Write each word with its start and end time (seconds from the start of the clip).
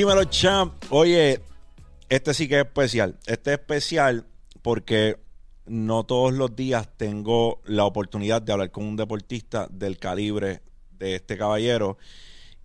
Dímelo, 0.00 0.24
champ. 0.24 0.82
Oye, 0.88 1.42
este 2.08 2.32
sí 2.32 2.48
que 2.48 2.58
es 2.58 2.64
especial. 2.64 3.18
Este 3.26 3.52
es 3.52 3.58
especial 3.58 4.24
porque 4.62 5.18
no 5.66 6.04
todos 6.04 6.32
los 6.32 6.56
días 6.56 6.88
tengo 6.96 7.60
la 7.66 7.84
oportunidad 7.84 8.40
de 8.40 8.50
hablar 8.50 8.70
con 8.70 8.86
un 8.86 8.96
deportista 8.96 9.68
del 9.70 9.98
calibre 9.98 10.62
de 10.92 11.16
este 11.16 11.36
caballero. 11.36 11.98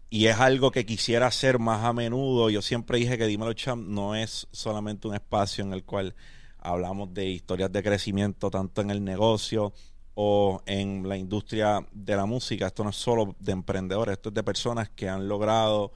Y 0.09 0.27
es 0.27 0.39
algo 0.39 0.71
que 0.71 0.85
quisiera 0.85 1.27
hacer 1.27 1.59
más 1.59 1.83
a 1.83 1.91
menudo. 1.91 2.49
Yo 2.49 2.61
siempre 2.61 2.99
dije 2.99 3.17
que 3.17 3.27
Dímelo 3.27 3.51
Champ 3.51 3.85
no 3.85 4.15
es 4.15 4.47
solamente 4.53 5.09
un 5.09 5.15
espacio 5.15 5.65
en 5.65 5.73
el 5.73 5.83
cual 5.83 6.15
hablamos 6.59 7.13
de 7.13 7.25
historias 7.25 7.69
de 7.69 7.83
crecimiento, 7.83 8.49
tanto 8.49 8.79
en 8.79 8.91
el 8.91 9.03
negocio 9.03 9.73
o 10.13 10.61
en 10.65 11.09
la 11.09 11.17
industria 11.17 11.85
de 11.91 12.15
la 12.15 12.25
música. 12.25 12.67
Esto 12.67 12.85
no 12.85 12.91
es 12.91 12.95
solo 12.95 13.35
de 13.41 13.51
emprendedores, 13.51 14.13
esto 14.13 14.29
es 14.29 14.35
de 14.35 14.43
personas 14.43 14.89
que 14.89 15.09
han 15.09 15.27
logrado 15.27 15.91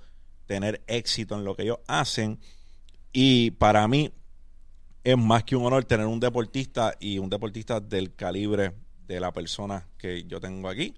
tener 0.50 0.82
éxito 0.88 1.36
en 1.36 1.46
lo 1.46 1.56
que 1.56 1.62
ellos 1.62 1.78
hacen. 1.88 2.40
Y 3.14 3.52
para 3.52 3.88
mí 3.88 4.12
es 5.04 5.16
más 5.16 5.44
que 5.44 5.56
un 5.56 5.64
honor 5.64 5.86
tener 5.86 6.08
un 6.08 6.20
deportista 6.20 6.96
y 7.00 7.20
un 7.20 7.30
deportista 7.30 7.80
del 7.80 8.16
calibre 8.16 8.74
de 9.06 9.20
la 9.20 9.32
persona 9.32 9.86
que 10.00 10.24
yo 10.24 10.40
tengo 10.40 10.68
aquí. 10.68 10.96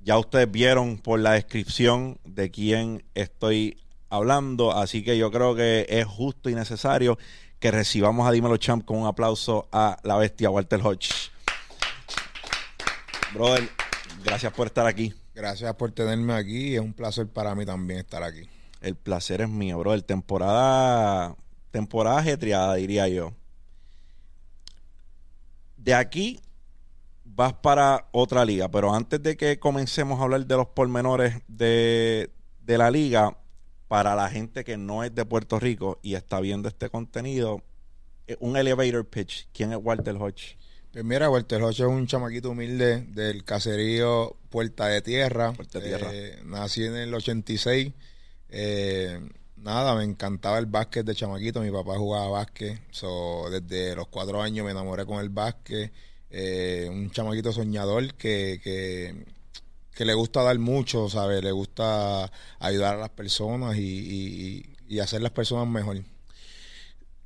Ya 0.00 0.18
ustedes 0.18 0.50
vieron 0.50 0.98
por 0.98 1.18
la 1.18 1.32
descripción 1.32 2.18
de 2.26 2.50
quién 2.50 3.02
estoy 3.14 3.78
hablando, 4.10 4.76
así 4.76 5.02
que 5.02 5.16
yo 5.16 5.30
creo 5.30 5.54
que 5.54 5.86
es 5.88 6.04
justo 6.04 6.50
y 6.50 6.54
necesario 6.54 7.16
que 7.58 7.70
recibamos 7.70 8.28
a 8.28 8.32
Dímelo 8.32 8.58
Champ 8.58 8.84
con 8.84 8.98
un 8.98 9.06
aplauso 9.06 9.66
a 9.72 9.96
la 10.02 10.18
bestia 10.18 10.50
Walter 10.50 10.80
Hodge. 10.84 11.30
Brother, 13.32 13.66
gracias 14.22 14.52
por 14.52 14.66
estar 14.66 14.86
aquí. 14.86 15.14
Gracias 15.34 15.74
por 15.74 15.90
tenerme 15.92 16.34
aquí. 16.34 16.74
Es 16.74 16.80
un 16.82 16.92
placer 16.92 17.26
para 17.26 17.54
mí 17.54 17.64
también 17.64 18.00
estar 18.00 18.22
aquí. 18.22 18.46
El 18.84 18.96
placer 18.96 19.40
es 19.40 19.48
mío, 19.48 19.78
brother. 19.78 20.02
Temporada, 20.02 21.36
temporada 21.70 22.18
ajetreada, 22.18 22.74
diría 22.74 23.08
yo. 23.08 23.32
De 25.76 25.94
aquí 25.94 26.40
vas 27.24 27.52
para 27.54 28.08
otra 28.12 28.44
liga, 28.44 28.68
pero 28.68 28.94
antes 28.94 29.22
de 29.22 29.36
que 29.36 29.58
comencemos 29.58 30.20
a 30.20 30.24
hablar 30.24 30.46
de 30.46 30.56
los 30.56 30.68
pormenores 30.68 31.42
de, 31.48 32.30
de 32.62 32.78
la 32.78 32.90
liga, 32.90 33.36
para 33.88 34.14
la 34.14 34.28
gente 34.28 34.64
que 34.64 34.76
no 34.76 35.04
es 35.04 35.14
de 35.14 35.24
Puerto 35.24 35.60
Rico 35.60 35.98
y 36.02 36.14
está 36.14 36.40
viendo 36.40 36.68
este 36.68 36.88
contenido, 36.88 37.62
eh, 38.26 38.36
un 38.40 38.56
elevator 38.56 39.06
pitch. 39.06 39.48
¿Quién 39.52 39.72
es 39.72 39.78
Walter 39.80 40.16
Hodge? 40.16 40.56
Pues 40.92 41.04
mira, 41.04 41.30
Walter 41.30 41.62
Hodge 41.62 41.80
es 41.80 41.86
un 41.86 42.06
chamaquito 42.06 42.50
humilde 42.50 43.02
del 43.02 43.44
caserío 43.44 44.36
Puerta 44.50 44.86
de 44.86 45.02
Tierra. 45.02 45.52
Puerta 45.52 45.80
de 45.80 45.86
Tierra. 45.86 46.10
Eh, 46.12 46.40
nací 46.44 46.84
en 46.84 46.96
el 46.96 47.14
86. 47.14 47.92
Eh, 48.56 49.18
nada, 49.56 49.96
me 49.96 50.04
encantaba 50.04 50.58
el 50.58 50.66
básquet 50.66 51.04
de 51.04 51.14
chamaquito. 51.14 51.60
Mi 51.60 51.72
papá 51.72 51.98
jugaba 51.98 52.28
básquet. 52.28 52.80
So, 52.92 53.50
desde 53.50 53.96
los 53.96 54.06
cuatro 54.08 54.40
años 54.40 54.64
me 54.64 54.70
enamoré 54.70 55.04
con 55.04 55.18
el 55.20 55.28
básquet. 55.28 55.92
Eh, 56.30 56.86
un 56.88 57.10
chamaquito 57.10 57.52
soñador 57.52 58.14
que, 58.14 58.60
que, 58.62 59.26
que 59.92 60.04
le 60.04 60.14
gusta 60.14 60.42
dar 60.42 60.58
mucho, 60.58 61.08
¿sabes? 61.08 61.42
Le 61.42 61.50
gusta 61.50 62.30
ayudar 62.60 62.94
a 62.94 62.98
las 62.98 63.10
personas 63.10 63.76
y, 63.76 63.80
y, 63.80 64.76
y 64.88 65.00
hacer 65.00 65.20
las 65.20 65.32
personas 65.32 65.66
mejor. 65.66 66.02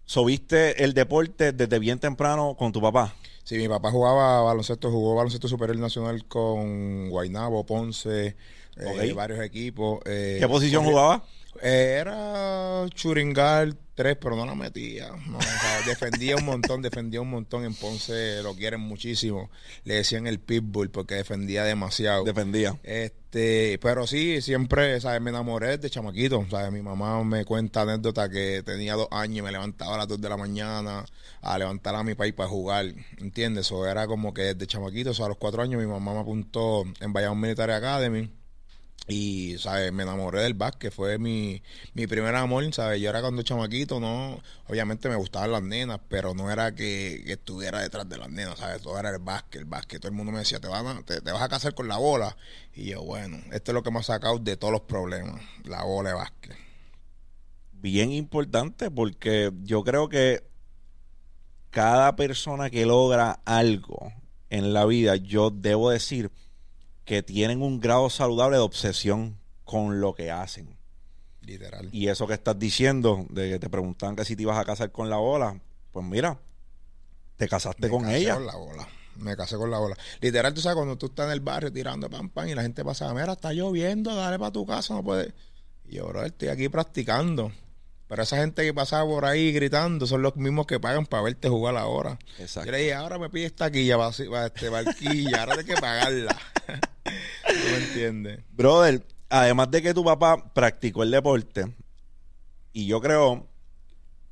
So, 0.07 0.25
¿Viste 0.25 0.83
el 0.83 0.95
deporte 0.95 1.53
desde 1.53 1.79
bien 1.79 1.99
temprano 1.99 2.57
con 2.59 2.73
tu 2.73 2.81
papá? 2.81 3.15
Sí, 3.45 3.57
mi 3.57 3.69
papá 3.69 3.91
jugaba 3.91 4.41
baloncesto, 4.43 4.91
jugó 4.91 5.15
baloncesto 5.15 5.49
superior 5.49 5.79
nacional 5.79 6.25
con 6.27 7.11
Guaynabo, 7.11 7.67
Ponce, 7.67 8.37
eh, 8.79 9.11
Ok. 9.11 9.17
varios 9.17 9.41
equipos. 9.41 10.01
eh, 10.07 10.39
¿Qué 10.41 10.49
posición 10.49 10.85
corría- 10.85 10.93
jugaba? 11.01 11.25
Eh, 11.61 11.97
era 12.01 12.87
Churingal 12.95 13.77
3, 13.97 14.17
pero 14.21 14.37
no 14.37 14.47
la 14.47 14.55
metía. 14.55 15.09
No, 15.27 15.39
o 15.39 15.43
sea, 15.43 15.81
defendía 15.87 16.37
un 16.37 16.45
montón, 16.45 16.83
defendía 16.83 17.21
un 17.21 17.31
montón. 17.31 17.65
En 17.65 17.75
Ponce 17.75 18.43
lo 18.45 18.55
quieren 18.55 18.81
muchísimo. 18.81 19.51
Le 19.83 19.95
decían 19.95 20.29
el 20.29 20.39
pitbull 20.39 20.91
porque 20.91 21.17
defendía 21.17 21.65
demasiado. 21.65 22.23
Defendía. 22.23 22.79
Este, 22.85 23.79
pero 23.83 24.07
sí, 24.07 24.41
siempre, 24.41 25.01
¿sabes? 25.01 25.21
Me 25.21 25.31
enamoré 25.31 25.79
de 25.79 25.91
chamaquito, 25.91 26.47
¿sabes? 26.49 26.71
Mi 26.71 26.81
mamá 26.83 27.25
me 27.25 27.45
cuenta 27.45 27.81
anécdota 27.83 28.29
que 28.31 28.63
tenía 28.65 28.95
dos 28.95 29.09
años 29.11 29.39
y 29.39 29.43
me 29.43 29.51
levantaba 29.51 29.97
a 29.97 29.99
las 29.99 30.09
dos 30.09 30.21
de 30.21 30.29
la 30.29 30.37
mañana 30.37 31.05
a 31.41 31.59
levantar 31.59 31.97
a 31.97 32.05
mi 32.05 32.15
país 32.15 32.35
para 32.35 32.49
jugar, 32.49 32.87
¿entiendes? 33.17 33.67
Eso 33.67 33.85
era 33.87 34.07
como 34.07 34.33
que 34.33 34.43
desde 34.55 34.67
chamaquito, 34.69 35.11
o 35.11 35.15
sea, 35.15 35.27
a 35.27 35.29
los 35.31 35.39
cuatro 35.39 35.61
años 35.63 35.81
mi 35.81 35.89
mamá 35.89 36.15
me 36.15 36.21
apuntó 36.21 36.85
en 37.01 37.13
Bayamón 37.13 37.41
Military 37.41 37.73
Academy 37.73 38.31
y, 39.09 39.57
¿sabes? 39.59 39.91
Me 39.93 40.03
enamoré 40.03 40.43
del 40.43 40.55
básquet, 40.55 40.93
fue 40.93 41.19
mi, 41.19 41.63
mi 41.95 42.07
primer 42.07 42.35
amor, 42.35 42.63
¿sabes? 42.75 43.01
Yo 43.01 43.09
era 43.11 43.23
cuando 43.23 43.43
chamaquito, 43.43 43.99
no, 44.01 44.41
obviamente 44.69 45.09
me 45.09 45.17
gustaban 45.17 45.51
las 45.53 45.63
nenas, 45.63 45.99
pero 46.09 46.35
no 46.35 46.51
era 46.51 46.75
que, 46.75 47.25
estuviera 47.27 47.81
detrás 47.81 48.09
de 48.09 48.19
las 48.19 48.31
nenas, 48.31 48.59
¿sabes? 48.59 48.83
Todo 48.83 48.99
era 48.99 49.11
el 49.11 49.19
básquet, 49.19 49.63
el 49.63 49.65
básquet. 49.67 50.01
Todo 50.01 50.11
el 50.11 50.17
mundo 50.17 50.33
me 50.33 50.41
decía, 50.41 50.61
te, 50.61 50.69
van 50.69 50.87
a- 50.87 51.03
te, 51.03 51.21
te 51.23 51.33
vas 51.33 51.43
a 51.43 51.49
casar 51.49 51.75
con 51.75 51.89
la 51.89 51.97
bola. 51.97 52.37
Y 52.75 52.85
yo, 52.91 53.03
bueno, 53.03 53.39
esto 53.53 53.71
es 53.73 53.75
lo 53.75 53.83
que 53.83 53.91
me 53.91 53.99
ha 54.01 54.03
sacado 54.03 54.39
de 54.39 54.57
todos 54.57 54.73
los 54.73 54.83
problemas, 54.83 55.41
la 55.65 55.83
bola 55.85 56.11
de 56.11 56.15
básquet. 56.17 56.57
Bien 57.73 58.13
importante 58.13 58.91
porque 58.91 59.53
yo 59.63 59.85
creo 59.85 60.09
que 60.09 60.43
cada 61.71 62.17
persona 62.17 62.71
que 62.71 62.87
logra 62.87 63.41
algo 63.45 64.13
en 64.51 64.73
la 64.73 64.85
vida, 64.85 65.17
yo 65.17 65.51
debo 65.51 65.91
decir 65.91 66.31
que 67.09 67.23
tienen 67.23 67.63
un 67.63 67.81
grado 67.81 68.11
saludable 68.11 68.59
de 68.59 68.63
obsesión 68.63 69.39
con 69.65 69.99
lo 69.99 70.15
que 70.15 70.31
hacen. 70.31 70.77
Literal. 71.41 71.89
Y 71.91 72.09
eso 72.09 72.27
que 72.27 72.35
estás 72.35 72.59
diciendo, 72.59 73.25
de 73.31 73.49
que 73.49 73.59
te 73.59 73.71
preguntaban 73.71 74.15
que 74.15 74.27
si 74.27 74.37
te 74.37 74.43
ibas 74.43 74.59
a 74.59 74.65
casar 74.67 74.93
con 74.93 75.09
la 75.09 75.17
bola, 75.17 75.59
pues 75.91 76.05
mira, 76.05 76.39
te 77.39 77.49
casaste 77.49 77.87
Me 77.87 77.89
con 77.89 78.03
casé 78.03 78.19
ella. 78.19 78.35
con 78.35 78.45
la 78.45 78.57
bola. 78.57 78.89
Me 79.17 79.35
casé 79.39 79.57
con 79.57 79.71
la 79.71 79.79
bola. 79.79 79.97
Literal, 80.21 80.53
tú 80.53 80.61
sabes, 80.61 80.77
cuando 80.77 80.99
tú 80.99 81.07
estás 81.07 81.25
en 81.29 81.33
el 81.33 81.41
barrio 81.41 81.73
tirando 81.73 82.11
pan 82.11 82.47
y 82.47 82.55
la 82.55 82.61
gente 82.61 82.85
pasa, 82.85 83.11
mira, 83.15 83.33
está 83.33 83.55
lloviendo, 83.55 84.15
dale 84.15 84.39
para 84.39 84.53
tu 84.53 84.67
casa, 84.67 84.93
no 84.93 85.03
puedes. 85.03 85.33
Y 85.87 85.97
yo, 85.97 86.09
bro, 86.09 86.27
estoy 86.27 86.49
aquí 86.49 86.69
practicando. 86.69 87.51
Pero 88.09 88.23
esa 88.23 88.39
gente 88.39 88.65
que 88.65 88.73
pasaba 88.73 89.05
por 89.05 89.27
ahí 89.27 89.53
gritando 89.53 90.07
son 90.07 90.23
los 90.23 90.35
mismos 90.37 90.67
que 90.67 90.81
pagan 90.81 91.05
para 91.05 91.23
verte 91.25 91.49
jugar 91.49 91.77
ahora. 91.77 92.19
Exacto. 92.39 92.67
Yo 92.67 92.73
le 92.73 92.79
dije, 92.79 92.95
ahora 92.95 93.19
me 93.19 93.29
pides 93.29 93.55
taquilla 93.55 93.99
para, 93.99 94.11
para 94.31 94.47
este 94.47 94.69
barquilla, 94.71 95.41
ahora 95.41 95.55
tienes 95.57 95.75
que 95.75 95.81
pagarla. 95.81 96.39
¿Tú 97.05 97.55
me 97.71 97.77
entiendes? 97.77 98.41
Brother, 98.51 99.07
además 99.29 99.71
de 99.71 99.83
que 99.83 99.93
tu 99.93 100.03
papá 100.03 100.53
practicó 100.55 101.03
el 101.03 101.11
deporte, 101.11 101.67
y 102.73 102.87
yo 102.87 103.01
creo 103.01 103.47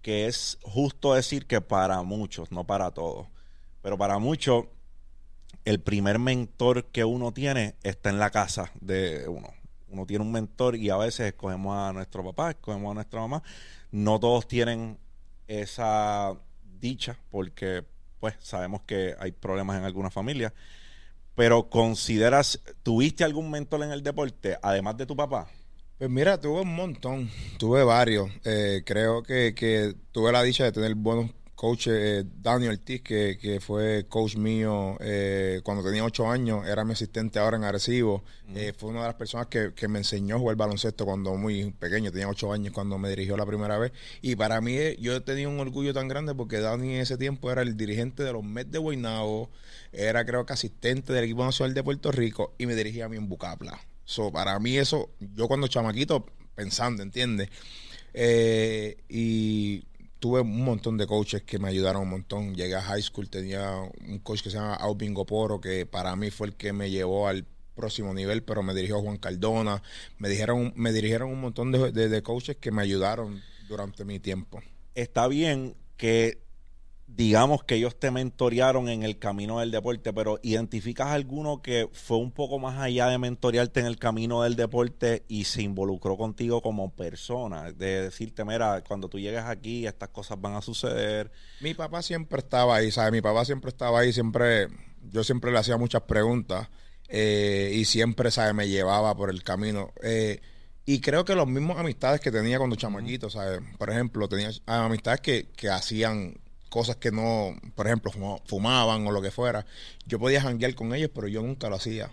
que 0.00 0.26
es 0.26 0.58
justo 0.62 1.14
decir 1.14 1.46
que 1.46 1.60
para 1.60 2.02
muchos, 2.02 2.50
no 2.52 2.64
para 2.64 2.92
todos, 2.92 3.26
pero 3.82 3.98
para 3.98 4.18
muchos, 4.18 4.66
el 5.66 5.80
primer 5.80 6.18
mentor 6.18 6.86
que 6.86 7.04
uno 7.04 7.32
tiene 7.32 7.74
está 7.82 8.08
en 8.08 8.18
la 8.18 8.30
casa 8.30 8.70
de 8.80 9.28
uno. 9.28 9.48
Uno 9.96 10.04
tiene 10.06 10.22
un 10.22 10.30
mentor 10.30 10.76
y 10.76 10.90
a 10.90 10.98
veces 10.98 11.28
escogemos 11.28 11.74
a 11.74 11.90
nuestro 11.94 12.22
papá, 12.22 12.50
escogemos 12.50 12.90
a 12.90 12.94
nuestra 12.94 13.20
mamá. 13.20 13.42
No 13.90 14.20
todos 14.20 14.46
tienen 14.46 14.98
esa 15.48 16.34
dicha 16.78 17.18
porque 17.30 17.82
pues 18.20 18.34
sabemos 18.40 18.82
que 18.82 19.14
hay 19.18 19.32
problemas 19.32 19.78
en 19.78 19.84
algunas 19.84 20.12
familias. 20.12 20.52
Pero 21.34 21.70
consideras, 21.70 22.60
¿tuviste 22.82 23.24
algún 23.24 23.50
mentor 23.50 23.82
en 23.84 23.92
el 23.92 24.02
deporte, 24.02 24.58
además 24.62 24.98
de 24.98 25.06
tu 25.06 25.16
papá? 25.16 25.48
Pues 25.96 26.10
mira, 26.10 26.38
tuve 26.38 26.60
un 26.60 26.74
montón, 26.74 27.30
tuve 27.58 27.82
varios. 27.82 28.30
Eh, 28.44 28.82
creo 28.84 29.22
que, 29.22 29.54
que 29.54 29.94
tuve 30.12 30.30
la 30.30 30.42
dicha 30.42 30.64
de 30.64 30.72
tener 30.72 30.94
buenos 30.94 31.30
coaches. 31.56 31.94
Eh, 31.96 32.24
Daniel 32.40 32.72
Ortiz, 32.72 33.02
que, 33.02 33.38
que 33.40 33.60
fue 33.60 34.06
coach 34.08 34.36
mío 34.36 34.96
eh, 35.00 35.60
cuando 35.64 35.82
tenía 35.82 36.04
ocho 36.04 36.30
años, 36.30 36.66
era 36.66 36.84
mi 36.84 36.92
asistente 36.92 37.40
ahora 37.40 37.56
en 37.56 37.64
Arecibo. 37.64 38.22
Eh, 38.54 38.72
fue 38.76 38.90
una 38.90 39.00
de 39.00 39.06
las 39.06 39.16
personas 39.16 39.48
que, 39.48 39.72
que 39.74 39.88
me 39.88 39.98
enseñó 39.98 40.36
a 40.36 40.38
jugar 40.38 40.56
baloncesto 40.56 41.04
cuando 41.04 41.34
muy 41.34 41.72
pequeño, 41.72 42.12
tenía 42.12 42.28
ocho 42.28 42.52
años 42.52 42.72
cuando 42.72 42.98
me 42.98 43.08
dirigió 43.08 43.36
la 43.36 43.46
primera 43.46 43.78
vez. 43.78 43.92
Y 44.22 44.36
para 44.36 44.60
mí, 44.60 44.74
eh, 44.76 44.96
yo 45.00 45.20
tenía 45.24 45.48
un 45.48 45.58
orgullo 45.58 45.92
tan 45.92 46.06
grande 46.06 46.34
porque 46.34 46.60
Dani 46.60 46.94
en 46.94 47.00
ese 47.00 47.16
tiempo 47.16 47.50
era 47.50 47.62
el 47.62 47.76
dirigente 47.76 48.22
de 48.22 48.32
los 48.32 48.44
Mets 48.44 48.70
de 48.70 48.78
Guaynabo, 48.78 49.50
era 49.92 50.24
creo 50.24 50.46
que 50.46 50.52
asistente 50.52 51.12
del 51.12 51.24
equipo 51.24 51.44
nacional 51.44 51.74
de 51.74 51.82
Puerto 51.82 52.12
Rico 52.12 52.54
y 52.58 52.66
me 52.66 52.74
dirigía 52.74 53.06
a 53.06 53.08
mí 53.08 53.16
en 53.16 53.28
Bucapla. 53.28 53.80
So, 54.04 54.30
para 54.30 54.58
mí 54.60 54.76
eso, 54.76 55.10
yo 55.18 55.48
cuando 55.48 55.66
chamaquito, 55.66 56.26
pensando, 56.54 57.02
¿entiendes? 57.02 57.48
Eh, 58.14 58.96
y 59.08 59.84
tuve 60.26 60.40
un 60.40 60.64
montón 60.64 60.96
de 60.98 61.06
coaches 61.06 61.44
que 61.44 61.60
me 61.60 61.68
ayudaron 61.68 62.02
un 62.02 62.08
montón. 62.10 62.56
Llegué 62.56 62.74
a 62.74 62.82
high 62.82 63.00
school, 63.00 63.30
tenía 63.30 63.76
un 64.08 64.18
coach 64.18 64.42
que 64.42 64.50
se 64.50 64.56
llama 64.56 64.74
Alvin 64.74 65.14
Goporo, 65.14 65.60
que 65.60 65.86
para 65.86 66.16
mí 66.16 66.30
fue 66.32 66.48
el 66.48 66.56
que 66.56 66.72
me 66.72 66.90
llevó 66.90 67.28
al 67.28 67.46
próximo 67.76 68.12
nivel, 68.12 68.42
pero 68.42 68.64
me 68.64 68.74
dirigió 68.74 69.00
Juan 69.00 69.18
Cardona. 69.18 69.84
Me 70.18 70.28
dijeron, 70.28 70.72
me 70.74 70.90
dirigieron 70.92 71.30
un 71.30 71.40
montón 71.40 71.70
de, 71.70 71.92
de- 71.92 72.08
de 72.08 72.22
coaches 72.24 72.56
que 72.56 72.72
me 72.72 72.82
ayudaron 72.82 73.40
durante 73.68 74.04
mi 74.04 74.18
tiempo. 74.18 74.60
Está 74.96 75.28
bien 75.28 75.76
que 75.96 76.38
digamos 77.16 77.64
que 77.64 77.76
ellos 77.76 77.98
te 77.98 78.10
mentorearon 78.10 78.90
en 78.90 79.02
el 79.02 79.18
camino 79.18 79.60
del 79.60 79.70
deporte, 79.70 80.12
pero 80.12 80.38
¿identificas 80.42 81.08
alguno 81.08 81.62
que 81.62 81.88
fue 81.90 82.18
un 82.18 82.30
poco 82.30 82.58
más 82.58 82.78
allá 82.78 83.06
de 83.06 83.16
mentorearte 83.16 83.80
en 83.80 83.86
el 83.86 83.98
camino 83.98 84.42
del 84.42 84.54
deporte 84.54 85.24
y 85.26 85.44
se 85.44 85.62
involucró 85.62 86.18
contigo 86.18 86.60
como 86.60 86.94
persona? 86.94 87.72
De 87.72 88.02
decirte, 88.02 88.44
mira, 88.44 88.84
cuando 88.86 89.08
tú 89.08 89.18
llegues 89.18 89.44
aquí, 89.44 89.86
estas 89.86 90.10
cosas 90.10 90.38
van 90.38 90.56
a 90.56 90.60
suceder. 90.60 91.32
Mi 91.60 91.72
papá 91.72 92.02
siempre 92.02 92.40
estaba 92.40 92.76
ahí, 92.76 92.90
¿sabes? 92.90 93.12
Mi 93.12 93.22
papá 93.22 93.46
siempre 93.46 93.70
estaba 93.70 94.00
ahí, 94.00 94.12
siempre, 94.12 94.68
yo 95.10 95.24
siempre 95.24 95.50
le 95.52 95.58
hacía 95.58 95.78
muchas 95.78 96.02
preguntas 96.02 96.68
eh, 97.08 97.72
y 97.72 97.86
siempre, 97.86 98.30
¿sabes? 98.30 98.52
Me 98.52 98.68
llevaba 98.68 99.16
por 99.16 99.30
el 99.30 99.42
camino. 99.42 99.94
Eh, 100.02 100.42
y 100.84 101.00
creo 101.00 101.24
que 101.24 101.34
los 101.34 101.46
mismos 101.46 101.78
amistades 101.78 102.20
que 102.20 102.30
tenía 102.30 102.58
cuando 102.58 102.76
chamaquito, 102.76 103.30
¿sabes? 103.30 103.62
Por 103.78 103.88
ejemplo, 103.88 104.28
tenía 104.28 104.50
amistades 104.66 105.22
que, 105.22 105.48
que 105.56 105.70
hacían 105.70 106.34
cosas 106.76 106.96
que 106.96 107.10
no, 107.10 107.58
por 107.74 107.86
ejemplo, 107.86 108.12
fumaban 108.44 109.06
o 109.06 109.10
lo 109.10 109.22
que 109.22 109.30
fuera. 109.30 109.64
Yo 110.04 110.18
podía 110.18 110.42
janguear 110.42 110.74
con 110.74 110.94
ellos, 110.94 111.10
pero 111.14 111.26
yo 111.26 111.40
nunca 111.40 111.70
lo 111.70 111.76
hacía. 111.76 112.10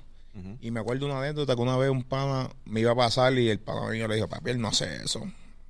Y 0.62 0.72
me 0.72 0.80
acuerdo 0.80 1.06
una 1.06 1.20
anécdota 1.20 1.54
que 1.54 1.62
una 1.62 1.76
vez 1.76 1.90
un 1.90 2.04
pana 2.04 2.50
me 2.64 2.80
iba 2.80 2.94
a 2.94 2.96
pasar 2.96 3.34
y 3.34 3.50
el 3.50 3.60
pana 3.60 3.90
mío 3.90 4.08
le 4.08 4.16
dijo, 4.16 4.30
papi, 4.30 4.52
él 4.52 4.62
no 4.62 4.70
hace 4.70 5.04
eso. 5.04 5.22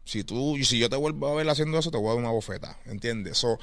Si 0.05 0.23
tú, 0.23 0.57
si 0.61 0.77
yo 0.77 0.91
te 0.91 0.95
vuelvo 0.95 1.27
a 1.27 1.33
ver 1.33 1.49
haciendo 1.49 1.79
eso, 1.79 1.89
te 1.89 1.97
voy 1.97 2.05
a 2.05 2.09
dar 2.09 2.19
una 2.19 2.29
bofeta, 2.29 2.77
¿entiendes? 2.85 3.39
So, 3.39 3.57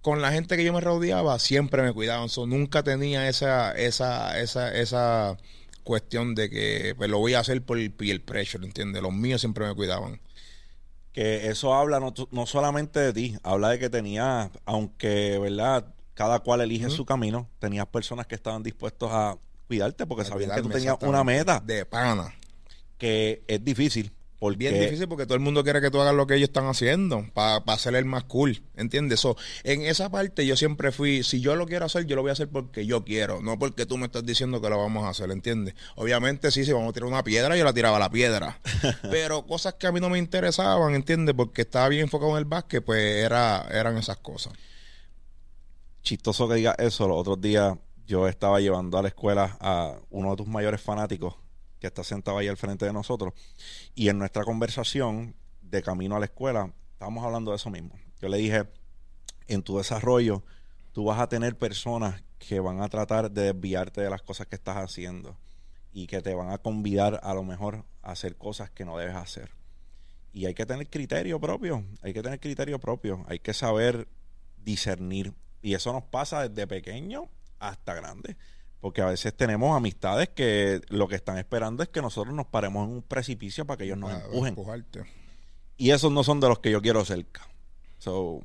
con 0.00 0.22
la 0.22 0.32
gente 0.32 0.56
que 0.56 0.64
yo 0.64 0.72
me 0.72 0.80
rodeaba, 0.80 1.38
siempre 1.38 1.82
me 1.82 1.92
cuidaban. 1.92 2.30
So, 2.30 2.46
nunca 2.46 2.82
tenía 2.82 3.28
esa, 3.28 3.72
esa, 3.72 4.40
esa, 4.40 4.74
esa 4.74 5.36
cuestión 5.84 6.34
de 6.34 6.48
que 6.48 6.94
pues, 6.96 7.10
lo 7.10 7.18
voy 7.18 7.34
a 7.34 7.40
hacer 7.40 7.60
por 7.60 7.78
el 7.78 7.92
peer 7.92 8.24
pressure, 8.24 8.64
¿entiendes? 8.64 9.02
Los 9.02 9.12
míos 9.12 9.42
siempre 9.42 9.66
me 9.66 9.74
cuidaban 9.74 10.18
que 11.16 11.48
eso 11.48 11.72
habla 11.72 11.98
no, 11.98 12.12
no, 12.30 12.44
solamente 12.44 13.00
de 13.00 13.12
ti, 13.14 13.38
habla 13.42 13.70
de 13.70 13.78
que 13.78 13.88
tenías, 13.88 14.50
aunque, 14.66 15.38
¿verdad? 15.38 15.86
Cada 16.12 16.40
cual 16.40 16.60
elige 16.60 16.90
su 16.90 17.06
camino, 17.06 17.48
tenías 17.58 17.86
personas 17.86 18.26
que 18.26 18.34
estaban 18.34 18.62
dispuestos 18.62 19.10
a 19.10 19.38
cuidarte 19.66 20.04
porque 20.04 20.26
sabían 20.26 20.54
que 20.54 20.60
tú 20.60 20.68
tenías 20.68 20.98
una 21.00 21.24
meta. 21.24 21.58
De 21.58 21.86
pana. 21.86 22.34
Que 22.98 23.42
es 23.48 23.64
difícil, 23.64 24.12
Bien 24.56 24.78
difícil 24.78 25.08
porque 25.08 25.24
todo 25.24 25.34
el 25.34 25.40
mundo 25.40 25.64
quiere 25.64 25.80
que 25.80 25.90
tú 25.90 26.00
hagas 26.00 26.14
lo 26.14 26.26
que 26.26 26.34
ellos 26.34 26.48
están 26.48 26.66
haciendo 26.66 27.24
para 27.32 27.64
pa 27.64 27.78
ser 27.78 27.94
el 27.94 28.04
más 28.04 28.24
cool, 28.24 28.62
¿entiendes? 28.76 29.20
So, 29.20 29.36
en 29.64 29.82
esa 29.82 30.10
parte 30.10 30.46
yo 30.46 30.56
siempre 30.56 30.92
fui, 30.92 31.22
si 31.22 31.40
yo 31.40 31.56
lo 31.56 31.66
quiero 31.66 31.86
hacer, 31.86 32.06
yo 32.06 32.16
lo 32.16 32.22
voy 32.22 32.28
a 32.30 32.32
hacer 32.32 32.48
porque 32.48 32.84
yo 32.84 33.04
quiero, 33.04 33.40
no 33.40 33.58
porque 33.58 33.86
tú 33.86 33.96
me 33.96 34.06
estás 34.06 34.26
diciendo 34.26 34.60
que 34.60 34.68
lo 34.68 34.78
vamos 34.78 35.04
a 35.04 35.08
hacer, 35.08 35.30
¿entiendes? 35.30 35.74
Obviamente 35.94 36.50
sí, 36.50 36.64
si 36.64 36.72
vamos 36.72 36.90
a 36.90 36.92
tirar 36.92 37.08
una 37.08 37.24
piedra, 37.24 37.56
yo 37.56 37.64
la 37.64 37.72
tiraba 37.72 37.98
la 37.98 38.10
piedra, 38.10 38.60
pero 39.10 39.46
cosas 39.46 39.74
que 39.74 39.86
a 39.86 39.92
mí 39.92 40.00
no 40.00 40.10
me 40.10 40.18
interesaban, 40.18 40.94
¿entiendes? 40.94 41.34
Porque 41.34 41.62
estaba 41.62 41.88
bien 41.88 42.02
enfocado 42.02 42.32
en 42.32 42.38
el 42.38 42.44
básquet, 42.44 42.84
pues 42.84 43.00
era, 43.00 43.66
eran 43.72 43.96
esas 43.96 44.18
cosas. 44.18 44.52
Chistoso 46.02 46.46
que 46.46 46.56
diga 46.56 46.74
eso, 46.78 47.08
los 47.08 47.18
otros 47.18 47.40
días 47.40 47.74
yo 48.06 48.28
estaba 48.28 48.60
llevando 48.60 48.98
a 48.98 49.02
la 49.02 49.08
escuela 49.08 49.56
a 49.60 49.96
uno 50.10 50.30
de 50.30 50.36
tus 50.36 50.46
mayores 50.46 50.80
fanáticos 50.80 51.34
que 51.80 51.86
está 51.86 52.04
sentado 52.04 52.38
ahí 52.38 52.48
al 52.48 52.56
frente 52.56 52.84
de 52.84 52.92
nosotros. 52.92 53.34
Y 53.94 54.08
en 54.08 54.18
nuestra 54.18 54.44
conversación 54.44 55.34
de 55.62 55.82
camino 55.82 56.16
a 56.16 56.20
la 56.20 56.26
escuela, 56.26 56.72
estábamos 56.92 57.24
hablando 57.24 57.50
de 57.50 57.56
eso 57.56 57.70
mismo. 57.70 57.94
Yo 58.20 58.28
le 58.28 58.38
dije, 58.38 58.64
en 59.48 59.62
tu 59.62 59.78
desarrollo, 59.78 60.42
tú 60.92 61.04
vas 61.04 61.20
a 61.20 61.28
tener 61.28 61.56
personas 61.56 62.22
que 62.38 62.60
van 62.60 62.80
a 62.80 62.88
tratar 62.88 63.30
de 63.30 63.52
desviarte 63.52 64.00
de 64.00 64.10
las 64.10 64.22
cosas 64.22 64.46
que 64.46 64.56
estás 64.56 64.76
haciendo 64.76 65.36
y 65.92 66.06
que 66.06 66.20
te 66.20 66.34
van 66.34 66.50
a 66.50 66.58
convidar 66.58 67.20
a 67.22 67.34
lo 67.34 67.42
mejor 67.42 67.84
a 68.02 68.12
hacer 68.12 68.36
cosas 68.36 68.70
que 68.70 68.84
no 68.84 68.98
debes 68.98 69.16
hacer. 69.16 69.50
Y 70.32 70.44
hay 70.44 70.54
que 70.54 70.66
tener 70.66 70.88
criterio 70.90 71.40
propio, 71.40 71.84
hay 72.02 72.12
que 72.12 72.22
tener 72.22 72.38
criterio 72.38 72.78
propio, 72.78 73.24
hay 73.28 73.38
que 73.38 73.54
saber 73.54 74.06
discernir. 74.62 75.32
Y 75.62 75.74
eso 75.74 75.92
nos 75.92 76.04
pasa 76.04 76.48
desde 76.48 76.66
pequeño 76.66 77.30
hasta 77.58 77.94
grande. 77.94 78.36
Porque 78.86 79.02
a 79.02 79.06
veces 79.06 79.34
tenemos 79.34 79.76
amistades 79.76 80.28
que 80.28 80.80
lo 80.90 81.08
que 81.08 81.16
están 81.16 81.38
esperando 81.38 81.82
es 81.82 81.88
que 81.88 82.00
nosotros 82.00 82.32
nos 82.32 82.46
paremos 82.46 82.86
en 82.86 82.94
un 82.94 83.02
precipicio 83.02 83.66
para 83.66 83.78
que 83.78 83.82
ellos 83.82 83.98
nos 83.98 84.12
empujen. 84.12 84.54
Y 85.76 85.90
esos 85.90 86.12
no 86.12 86.22
son 86.22 86.38
de 86.38 86.48
los 86.48 86.60
que 86.60 86.70
yo 86.70 86.80
quiero 86.80 87.04
cerca. 87.04 87.48
So, 87.98 88.44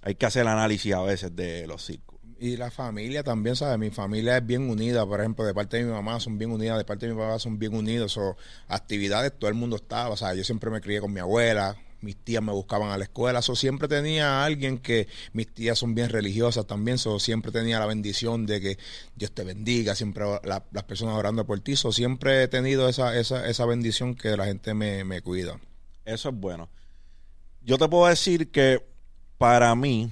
hay 0.00 0.14
que 0.14 0.24
hacer 0.24 0.42
el 0.42 0.48
análisis 0.48 0.94
a 0.94 1.02
veces 1.02 1.36
de 1.36 1.66
los 1.66 1.84
circos. 1.84 2.18
Y 2.38 2.56
la 2.56 2.70
familia 2.70 3.22
también, 3.22 3.54
¿sabes? 3.54 3.78
Mi 3.78 3.90
familia 3.90 4.38
es 4.38 4.46
bien 4.46 4.70
unida, 4.70 5.04
por 5.04 5.20
ejemplo, 5.20 5.44
de 5.44 5.52
parte 5.52 5.76
de 5.76 5.84
mi 5.84 5.90
mamá 5.90 6.20
son 6.20 6.38
bien 6.38 6.52
unidas, 6.52 6.78
de 6.78 6.86
parte 6.86 7.06
de 7.06 7.12
mi 7.12 7.20
papá 7.20 7.38
son 7.38 7.58
bien 7.58 7.74
unidos. 7.74 8.16
O 8.16 8.34
actividades, 8.68 9.38
todo 9.38 9.50
el 9.50 9.56
mundo 9.56 9.76
estaba, 9.76 10.08
o 10.08 10.16
sea, 10.16 10.32
yo 10.32 10.42
siempre 10.42 10.70
me 10.70 10.80
crié 10.80 11.02
con 11.02 11.12
mi 11.12 11.20
abuela, 11.20 11.76
mis 12.02 12.16
tías 12.16 12.42
me 12.42 12.52
buscaban 12.52 12.90
a 12.90 12.98
la 12.98 13.04
escuela, 13.04 13.42
so, 13.42 13.56
siempre 13.56 13.88
tenía 13.88 14.44
alguien 14.44 14.78
que 14.78 15.08
mis 15.32 15.52
tías 15.52 15.78
son 15.78 15.94
bien 15.94 16.10
religiosas 16.10 16.66
también, 16.66 16.98
so, 16.98 17.18
siempre 17.18 17.52
tenía 17.52 17.78
la 17.78 17.86
bendición 17.86 18.46
de 18.46 18.60
que 18.60 18.78
Dios 19.16 19.32
te 19.32 19.44
bendiga, 19.44 19.94
siempre 19.94 20.24
las 20.42 20.84
personas 20.84 21.16
orando 21.16 21.46
por 21.46 21.60
ti, 21.60 21.76
so, 21.76 21.92
siempre 21.92 22.42
he 22.42 22.48
tenido 22.48 22.88
esa, 22.88 23.16
esa, 23.18 23.48
esa 23.48 23.66
bendición 23.66 24.14
que 24.14 24.36
la 24.36 24.44
gente 24.44 24.74
me, 24.74 25.04
me 25.04 25.22
cuida. 25.22 25.60
Eso 26.04 26.28
es 26.28 26.34
bueno. 26.34 26.68
Yo 27.62 27.78
te 27.78 27.88
puedo 27.88 28.06
decir 28.06 28.50
que 28.50 28.84
para 29.38 29.74
mí, 29.74 30.10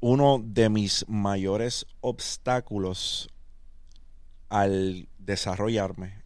uno 0.00 0.42
de 0.44 0.68
mis 0.68 1.04
mayores 1.08 1.86
obstáculos 2.00 3.28
al 4.48 5.08
desarrollarme 5.18 6.22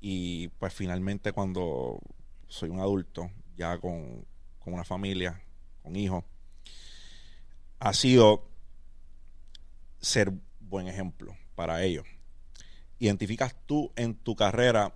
y 0.00 0.48
pues 0.58 0.72
finalmente 0.72 1.32
cuando 1.32 1.98
soy 2.46 2.70
un 2.70 2.80
adulto 2.80 3.30
ya 3.58 3.76
con, 3.78 4.24
una 4.64 4.84
familia, 4.84 5.42
con 5.82 5.96
hijos, 5.96 6.24
ha 7.80 7.92
sido 7.92 8.46
ser 10.00 10.32
buen 10.60 10.88
ejemplo 10.88 11.36
para 11.54 11.82
ellos. 11.82 12.06
¿Identificas 12.98 13.54
tú 13.66 13.92
en 13.96 14.14
tu 14.14 14.36
carrera 14.36 14.94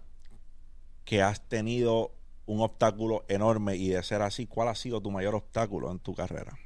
que 1.04 1.22
has 1.22 1.48
tenido 1.48 2.12
un 2.46 2.60
obstáculo 2.60 3.24
enorme 3.28 3.76
y 3.76 3.88
de 3.88 4.02
ser 4.02 4.22
así, 4.22 4.46
cuál 4.46 4.68
ha 4.68 4.74
sido 4.74 5.00
tu 5.00 5.10
mayor 5.10 5.34
obstáculo 5.34 5.90
en 5.90 5.98
tu 5.98 6.14
carrera? 6.14 6.56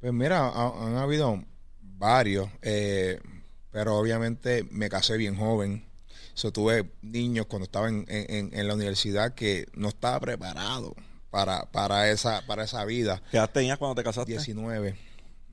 Pues 0.00 0.12
mira, 0.12 0.48
han 0.48 0.96
habido 0.96 1.42
varios, 1.80 2.48
eh, 2.62 3.20
pero 3.70 3.96
obviamente 3.96 4.66
me 4.70 4.88
casé 4.88 5.16
bien 5.16 5.36
joven. 5.36 5.86
So, 6.34 6.50
tuve 6.50 6.90
niños 7.00 7.46
cuando 7.46 7.64
estaba 7.64 7.88
en, 7.88 8.04
en, 8.08 8.68
la 8.68 8.74
universidad 8.74 9.34
que 9.34 9.66
no 9.74 9.88
estaba 9.88 10.18
preparado 10.18 10.96
para, 11.34 11.64
para, 11.72 12.12
esa, 12.12 12.46
para 12.46 12.62
esa 12.62 12.84
vida. 12.84 13.20
¿Qué 13.32 13.38
edad 13.38 13.50
tenías 13.50 13.76
cuando 13.76 13.96
te 13.96 14.04
casaste? 14.04 14.30
19. 14.30 14.96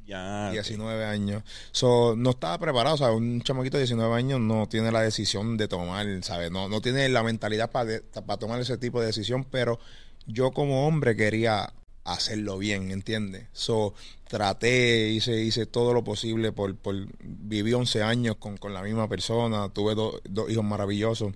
Ya. 0.06 0.52
19 0.52 1.06
años. 1.06 1.42
So, 1.72 2.14
no 2.16 2.30
estaba 2.30 2.60
preparado, 2.60 2.98
sea, 2.98 3.10
Un 3.10 3.42
chamaquito 3.42 3.78
de 3.78 3.86
19 3.86 4.14
años 4.14 4.40
no 4.40 4.70
tiene 4.70 4.92
la 4.92 5.02
decisión 5.02 5.58
de 5.58 5.68
tomar, 5.68 6.06
¿sabes? 6.22 6.52
No, 6.52 6.70
no 6.70 6.82
tiene 6.82 7.10
la 7.10 7.24
mentalidad 7.24 7.72
para, 7.72 8.00
para 8.14 8.38
tomar 8.38 8.60
ese 8.60 8.78
tipo 8.78 9.00
de 9.00 9.08
decisión, 9.08 9.44
pero 9.44 9.80
yo 10.28 10.52
como 10.52 10.86
hombre 10.86 11.16
quería 11.16 11.74
hacerlo 12.04 12.60
bien, 12.60 12.92
¿entiendes? 12.92 13.48
So, 13.52 13.96
traté, 14.28 15.10
hice, 15.10 15.42
hice 15.42 15.66
todo 15.66 15.96
lo 15.96 16.04
posible 16.04 16.52
por, 16.52 16.76
por 16.78 16.96
viví 17.24 17.74
11 17.74 18.04
años 18.04 18.36
con, 18.36 18.58
con 18.58 18.76
la 18.76 18.84
misma 18.84 19.08
persona, 19.08 19.70
tuve 19.70 19.96
dos 19.96 20.52
hijos 20.52 20.64
maravillosos 20.64 21.34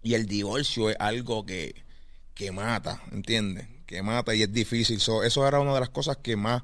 y 0.00 0.14
el 0.14 0.26
divorcio 0.26 0.90
es 0.90 0.96
algo 1.00 1.44
que, 1.44 1.83
que 2.34 2.52
mata, 2.52 3.02
¿entiendes? 3.12 3.66
Que 3.86 4.02
mata 4.02 4.34
y 4.34 4.42
es 4.42 4.52
difícil. 4.52 4.96
eso 4.96 5.48
era 5.48 5.60
una 5.60 5.74
de 5.74 5.80
las 5.80 5.90
cosas 5.90 6.16
que 6.18 6.36
más 6.36 6.62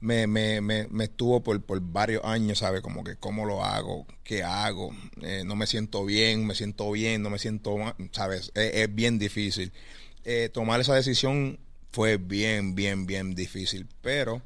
me, 0.00 0.26
me, 0.26 0.60
me, 0.60 0.86
me 0.88 1.04
estuvo 1.04 1.42
por, 1.42 1.60
por, 1.62 1.80
varios 1.80 2.24
años, 2.24 2.58
¿sabes? 2.58 2.80
Como 2.82 3.02
que 3.02 3.16
cómo 3.16 3.44
lo 3.44 3.64
hago, 3.64 4.06
qué 4.22 4.42
hago, 4.42 4.94
eh, 5.22 5.42
no 5.44 5.56
me 5.56 5.66
siento 5.66 6.04
bien, 6.04 6.46
me 6.46 6.54
siento 6.54 6.90
bien, 6.92 7.22
no 7.22 7.30
me 7.30 7.38
siento 7.38 7.76
mal, 7.76 7.94
¿sabes? 8.12 8.52
Es, 8.54 8.94
bien 8.94 9.18
difícil. 9.18 9.72
Eh, 10.24 10.50
tomar 10.52 10.80
esa 10.80 10.94
decisión 10.94 11.58
fue 11.90 12.16
bien, 12.16 12.74
bien, 12.74 13.06
bien 13.06 13.34
difícil, 13.34 13.88
pero 14.02 14.42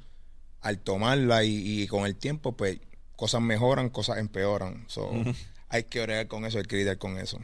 al 0.60 0.78
tomarla 0.78 1.44
y, 1.44 1.86
con 1.88 2.06
el 2.06 2.16
tiempo, 2.16 2.56
pues 2.56 2.78
cosas 3.16 3.42
mejoran, 3.42 3.90
cosas 3.90 4.18
empeoran. 4.18 4.86
Hay 5.68 5.84
que 5.84 6.00
orar 6.00 6.28
con 6.28 6.44
eso, 6.44 6.58
hay 6.58 6.64
que 6.64 6.76
lidiar 6.76 6.98
con 6.98 7.18
eso. 7.18 7.38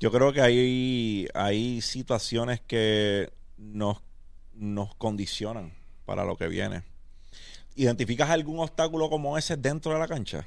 Yo 0.00 0.10
creo 0.10 0.32
que 0.32 0.40
hay, 0.40 1.28
hay 1.34 1.82
situaciones 1.82 2.62
que 2.62 3.30
nos, 3.58 3.98
nos 4.54 4.94
condicionan 4.94 5.74
para 6.06 6.24
lo 6.24 6.38
que 6.38 6.48
viene. 6.48 6.82
¿Identificas 7.76 8.30
algún 8.30 8.60
obstáculo 8.60 9.10
como 9.10 9.36
ese 9.36 9.58
dentro 9.58 9.92
de 9.92 9.98
la 9.98 10.08
cancha? 10.08 10.46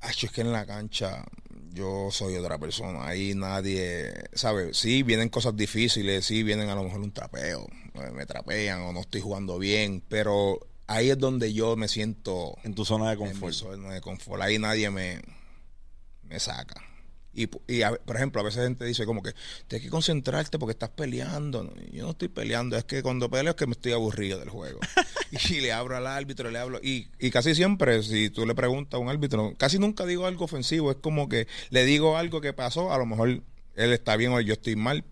Ay, 0.00 0.14
es 0.22 0.30
que 0.30 0.40
en 0.40 0.52
la 0.52 0.64
cancha 0.66 1.24
yo 1.72 2.10
soy 2.12 2.36
otra 2.36 2.58
persona. 2.58 3.08
Ahí 3.08 3.34
nadie, 3.34 4.14
¿sabes? 4.34 4.76
Sí, 4.76 5.02
vienen 5.02 5.28
cosas 5.28 5.56
difíciles, 5.56 6.24
sí, 6.24 6.44
vienen 6.44 6.68
a 6.68 6.76
lo 6.76 6.84
mejor 6.84 7.00
un 7.00 7.12
trapeo, 7.12 7.66
me 8.12 8.24
trapean 8.26 8.82
o 8.82 8.92
no 8.92 9.00
estoy 9.00 9.20
jugando 9.20 9.58
bien, 9.58 10.00
pero 10.08 10.60
ahí 10.86 11.10
es 11.10 11.18
donde 11.18 11.52
yo 11.52 11.74
me 11.74 11.88
siento. 11.88 12.56
En 12.62 12.76
tu 12.76 12.84
zona 12.84 13.10
de 13.10 13.16
confort. 13.16 13.42
En 13.42 13.48
mi 13.48 13.52
zona 13.54 13.94
de 13.94 14.00
confort. 14.00 14.42
Ahí 14.42 14.60
nadie 14.60 14.90
me, 14.90 15.20
me 16.22 16.38
saca. 16.38 16.91
Y, 17.34 17.48
y 17.66 17.82
a- 17.82 17.92
por 17.96 18.16
ejemplo, 18.16 18.40
a 18.40 18.44
veces 18.44 18.62
gente 18.64 18.84
dice 18.84 19.06
como 19.06 19.22
que 19.22 19.32
tienes 19.66 19.84
que 19.84 19.90
concentrarte 19.90 20.58
porque 20.58 20.72
estás 20.72 20.90
peleando. 20.90 21.72
Yo 21.92 22.04
no 22.04 22.10
estoy 22.10 22.28
peleando, 22.28 22.76
es 22.76 22.84
que 22.84 23.02
cuando 23.02 23.30
peleo 23.30 23.50
es 23.52 23.56
que 23.56 23.66
me 23.66 23.72
estoy 23.72 23.92
aburrido 23.92 24.38
del 24.38 24.50
juego. 24.50 24.80
y 25.50 25.60
le 25.60 25.72
hablo 25.72 25.96
al 25.96 26.06
árbitro, 26.06 26.50
le 26.50 26.58
hablo. 26.58 26.78
Y, 26.82 27.08
y 27.18 27.30
casi 27.30 27.54
siempre, 27.54 28.02
si 28.02 28.30
tú 28.30 28.46
le 28.46 28.54
preguntas 28.54 28.98
a 28.98 29.00
un 29.00 29.08
árbitro, 29.08 29.54
casi 29.56 29.78
nunca 29.78 30.04
digo 30.06 30.26
algo 30.26 30.44
ofensivo. 30.44 30.90
Es 30.90 30.98
como 30.98 31.28
que 31.28 31.46
le 31.70 31.84
digo 31.84 32.16
algo 32.16 32.40
que 32.40 32.52
pasó, 32.52 32.92
a 32.92 32.98
lo 32.98 33.06
mejor 33.06 33.28
él 33.74 33.92
está 33.92 34.16
bien 34.16 34.32
o 34.32 34.40
yo 34.40 34.52
estoy 34.52 34.76
mal. 34.76 35.04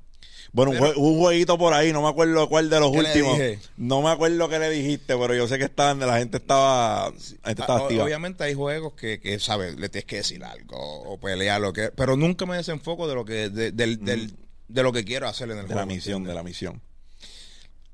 Bueno, 0.52 0.72
un 0.72 0.78
Pero- 0.78 0.98
un 0.98 1.18
jueguito 1.18 1.56
por 1.58 1.72
ahí, 1.74 1.92
no 1.92 2.02
me 2.02 2.08
acuerdo 2.08 2.48
cuál 2.48 2.68
de 2.70 2.80
los 2.80 2.90
¿Qué 2.90 3.02
le 3.02 3.08
últimos. 3.08 3.38
No 3.76 4.02
me 4.02 4.10
acuerdo 4.10 4.48
qué 4.48 4.58
le 4.58 4.68
dijiste, 4.70 5.16
pero 5.16 5.32
yo 5.34 5.46
sé 5.46 5.58
que 5.58 5.64
estaban, 5.64 6.00
la 6.00 6.18
gente 6.18 6.38
estaba, 6.38 7.10
la 7.10 7.48
gente 7.48 7.62
estaba 7.62 7.78
Ah, 7.78 7.82
o- 7.82 7.84
activa. 7.84 8.04
Obviamente 8.04 8.42
hay 8.44 8.54
juegos 8.54 8.94
que, 8.94 9.20
que, 9.20 9.38
¿sabes? 9.38 9.76
Le 9.76 9.88
tienes 9.88 10.06
que 10.06 10.16
decir 10.16 10.42
algo 10.42 10.76
o 10.76 11.18
pelear, 11.20 11.60
lo 11.60 11.72
que, 11.72 11.90
pero 11.94 12.16
nunca 12.16 12.46
me 12.46 12.56
desenfoco 12.56 13.06
de 13.06 13.14
lo 13.14 13.24
que, 13.24 13.48
de, 13.48 13.70
del- 13.70 14.04
del- 14.04 14.34
de 14.66 14.82
lo 14.82 14.92
que 14.92 15.04
quiero 15.04 15.28
hacer 15.28 15.50
en 15.50 15.58
el 15.58 15.62
de 15.62 15.66
juego. 15.68 15.80
la 15.80 15.86
misión, 15.86 16.16
¿entiendes? 16.22 16.30
de 16.30 16.34
la 16.34 16.42
misión. 16.42 16.82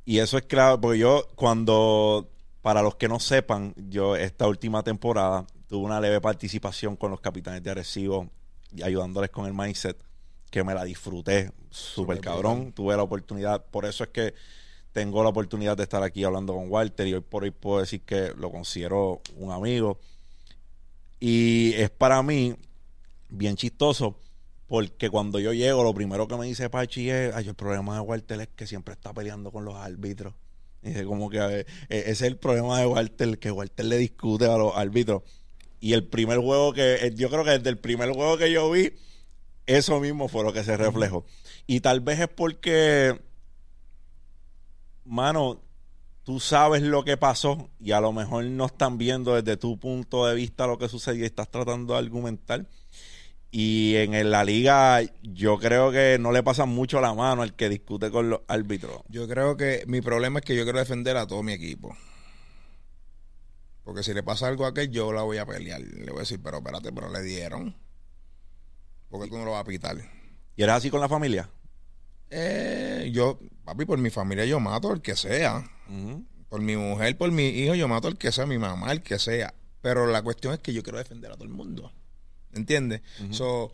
Y 0.07 0.19
eso 0.21 0.39
es 0.39 0.45
claro, 0.45 0.81
porque 0.81 0.99
yo 0.99 1.27
cuando, 1.35 2.29
para 2.63 2.81
los 2.83 2.95
que 2.97 3.09
no 3.09 3.19
sepan, 3.21 3.75
yo 3.77 4.17
esta 4.17 4.47
última 4.47 4.83
temporada 4.83 5.47
tuve 5.69 5.85
una 5.85 6.01
leve 6.01 6.21
participación 6.21 6.97
con 6.97 7.11
los 7.11 7.21
capitanes 7.21 7.63
de 7.63 7.71
Arecibo 7.71 8.31
y 8.75 8.83
ayudándoles 8.83 9.31
con 9.31 9.47
el 9.47 9.53
mindset, 9.53 9.97
que 10.57 10.65
me 10.65 10.73
la 10.73 10.85
disfruté 10.85 11.53
súper 11.69 12.19
cabrón. 12.19 12.73
Tuve 12.73 12.97
la 12.97 13.03
oportunidad, 13.03 13.67
por 13.67 13.85
eso 13.85 14.05
es 14.05 14.09
que 14.09 14.33
tengo 14.93 15.23
la 15.23 15.29
oportunidad 15.29 15.77
de 15.77 15.83
estar 15.83 16.03
aquí 16.03 16.25
hablando 16.25 16.55
con 16.55 16.71
Walter 16.71 17.07
y 17.07 17.13
hoy 17.13 17.21
por 17.21 17.43
hoy 17.43 17.51
puedo 17.51 17.81
decir 17.81 18.01
que 18.01 18.33
lo 18.39 18.51
considero 18.51 19.21
un 19.37 19.53
amigo. 19.53 19.99
Y 21.21 21.75
es 21.75 21.91
para 21.91 22.23
mí 22.23 22.57
bien 23.29 23.57
chistoso 23.57 24.19
porque 24.67 25.11
cuando 25.11 25.41
yo 25.41 25.53
llego, 25.53 25.85
lo 25.85 25.93
primero 25.93 26.27
que 26.27 26.39
me 26.39 26.47
dice 26.47 26.71
Pachi 26.71 27.11
es, 27.11 27.35
ay, 27.35 27.49
el 27.49 27.55
problema 27.55 27.97
de 27.97 28.01
Walter 28.01 28.41
es 28.41 28.49
que 28.57 28.67
siempre 28.67 28.95
está 28.95 29.13
peleando 29.13 29.53
con 29.53 29.67
los 29.67 29.75
árbitros. 29.75 30.33
Y 30.83 30.89
dice, 30.89 31.05
como 31.05 31.29
que 31.29 31.39
eh, 31.39 31.67
ese 31.91 32.11
es 32.11 32.23
el 32.23 32.39
problema 32.39 32.81
de 32.81 32.87
Walter, 32.87 33.39
que 33.39 33.51
Walter 33.51 33.85
le 33.85 33.99
discute 33.99 34.47
a 34.47 34.57
los 34.57 34.75
árbitros. 34.75 35.23
Y 35.81 35.93
el 35.93 36.05
primer 36.07 36.39
juego 36.39 36.73
que, 36.73 36.95
eh, 36.95 37.13
yo 37.15 37.29
creo 37.29 37.45
que 37.45 37.51
desde 37.51 37.69
el 37.69 37.77
primer 37.77 38.11
juego 38.13 38.39
que 38.39 38.51
yo 38.51 38.71
vi, 38.71 38.95
eso 39.67 40.01
mismo 40.01 40.29
fue 40.29 40.45
lo 40.45 40.53
que 40.53 40.65
se 40.65 40.77
reflejó. 40.77 41.25
Y 41.67 41.81
tal 41.81 42.01
vez 42.01 42.21
es 42.21 42.29
porque, 42.29 43.21
mano, 45.05 45.61
tú 46.23 46.41
sabes 46.41 46.83
lo 46.83 47.05
que 47.05 47.17
pasó 47.17 47.71
y 47.81 47.93
a 47.93 48.01
lo 48.01 48.13
mejor 48.13 48.45
no 48.45 48.67
están 48.67 48.99
viendo 48.99 49.35
desde 49.35 49.57
tu 49.57 49.79
punto 49.79 50.27
de 50.27 50.35
vista 50.35 50.67
lo 50.67 50.79
que 50.79 50.89
sucedió 50.89 51.23
y 51.23 51.27
estás 51.27 51.51
tratando 51.51 51.95
de 51.95 52.01
argumentar. 52.01 52.67
Y 53.51 53.95
en 53.97 54.31
la 54.31 54.45
liga 54.45 55.01
yo 55.23 55.59
creo 55.59 55.91
que 55.91 56.19
no 56.21 56.33
le 56.33 56.43
pasa 56.43 56.67
mucho 56.67 57.01
la 57.01 57.15
mano 57.15 57.43
al 57.43 57.55
que 57.55 57.69
discute 57.69 58.11
con 58.11 58.29
los 58.29 58.41
árbitros. 58.49 59.03
Yo 59.09 59.27
creo 59.27 59.57
que 59.57 59.85
mi 59.87 60.01
problema 60.01 60.41
es 60.41 60.45
que 60.45 60.57
yo 60.57 60.65
quiero 60.65 60.79
defender 60.79 61.17
a 61.17 61.27
todo 61.27 61.43
mi 61.43 61.53
equipo. 61.53 61.97
Porque 63.85 64.03
si 64.03 64.13
le 64.13 64.25
pasa 64.25 64.49
algo 64.49 64.67
a 64.67 64.71
aquel, 64.71 64.91
yo 64.91 65.13
la 65.13 65.23
voy 65.23 65.39
a 65.39 65.47
pelear. 65.47 65.81
Le 65.81 66.11
voy 66.11 66.19
a 66.19 66.21
decir, 66.21 66.41
pero 66.43 66.59
espérate, 66.59 66.93
pero 66.93 67.09
le 67.09 67.23
dieron. 67.23 67.86
Porque 69.17 69.31
tú 69.31 69.39
no 69.39 69.45
lo 69.45 69.53
vas 69.53 69.63
a 69.63 69.65
pitar. 69.65 69.97
¿Y 70.57 70.63
eres 70.63 70.75
así 70.75 70.91
con 70.91 71.01
la 71.01 71.09
familia? 71.09 71.49
Eh, 72.31 73.11
yo, 73.13 73.39
papi, 73.65 73.85
por 73.85 73.99
mi 73.99 74.11
familia 74.11 74.45
yo 74.45 74.61
mato 74.61 74.91
al 74.91 75.01
que 75.01 75.17
sea. 75.17 75.65
Por 76.49 76.61
mi 76.61 76.77
mujer, 76.77 77.17
por 77.17 77.31
mi 77.33 77.49
hijo, 77.49 77.75
yo 77.75 77.89
mato 77.89 78.09
al 78.09 78.19
que 78.19 78.33
sea, 78.33 78.47
mi 78.47 78.59
mamá, 78.59 78.89
al 78.91 79.03
que 79.03 79.19
sea. 79.19 79.55
Pero 79.81 80.07
la 80.07 80.23
cuestión 80.23 80.53
es 80.55 80.61
que 80.61 80.73
yo 80.73 80.83
quiero 80.83 80.99
defender 80.99 81.31
a 81.31 81.35
todo 81.35 81.45
el 81.45 81.51
mundo. 81.51 81.93
¿Entiendes? 82.53 83.03
So, 83.31 83.73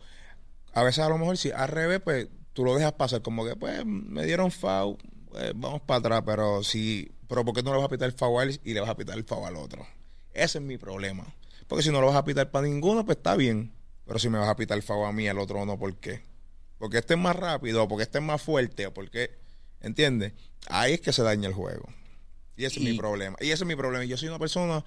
a 0.73 0.83
veces 0.83 1.03
a 1.03 1.09
lo 1.09 1.17
mejor 1.17 1.37
si 1.37 1.51
al 1.51 1.67
revés, 1.69 2.01
pues 2.01 2.27
tú 2.53 2.63
lo 2.63 2.75
dejas 2.75 2.93
pasar 2.93 3.21
como 3.21 3.45
que, 3.45 3.55
pues, 3.55 3.85
me 3.85 4.25
dieron 4.25 4.51
foul, 4.51 4.97
pues, 5.29 5.51
vamos 5.55 5.81
para 5.81 5.99
atrás, 5.99 6.23
pero 6.25 6.63
si, 6.63 7.11
pero 7.27 7.43
¿por 7.43 7.55
qué 7.55 7.63
no 7.63 7.71
le 7.71 7.77
vas 7.77 7.85
a 7.85 7.89
pitar 7.89 8.07
el 8.07 8.15
foul 8.15 8.41
a 8.41 8.43
él 8.43 8.59
y 8.63 8.73
le 8.73 8.79
vas 8.79 8.89
a 8.89 8.95
pitar 8.95 9.17
el 9.17 9.23
foul 9.23 9.45
al 9.45 9.55
otro? 9.55 9.85
Ese 10.33 10.59
es 10.59 10.63
mi 10.63 10.77
problema. 10.77 11.25
Porque 11.67 11.83
si 11.83 11.91
no 11.91 12.01
lo 12.01 12.07
vas 12.07 12.15
a 12.15 12.25
pitar 12.25 12.51
para 12.51 12.67
ninguno, 12.67 13.05
pues 13.05 13.17
está 13.17 13.35
bien. 13.35 13.71
Pero 14.05 14.19
si 14.19 14.29
me 14.29 14.37
vas 14.37 14.49
a 14.49 14.55
pitar 14.55 14.77
el 14.77 14.83
foul 14.83 15.07
a 15.07 15.11
mí 15.11 15.27
al 15.27 15.39
otro 15.39 15.65
no, 15.65 15.77
¿por 15.77 15.95
qué? 15.97 16.23
Porque 16.77 16.97
este 16.97 17.13
es 17.13 17.19
más 17.19 17.35
rápido, 17.35 17.83
o 17.83 17.87
porque 17.87 18.03
este 18.03 18.17
es 18.17 18.23
más 18.23 18.41
fuerte, 18.41 18.85
o 18.87 18.93
porque, 18.93 19.31
¿entiendes? 19.79 20.33
Ahí 20.67 20.93
es 20.93 21.01
que 21.01 21.13
se 21.13 21.23
daña 21.23 21.47
el 21.47 21.53
juego. 21.53 21.87
Y 22.57 22.65
ese 22.65 22.79
es 22.79 22.85
mi 22.85 22.93
problema. 22.93 23.35
Y 23.39 23.45
ese 23.45 23.63
es 23.63 23.65
mi 23.65 23.75
problema. 23.75 24.05
Y 24.05 24.07
Yo 24.07 24.17
soy 24.17 24.27
una 24.29 24.39
persona 24.39 24.83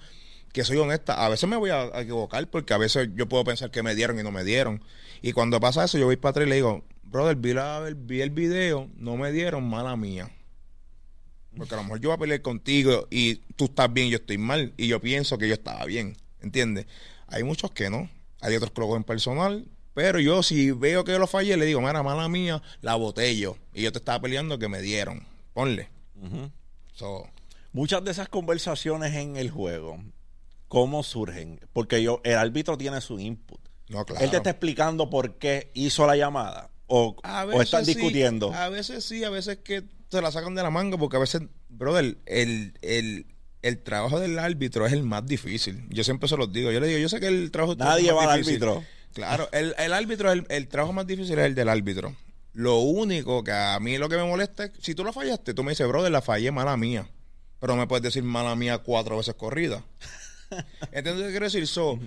que 0.53 0.63
soy 0.63 0.77
honesta. 0.77 1.25
A 1.25 1.29
veces 1.29 1.49
me 1.49 1.57
voy 1.57 1.69
a, 1.69 1.85
equivocar 1.99 2.49
porque 2.49 2.73
a 2.73 2.77
veces 2.77 3.09
yo 3.15 3.27
puedo 3.27 3.43
pensar 3.43 3.71
que 3.71 3.83
me 3.83 3.95
dieron 3.95 4.19
y 4.19 4.23
no 4.23 4.31
me 4.31 4.43
dieron. 4.43 4.83
Y 5.21 5.33
cuando 5.33 5.59
pasa 5.59 5.83
eso, 5.83 5.97
yo 5.97 6.05
voy 6.05 6.15
para 6.17 6.31
atrás 6.31 6.47
y 6.47 6.49
le 6.49 6.55
digo, 6.55 6.83
brother, 7.03 7.35
vi, 7.35 7.53
la- 7.53 7.89
vi 7.95 8.21
el 8.21 8.29
video, 8.29 8.89
no 8.95 9.17
me 9.17 9.31
dieron, 9.31 9.67
mala 9.67 9.95
mía. 9.95 10.31
Porque 11.57 11.73
a 11.73 11.77
lo 11.77 11.83
mejor 11.83 11.99
yo 11.99 12.09
voy 12.09 12.15
a 12.15 12.19
pelear 12.19 12.41
contigo 12.41 13.07
y 13.09 13.35
tú 13.55 13.65
estás 13.65 13.91
bien 13.91 14.07
y 14.07 14.11
yo 14.11 14.17
estoy 14.17 14.37
mal. 14.37 14.73
Y 14.77 14.87
yo 14.87 15.01
pienso 15.01 15.37
que 15.37 15.47
yo 15.47 15.53
estaba 15.53 15.83
bien. 15.85 16.15
¿Entiendes? 16.39 16.85
Hay 17.27 17.43
muchos 17.43 17.71
que 17.71 17.89
no. 17.89 18.09
Hay 18.41 18.55
otros 18.55 18.71
que 18.71 18.81
lo 18.81 18.87
cogen 18.87 19.03
personal. 19.03 19.67
Pero 19.93 20.19
yo, 20.19 20.43
si 20.43 20.71
veo 20.71 21.03
que 21.03 21.11
yo 21.11 21.19
lo 21.19 21.25
fallé, 21.25 21.57
le 21.57 21.65
digo, 21.65 21.81
mira, 21.81 22.03
mala 22.03 22.29
mía, 22.29 22.61
la 22.81 22.95
boté 22.95 23.35
yo. 23.35 23.57
Y 23.73 23.81
yo 23.81 23.91
te 23.91 23.97
estaba 23.97 24.21
peleando 24.21 24.59
que 24.59 24.67
me 24.67 24.81
dieron. 24.81 25.25
Ponle. 25.53 25.89
So, 26.93 27.27
Muchas 27.71 28.03
de 28.03 28.11
esas 28.11 28.29
conversaciones 28.29 29.15
en 29.15 29.37
el 29.37 29.51
juego, 29.51 29.99
¿cómo 30.67 31.03
surgen? 31.03 31.59
Porque 31.73 32.01
yo, 32.01 32.21
el 32.23 32.35
árbitro 32.35 32.77
tiene 32.77 33.01
su 33.01 33.19
input. 33.19 33.59
no, 33.89 34.05
claro. 34.05 34.23
Él 34.23 34.31
te 34.31 34.37
está 34.37 34.51
explicando 34.51 35.09
por 35.09 35.35
qué 35.37 35.71
hizo 35.73 36.07
la 36.07 36.15
llamada. 36.15 36.71
O, 36.87 37.15
están 37.61 37.85
sí, 37.85 37.93
discutiendo. 37.93 38.53
a 38.53 38.69
veces 38.69 39.03
sí, 39.03 39.23
a 39.23 39.29
veces 39.29 39.57
que 39.57 39.83
te 40.09 40.21
la 40.21 40.31
sacan 40.31 40.55
de 40.55 40.63
la 40.63 40.69
manga, 40.69 40.97
porque 40.97 41.17
a 41.17 41.19
veces, 41.19 41.41
brother, 41.69 42.17
el, 42.25 42.73
el, 42.81 43.25
el 43.67 43.79
trabajo 43.79 44.19
del 44.19 44.39
árbitro 44.39 44.85
es 44.85 44.93
el 44.93 45.03
más 45.03 45.25
difícil. 45.25 45.85
Yo 45.89 46.03
siempre 46.03 46.29
se 46.29 46.37
los 46.37 46.51
digo. 46.51 46.71
Yo 46.71 46.79
le 46.79 46.87
digo, 46.87 46.99
yo 46.99 47.09
sé 47.09 47.19
que 47.19 47.27
el 47.27 47.51
trabajo 47.51 47.75
Nadie 47.75 48.11
va 48.11 48.23
al 48.23 48.39
árbitro. 48.39 48.83
Claro, 49.13 49.49
el, 49.51 49.73
el 49.77 49.93
árbitro, 49.93 50.31
el, 50.31 50.45
el 50.49 50.67
trabajo 50.67 50.93
más 50.93 51.07
difícil 51.07 51.37
es 51.39 51.45
el 51.45 51.55
del 51.55 51.69
árbitro. 51.69 52.15
Lo 52.53 52.79
único 52.79 53.43
que 53.43 53.51
a 53.51 53.79
mí 53.79 53.97
lo 53.97 54.09
que 54.09 54.17
me 54.17 54.23
molesta 54.23 54.65
es, 54.65 54.71
si 54.81 54.95
tú 54.95 55.03
lo 55.03 55.13
fallaste, 55.13 55.53
tú 55.53 55.63
me 55.63 55.71
dices, 55.71 55.87
brother, 55.87 56.11
la 56.11 56.21
fallé, 56.21 56.51
mala 56.51 56.75
mía. 56.77 57.07
Pero 57.59 57.73
no 57.73 57.81
me 57.81 57.87
puedes 57.87 58.03
decir 58.03 58.23
mala 58.23 58.55
mía 58.55 58.79
cuatro 58.79 59.17
veces 59.17 59.35
corrida. 59.35 59.83
¿Entiendes 60.91 61.25
que 61.25 61.31
quiero 61.31 61.45
decir? 61.45 61.67
So, 61.67 61.99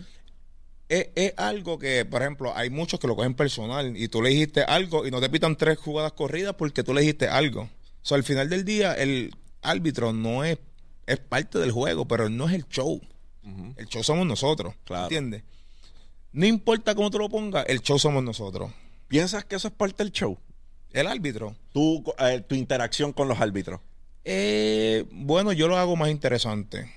es, 0.89 1.09
es 1.15 1.35
algo 1.37 1.79
que, 1.79 2.05
por 2.05 2.23
ejemplo, 2.23 2.53
hay 2.57 2.71
muchos 2.71 2.99
que 2.99 3.07
lo 3.07 3.17
cogen 3.17 3.35
personal 3.35 3.97
y 3.97 4.09
tú 4.09 4.23
le 4.23 4.31
dijiste 4.31 4.63
algo 4.63 5.07
y 5.07 5.11
no 5.11 5.21
te 5.21 5.29
pitan 5.29 5.57
tres 5.57 5.79
jugadas 5.79 6.13
corridas 6.13 6.55
porque 6.55 6.83
tú 6.83 6.95
le 6.95 7.03
dijiste 7.03 7.29
algo. 7.29 7.69
So, 8.03 8.15
al 8.15 8.25
final 8.25 8.49
del 8.49 8.65
día, 8.65 8.95
el 8.95 9.33
árbitro 9.63 10.13
no 10.13 10.45
es, 10.45 10.59
es 11.11 11.19
parte 11.19 11.59
del 11.59 11.73
juego, 11.73 12.07
pero 12.07 12.29
no 12.29 12.49
es 12.49 12.55
el 12.55 12.67
show. 12.69 13.01
El 13.77 13.87
show 13.87 14.03
somos 14.05 14.27
nosotros. 14.27 14.75
Claro. 14.85 15.05
¿Entiendes? 15.05 15.43
No 16.33 16.47
importa 16.47 16.95
cómo 16.95 17.11
tú 17.11 17.19
lo 17.19 17.29
pongas, 17.29 17.65
el 17.69 17.81
show 17.81 17.99
somos 17.99 18.23
nosotros. 18.23 18.71
¿Piensas 19.09 19.45
que 19.45 19.57
eso 19.57 19.69
es 19.69 19.75
parte 19.75 20.05
del 20.05 20.13
show? 20.13 20.39
El 20.93 21.09
árbitro. 21.09 21.57
Tu, 21.73 22.05
eh, 22.19 22.41
tu 22.47 22.55
interacción 22.55 23.13
con 23.13 23.27
los 23.27 23.41
árbitros. 23.41 23.81
Eh, 24.25 25.05
bueno, 25.11 25.53
yo 25.53 25.67
lo 25.67 25.77
hago 25.77 25.97
más 25.97 26.11
interesante. 26.11 26.93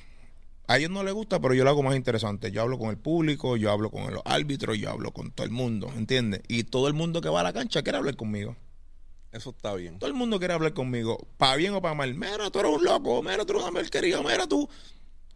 A 0.68 0.78
ellos 0.78 0.92
no 0.92 1.04
les 1.04 1.14
gusta, 1.14 1.40
pero 1.40 1.54
yo 1.54 1.64
lo 1.64 1.72
hago 1.72 1.84
más 1.84 1.96
interesante. 1.96 2.52
Yo 2.52 2.62
hablo 2.62 2.78
con 2.78 2.90
el 2.90 2.98
público, 2.98 3.58
yo 3.58 3.72
hablo 3.72 3.90
con 3.90 4.14
los 4.14 4.22
árbitros, 4.26 4.78
yo 4.78 4.92
hablo 4.92 5.12
con 5.12 5.32
todo 5.32 5.46
el 5.46 5.52
mundo, 5.52 5.92
¿entiendes? 5.96 6.42
Y 6.48 6.64
todo 6.64 6.88
el 6.88 6.94
mundo 6.94 7.22
que 7.22 7.30
va 7.30 7.42
a 7.42 7.44
la 7.44 7.54
cancha 7.54 7.82
quiere 7.82 7.98
hablar 7.98 8.16
conmigo. 8.16 8.56
Eso 9.34 9.50
está 9.50 9.74
bien. 9.74 9.98
Todo 9.98 10.08
el 10.08 10.16
mundo 10.16 10.38
quiere 10.38 10.54
hablar 10.54 10.74
conmigo, 10.74 11.28
para 11.38 11.56
bien 11.56 11.74
o 11.74 11.82
para 11.82 11.96
mal. 11.96 12.14
Mira, 12.14 12.52
tú 12.52 12.60
eres 12.60 12.72
un 12.72 12.84
loco, 12.84 13.22
mira, 13.24 13.44
tú 13.46 13.54
eres 13.54 13.64
una 13.64 13.72
merquería, 13.72 14.22
mira 14.22 14.48
tú. 14.48 14.70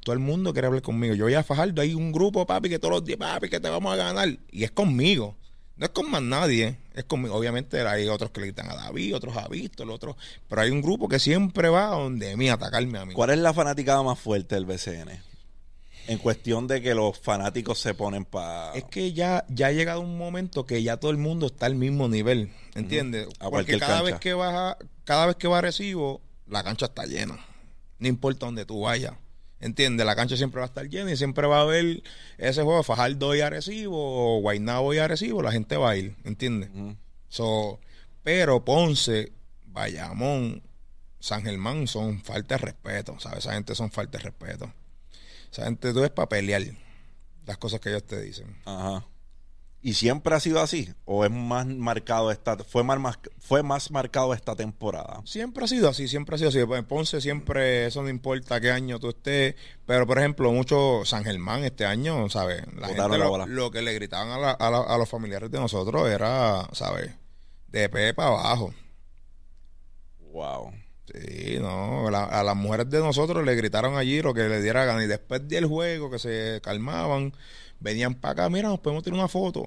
Todo 0.01 0.13
el 0.13 0.19
mundo 0.19 0.53
quiere 0.53 0.67
hablar 0.67 0.83
conmigo. 0.83 1.15
Yo 1.15 1.25
voy 1.25 1.33
a 1.33 1.43
Fajardo, 1.43 1.81
hay 1.81 1.95
un 1.95 2.11
grupo, 2.11 2.45
papi, 2.45 2.69
que 2.69 2.77
todos 2.77 2.93
los 2.93 3.03
días, 3.03 3.17
papi, 3.17 3.49
que 3.49 3.59
te 3.59 3.69
vamos 3.69 3.91
a 3.91 3.95
ganar. 3.95 4.29
Y 4.51 4.63
es 4.63 4.71
conmigo. 4.71 5.35
No 5.77 5.85
es 5.85 5.91
con 5.91 6.09
más 6.09 6.21
nadie, 6.21 6.77
es 6.93 7.03
conmigo. 7.05 7.35
Obviamente 7.35 7.81
hay 7.81 8.07
otros 8.07 8.31
que 8.31 8.39
le 8.39 8.47
gritan 8.47 8.69
a 8.69 8.75
David, 8.75 9.15
otros 9.15 9.35
a 9.35 9.47
Víctor, 9.47 9.89
otros. 9.89 10.15
Pero 10.47 10.61
hay 10.61 10.69
un 10.69 10.81
grupo 10.81 11.07
que 11.07 11.19
siempre 11.19 11.69
va 11.69 11.87
a 11.87 11.99
donde 11.99 12.37
mí, 12.37 12.49
a 12.49 12.53
atacarme 12.53 12.99
a 12.99 13.05
mí. 13.05 13.13
¿Cuál 13.13 13.31
es 13.31 13.39
la 13.39 13.53
fanaticada 13.53 14.01
más 14.03 14.19
fuerte 14.19 14.55
del 14.55 14.65
BCN? 14.65 15.21
En 16.07 16.17
cuestión 16.19 16.67
de 16.67 16.81
que 16.81 16.93
los 16.93 17.19
fanáticos 17.19 17.79
se 17.79 17.93
ponen 17.93 18.25
para... 18.25 18.73
Es 18.73 18.85
que 18.85 19.13
ya, 19.13 19.45
ya 19.49 19.67
ha 19.67 19.71
llegado 19.71 19.99
un 19.99 20.17
momento 20.17 20.65
que 20.65 20.81
ya 20.81 20.97
todo 20.97 21.11
el 21.11 21.17
mundo 21.17 21.47
está 21.47 21.65
al 21.65 21.75
mismo 21.75 22.07
nivel, 22.07 22.51
¿entiendes? 22.75 23.27
A 23.39 23.49
Porque 23.49 23.77
cada 23.77 23.97
cancha. 23.97 24.03
vez 24.03 24.19
que 24.19 24.33
vas 24.33 24.53
a, 24.53 24.77
cada 25.03 25.25
vez 25.27 25.35
que 25.35 25.47
va 25.47 25.57
a 25.57 25.61
recibo, 25.61 26.21
la 26.47 26.63
cancha 26.63 26.85
está 26.87 27.05
llena. 27.05 27.37
No 27.99 28.07
importa 28.07 28.45
dónde 28.45 28.65
tú 28.65 28.81
vayas. 28.81 29.13
¿Entiendes? 29.59 30.05
La 30.05 30.15
cancha 30.15 30.37
siempre 30.37 30.59
va 30.59 30.65
a 30.65 30.67
estar 30.67 30.87
llena 30.87 31.11
y 31.11 31.17
siempre 31.17 31.47
va 31.47 31.57
a 31.57 31.61
haber 31.61 32.03
ese 32.37 32.61
juego, 32.61 32.83
Fajardo 32.83 33.35
y 33.35 33.41
Arecibo 33.41 34.37
o 34.37 34.39
Guaynabo 34.41 34.93
y 34.93 34.99
Arecibo, 34.99 35.41
la 35.41 35.51
gente 35.51 35.77
va 35.77 35.89
a 35.91 35.95
ir, 35.97 36.15
¿entiendes? 36.25 36.69
So, 37.27 37.79
pero 38.21 38.63
Ponce, 38.63 39.31
Bayamón, 39.65 40.61
San 41.19 41.41
Germán 41.43 41.87
son 41.87 42.21
falta 42.21 42.55
de 42.55 42.65
respeto, 42.65 43.19
¿sabes? 43.19 43.39
Esa 43.39 43.53
gente 43.53 43.73
son 43.73 43.89
falta 43.89 44.19
de 44.19 44.25
respeto. 44.25 44.71
Esa 45.57 45.65
gente 45.65 45.91
tú 45.91 46.03
es 46.03 46.11
para 46.11 46.29
pelear 46.29 46.61
las 47.45 47.57
cosas 47.57 47.79
que 47.79 47.89
ellos 47.89 48.03
te 48.05 48.21
dicen. 48.21 48.55
Ajá. 48.65 49.05
¿Y 49.81 49.93
siempre 49.93 50.35
ha 50.35 50.39
sido 50.39 50.59
así? 50.59 50.93
¿O 51.05 51.23
es 51.23 51.31
más 51.31 51.65
marcado 51.65 52.31
esta, 52.31 52.57
fue 52.57 52.83
más, 52.83 53.17
fue 53.39 53.63
más 53.63 53.89
marcado 53.89 54.33
esta 54.33 54.55
temporada? 54.55 55.21
Siempre 55.25 55.63
ha 55.63 55.67
sido 55.67 55.87
así, 55.89 56.07
siempre 56.07 56.35
ha 56.35 56.37
sido 56.37 56.49
así. 56.49 56.63
Pues, 56.65 56.79
En 56.79 56.85
Ponce 56.85 57.21
siempre, 57.21 57.85
eso 57.85 58.03
no 58.03 58.09
importa 58.09 58.59
qué 58.59 58.69
año 58.71 58.99
tú 58.99 59.09
estés. 59.09 59.55
Pero, 59.85 60.05
por 60.05 60.17
ejemplo, 60.19 60.51
mucho 60.51 61.03
San 61.05 61.23
Germán 61.23 61.63
este 61.63 61.85
año, 61.85 62.27
¿sabes? 62.29 62.61
La 62.75 62.87
Botaron 62.89 62.95
gente 63.11 63.17
la 63.17 63.25
lo, 63.25 63.29
bola. 63.29 63.45
lo 63.45 63.71
que 63.71 63.81
le 63.81 63.93
gritaban 63.93 64.29
a, 64.29 64.37
la- 64.37 64.51
a 64.51 64.69
la- 64.69 64.81
a 64.83 64.97
los 64.97 65.07
familiares 65.09 65.49
de 65.49 65.59
nosotros 65.59 66.07
era, 66.09 66.67
¿sabes? 66.73 67.11
De 67.67 67.87
pe 67.89 68.13
para 68.13 68.29
abajo. 68.29 68.73
Wow. 70.19 70.73
Sí, 71.13 71.57
no, 71.59 72.09
la- 72.11 72.25
a 72.25 72.43
las 72.43 72.55
mujeres 72.55 72.89
de 72.89 72.99
nosotros 72.99 73.45
le 73.45 73.55
gritaron 73.55 73.95
allí 73.97 74.21
lo 74.21 74.33
que 74.33 74.41
le 74.49 74.61
diera 74.61 74.85
gana. 74.85 75.03
Y 75.03 75.07
después 75.07 75.47
del 75.47 75.65
juego, 75.65 76.09
que 76.11 76.19
se 76.19 76.59
calmaban, 76.61 77.33
venían 77.79 78.13
para 78.15 78.33
acá, 78.33 78.49
mira, 78.49 78.67
nos 78.69 78.79
podemos 78.79 79.03
tirar 79.03 79.17
una 79.19 79.27
foto. 79.29 79.65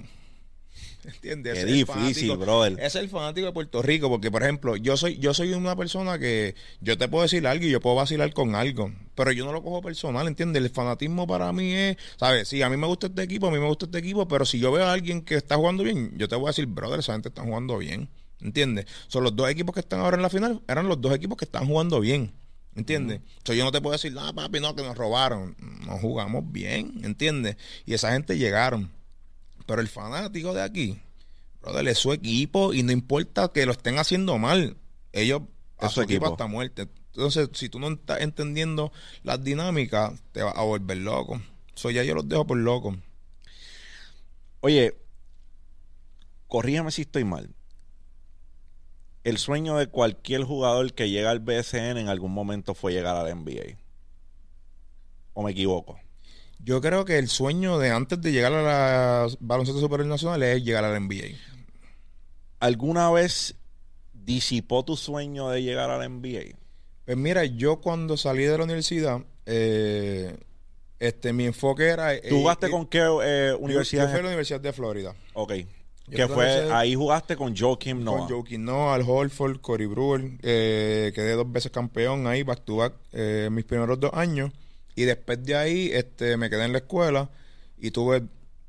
¿Entiendes? 1.04 1.54
Qué 1.54 1.61
es 1.61 1.66
difícil, 1.66 2.28
fanático- 2.28 2.37
brother. 2.38 2.76
Es 2.80 2.94
el 2.94 3.09
fanático 3.09 3.47
de 3.47 3.52
Puerto 3.52 3.80
Rico, 3.82 4.09
porque 4.11 4.30
por 4.30 4.42
ejemplo, 4.42 4.76
yo 4.76 4.97
soy, 4.99 5.18
yo 5.18 5.32
soy 5.32 5.52
una 5.54 5.75
persona 5.75 6.18
que 6.18 6.54
yo 6.82 6.99
te 6.99 7.09
puedo 7.09 7.23
decir 7.23 7.47
algo 7.47 7.64
y 7.64 7.70
yo 7.70 7.80
puedo 7.80 7.97
vacilar 7.97 8.32
con 8.35 8.54
algo, 8.54 8.92
pero 9.14 9.32
yo 9.32 9.47
no 9.47 9.52
lo 9.52 9.62
cojo 9.62 9.80
personal, 9.80 10.26
¿entiendes? 10.28 10.62
El 10.62 10.68
fanatismo 10.70 11.26
para 11.26 11.52
mí 11.54 11.73
es, 11.73 11.97
¿sabes? 12.18 12.49
Sí, 12.49 12.61
a 12.62 12.68
mí 12.68 12.76
me 12.76 12.87
gusta 12.87 13.06
este 13.06 13.23
equipo, 13.23 13.49
a 13.49 13.50
mí 13.50 13.59
me 13.59 13.66
gusta 13.66 13.87
este 13.87 13.99
equipo, 13.99 14.28
pero 14.28 14.44
si 14.44 14.59
yo 14.59 14.70
veo 14.73 14.85
a 14.85 14.92
alguien 14.92 15.23
que 15.23 15.37
está 15.37 15.56
jugando 15.56 15.82
bien, 15.85 16.12
yo 16.18 16.28
te 16.28 16.37
voy 16.37 16.47
a 16.47 16.50
decir, 16.50 16.66
brother, 16.66 17.00
esa 17.00 17.14
gente 17.14 17.30
está 17.30 17.42
jugando 17.42 17.78
bien, 17.78 18.11
¿entiendes? 18.42 18.87
Son 19.09 19.25
los 19.25 19.35
dos 19.35 19.49
equipos 19.50 19.75
que 19.75 19.80
están 19.80 20.00
ahora 20.00 20.16
en 20.16 20.23
la 20.23 20.30
final, 20.30 20.62
eran 20.68 20.88
los 20.88 21.00
dos 21.00 21.14
equipos 21.14 21.37
que 21.37 21.44
están 21.44 21.66
jugando 21.66 22.00
bien. 22.00 22.32
¿Entiendes? 22.76 23.20
Entonces 23.38 23.56
yo 23.56 23.64
no 23.64 23.73
te 23.73 23.80
puedo 23.80 23.92
decir, 23.92 24.14
ah, 24.18 24.32
papi, 24.32 24.61
no, 24.61 24.76
que 24.76 24.82
nos 24.82 24.97
robaron. 24.97 25.56
No 25.85 25.99
jugamos 25.99 26.50
bien, 26.52 27.00
¿entiendes? 27.02 27.56
Y 27.85 27.94
esa 27.94 28.12
gente 28.12 28.38
llegaron. 28.38 28.90
Pero 29.66 29.80
el 29.80 29.88
fanático 29.88 30.54
de 30.54 30.62
aquí, 30.62 31.00
brother, 31.61 31.88
es 31.88 31.99
su 31.99 32.12
equipo 32.12 32.73
y 32.73 32.82
no 32.82 32.92
importa 32.92 33.50
que 33.52 33.66
lo 33.66 33.73
estén 33.73 33.99
haciendo 33.99 34.38
mal. 34.38 34.76
Ellos 35.12 35.42
a 35.78 35.88
su 35.88 35.97
su 35.97 36.02
equipo 36.02 36.26
equipo. 36.26 36.35
hasta 36.35 36.47
muerte. 36.47 36.88
Entonces, 37.12 37.49
si 37.54 37.68
tú 37.68 37.80
no 37.80 37.88
estás 37.88 38.20
entendiendo 38.20 38.92
las 39.25 39.42
dinámicas, 39.42 40.23
te 40.32 40.42
vas 40.42 40.56
a 40.56 40.62
volver 40.62 40.99
loco. 40.99 41.40
Eso 41.75 41.90
ya 41.90 42.04
yo 42.04 42.14
los 42.14 42.28
dejo 42.28 42.47
por 42.47 42.59
loco. 42.59 42.97
Oye, 44.61 44.94
corrígeme 46.47 46.90
si 46.90 47.02
estoy 47.02 47.25
mal. 47.25 47.50
El 49.25 49.39
sueño 49.39 49.77
de 49.77 49.87
cualquier 49.87 50.45
jugador 50.45 50.93
que 50.95 51.11
llega 51.11 51.31
al 51.31 51.41
BSN 51.41 51.99
en 51.99 52.09
algún 52.09 52.33
momento 52.33 52.75
fue 52.75 52.93
llegar 52.93 53.17
al 53.17 53.35
NBA. 53.35 53.77
¿O 55.35 55.43
me 55.43 55.53
equivoco? 55.53 55.99
Yo 56.62 56.81
creo 56.81 57.05
que 57.05 57.19
el 57.19 57.29
sueño 57.29 57.79
de 57.79 57.91
antes 57.91 58.21
de 58.21 58.33
llegar 58.33 58.53
a 58.53 58.62
la 58.62 59.29
baloncesto 59.41 59.81
superior 59.81 60.09
nacional 60.09 60.43
es 60.43 60.62
llegar 60.62 60.85
al 60.85 61.00
NBA. 61.07 61.37
¿Alguna 62.61 63.11
vez 63.11 63.55
disipó 64.12 64.85
tu 64.85 64.97
sueño 64.97 65.49
de 65.49 65.62
llegar 65.62 65.91
al 65.91 66.00
NBA? 66.21 66.57
Pues 67.07 67.17
mira, 67.17 67.45
yo 67.45 67.81
cuando 67.81 68.17
salí 68.17 68.45
de 68.45 68.59
la 68.59 68.65
universidad, 68.65 69.21
eh, 69.47 70.37
este, 70.99 71.33
mi 71.33 71.47
enfoque 71.47 71.89
era... 71.89 72.21
¿Tú 72.21 72.37
jugaste 72.41 72.67
eh, 72.67 72.71
con 72.71 72.87
qué 72.87 72.99
eh, 73.23 73.49
yo- 73.53 73.59
universidad? 73.59 74.05
Yo 74.05 74.11
fui 74.11 74.19
a 74.19 74.23
la 74.23 74.29
Universidad 74.29 74.61
de 74.61 74.73
Florida. 74.73 75.15
Ok. 75.33 75.53
Que 76.11 76.29
fue, 76.29 76.73
ahí 76.73 76.95
jugaste 76.95 77.37
con 77.37 77.57
Joakim 77.57 78.02
Noah. 78.02 78.19
Con 78.21 78.29
Joakim 78.29 78.64
Noah, 78.64 78.95
Al 78.95 79.02
Holford, 79.07 79.61
Cory 79.61 79.87
Brewer. 79.87 80.38
eh, 80.43 81.12
quedé 81.14 81.33
dos 81.33 81.50
veces 81.50 81.71
campeón 81.71 82.26
ahí, 82.26 82.43
back 82.43 82.64
to 82.64 82.76
back, 82.76 82.95
eh, 83.12 83.49
mis 83.50 83.64
primeros 83.64 83.99
dos 84.00 84.11
años. 84.14 84.52
Y 84.95 85.05
después 85.05 85.43
de 85.45 85.57
ahí 85.57 85.90
este, 85.93 86.37
me 86.37 86.50
quedé 86.50 86.64
en 86.64 86.73
la 86.73 86.79
escuela 86.79 87.31
y 87.79 87.90
tuve 87.93 88.23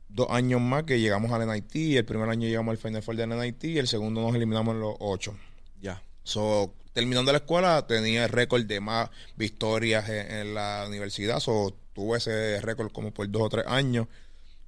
dos 0.08 0.28
años 0.30 0.62
más 0.62 0.84
que 0.84 1.00
llegamos 1.00 1.32
al 1.32 1.48
NIT. 1.48 1.98
El 1.98 2.06
primer 2.06 2.30
año 2.30 2.48
llegamos 2.48 2.72
al 2.72 2.78
Final 2.78 3.02
Four 3.02 3.16
del 3.16 3.30
NIT 3.30 3.64
y 3.66 3.78
el 3.80 3.88
segundo 3.88 4.22
nos 4.22 4.36
eliminamos 4.36 4.76
en 4.76 4.82
los 4.82 4.96
ocho. 5.00 5.36
Ya. 5.82 6.02
So, 6.24 6.74
terminando 6.94 7.32
la 7.32 7.40
escuela, 7.40 7.86
tenía 7.88 8.26
el 8.26 8.30
récord 8.30 8.64
de 8.66 8.80
más 8.80 9.10
victorias 9.36 10.08
en, 10.10 10.32
en 10.32 10.54
la 10.54 10.86
universidad. 10.88 11.40
So, 11.40 11.74
tuve 11.94 12.20
ese 12.20 12.62
récord 12.62 12.92
como 12.92 13.12
por 13.12 13.30
dos 13.30 13.42
o 13.42 13.50
tres 13.50 13.66
años. 13.68 14.08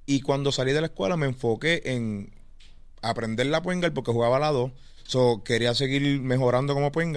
Y 0.06 0.20
cuando 0.20 0.52
salí 0.52 0.72
de 0.72 0.80
la 0.80 0.88
escuela 0.88 1.16
me 1.16 1.26
enfoqué 1.26 1.80
en 1.84 2.30
aprender 3.08 3.46
la 3.46 3.62
point 3.62 3.84
porque 3.92 4.12
jugaba 4.12 4.38
la 4.38 4.50
2. 4.50 4.70
So, 5.06 5.42
quería 5.44 5.74
seguir 5.74 6.20
mejorando 6.20 6.74
como 6.74 6.92
point 6.92 7.16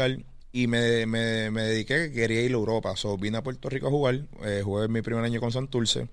y 0.51 0.67
me, 0.67 1.05
me, 1.05 1.51
me 1.51 1.61
dediqué 1.63 2.09
que 2.09 2.11
quería 2.11 2.41
ir 2.41 2.51
a 2.51 2.55
Europa. 2.55 2.95
So, 2.95 3.17
vine 3.17 3.37
a 3.37 3.43
Puerto 3.43 3.69
Rico 3.69 3.87
a 3.87 3.91
jugar. 3.91 4.21
Eh, 4.43 4.61
jugué 4.63 4.87
mi 4.87 5.01
primer 5.01 5.23
año 5.23 5.39
con 5.39 5.51
Santurce. 5.51 6.07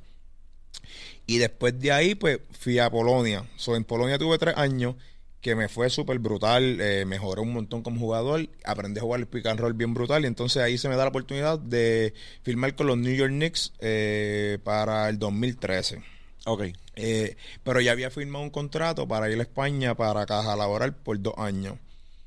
Y 1.26 1.38
después 1.38 1.78
de 1.80 1.92
ahí, 1.92 2.14
pues 2.14 2.40
fui 2.52 2.78
a 2.78 2.90
Polonia. 2.90 3.48
So, 3.56 3.76
en 3.76 3.84
Polonia 3.84 4.18
tuve 4.18 4.38
tres 4.38 4.56
años 4.56 4.96
que 5.40 5.54
me 5.54 5.68
fue 5.68 5.90
súper 5.90 6.18
brutal. 6.18 6.80
eh, 6.80 7.04
mejoré 7.04 7.40
un 7.42 7.52
montón 7.52 7.82
como 7.82 8.00
jugador. 8.00 8.48
Aprendí 8.64 8.98
a 8.98 9.02
jugar 9.02 9.20
el 9.20 9.26
pick 9.26 9.46
and 9.46 9.60
roll 9.60 9.74
bien 9.74 9.94
brutal. 9.94 10.24
Y 10.24 10.26
entonces 10.26 10.62
ahí 10.62 10.78
se 10.78 10.88
me 10.88 10.96
da 10.96 11.04
la 11.04 11.10
oportunidad 11.10 11.58
de 11.58 12.14
firmar 12.42 12.74
con 12.74 12.86
los 12.86 12.96
New 12.96 13.14
York 13.14 13.30
Knicks 13.30 13.72
eh, 13.80 14.58
para 14.64 15.08
el 15.08 15.18
2013. 15.18 16.13
Ok. 16.46 16.62
Eh, 16.96 17.36
pero 17.62 17.80
ya 17.80 17.92
había 17.92 18.10
firmado 18.10 18.44
un 18.44 18.50
contrato 18.50 19.08
para 19.08 19.30
ir 19.30 19.38
a 19.38 19.42
España 19.42 19.94
para 19.94 20.26
caja 20.26 20.56
laboral 20.56 20.94
por 20.94 21.20
dos 21.20 21.34
años. 21.38 21.78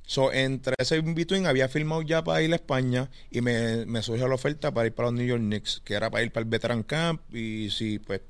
So, 0.06 0.32
entre 0.32 0.74
ese 0.78 0.98
in-between 0.98 1.46
había 1.48 1.68
firmado 1.68 2.02
ya 2.02 2.24
para 2.24 2.42
ir 2.42 2.52
a 2.54 2.56
España 2.56 3.10
y 3.30 3.42
me, 3.42 3.86
me 3.86 4.02
surgió 4.02 4.28
la 4.28 4.36
oferta 4.36 4.74
para 4.74 4.88
ir 4.88 4.94
para 4.94 5.10
los 5.10 5.20
New 5.20 5.28
York 5.28 5.42
Knicks, 5.42 5.82
que 5.84 5.96
era 5.96 6.10
para 6.10 6.24
ir 6.24 6.32
para 6.32 6.44
el 6.44 6.50
Veteran 6.50 6.84
Camp 6.84 7.22
y 7.36 7.70
si 7.72 8.00
pues 8.00 8.22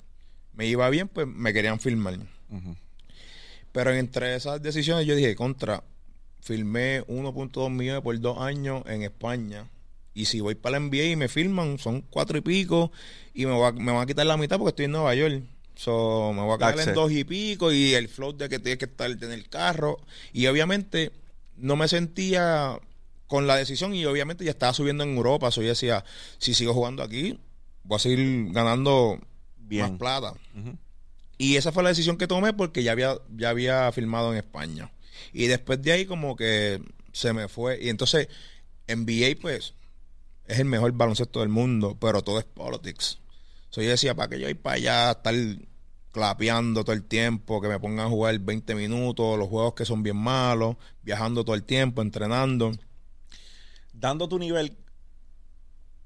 me 0.53 0.65
iba 0.65 0.89
bien, 0.89 1.07
pues 1.07 1.27
me 1.27 1.53
querían 1.53 1.79
firmar. 1.79 2.17
Pero 3.71 3.93
entre 3.93 4.35
esas 4.35 4.59
decisiones 4.59 5.05
yo 5.05 5.15
dije, 5.15 5.35
contra, 5.35 5.83
firmé 6.41 7.03
1.2 7.05 7.69
millones 7.69 8.01
por 8.01 8.19
dos 8.19 8.39
años 8.39 8.81
en 8.87 9.03
España. 9.03 9.69
Y 10.15 10.25
si 10.25 10.41
voy 10.41 10.55
para 10.55 10.79
la 10.79 10.85
NBA 10.87 11.03
y 11.03 11.15
me 11.15 11.27
firman, 11.27 11.77
son 11.77 12.01
cuatro 12.01 12.39
y 12.39 12.41
pico. 12.41 12.91
Y 13.35 13.45
me, 13.45 13.55
va, 13.55 13.71
me 13.71 13.91
van 13.91 14.01
a 14.01 14.05
quitar 14.07 14.25
la 14.25 14.35
mitad 14.35 14.57
porque 14.57 14.69
estoy 14.69 14.85
en 14.85 14.93
Nueva 14.93 15.13
York. 15.13 15.43
So, 15.77 16.33
me 16.33 16.41
voy 16.41 16.55
a 16.55 16.57
quedar 16.57 16.89
en 16.89 16.95
dos 16.95 17.11
y 17.11 17.23
pico. 17.23 17.71
Y 17.71 17.93
el 17.93 18.09
float 18.09 18.37
de 18.37 18.49
que 18.49 18.59
tienes 18.59 18.79
que 18.79 18.85
estar 18.85 19.09
en 19.09 19.31
el 19.31 19.47
carro. 19.47 19.99
Y 20.33 20.47
obviamente 20.47 21.11
no 21.55 21.75
me 21.75 21.87
sentía 21.87 22.79
con 23.27 23.45
la 23.45 23.55
decisión. 23.55 23.93
Y 23.93 24.05
obviamente 24.05 24.43
ya 24.43 24.51
estaba 24.51 24.73
subiendo 24.73 25.03
en 25.03 25.15
Europa. 25.15 25.51
So, 25.51 25.61
yo 25.61 25.69
decía, 25.69 26.03
si 26.39 26.53
sigo 26.53 26.73
jugando 26.73 27.03
aquí, 27.03 27.39
voy 27.83 27.95
a 27.95 27.99
seguir 27.99 28.51
ganando 28.51 29.19
Bien. 29.57 29.83
más 29.83 29.91
plata. 29.99 30.33
Y 31.37 31.57
esa 31.57 31.71
fue 31.71 31.83
la 31.83 31.89
decisión 31.89 32.17
que 32.17 32.27
tomé 32.27 32.53
porque 32.53 32.81
ya 32.81 32.93
había, 32.93 33.15
ya 33.35 33.49
había 33.49 33.91
filmado 33.91 34.31
en 34.31 34.39
España. 34.39 34.91
Y 35.31 35.45
después 35.45 35.81
de 35.81 35.91
ahí 35.91 36.05
como 36.07 36.35
que 36.35 36.81
se 37.11 37.33
me 37.33 37.47
fue. 37.47 37.79
Y 37.83 37.89
entonces 37.89 38.29
NBA 38.87 39.39
pues 39.39 39.75
es 40.47 40.59
el 40.59 40.65
mejor 40.65 40.91
baloncesto 40.93 41.41
del 41.41 41.49
mundo, 41.49 41.97
pero 41.99 42.23
todo 42.23 42.39
es 42.39 42.45
politics. 42.45 43.19
So, 43.69 43.81
yo 43.81 43.89
decía, 43.89 44.15
¿para 44.15 44.29
que 44.29 44.39
yo 44.39 44.49
ir 44.49 44.61
para 44.61 44.75
allá 44.75 45.11
estar 45.11 45.35
clapeando 46.11 46.83
todo 46.83 46.95
el 46.95 47.03
tiempo, 47.03 47.61
que 47.61 47.67
me 47.67 47.79
pongan 47.79 48.07
a 48.07 48.09
jugar 48.09 48.39
20 48.39 48.75
minutos, 48.75 49.37
los 49.37 49.47
juegos 49.49 49.73
que 49.73 49.85
son 49.85 50.01
bien 50.03 50.17
malos, 50.17 50.75
viajando 51.03 51.43
todo 51.43 51.55
el 51.55 51.63
tiempo, 51.63 52.01
entrenando? 52.01 52.71
Dando 53.93 54.27
tu 54.27 54.39
nivel, 54.39 54.75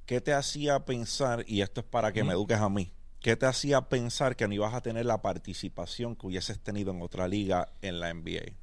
¿qué 0.05 0.19
te 0.19 0.33
hacía 0.33 0.85
pensar, 0.85 1.45
y 1.47 1.61
esto 1.61 1.81
es 1.81 1.87
para 1.87 2.11
que 2.11 2.23
me 2.23 2.33
eduques 2.33 2.57
a 2.57 2.69
mí, 2.69 2.91
qué 3.21 3.35
te 3.35 3.45
hacía 3.45 3.81
pensar 3.81 4.35
que 4.35 4.47
no 4.47 4.53
ibas 4.53 4.73
a 4.73 4.81
tener 4.81 5.05
la 5.05 5.21
participación 5.21 6.15
que 6.15 6.27
hubieses 6.27 6.59
tenido 6.59 6.91
en 6.91 7.01
otra 7.01 7.27
liga 7.27 7.71
en 7.81 7.99
la 7.99 8.13
NBA? 8.13 8.53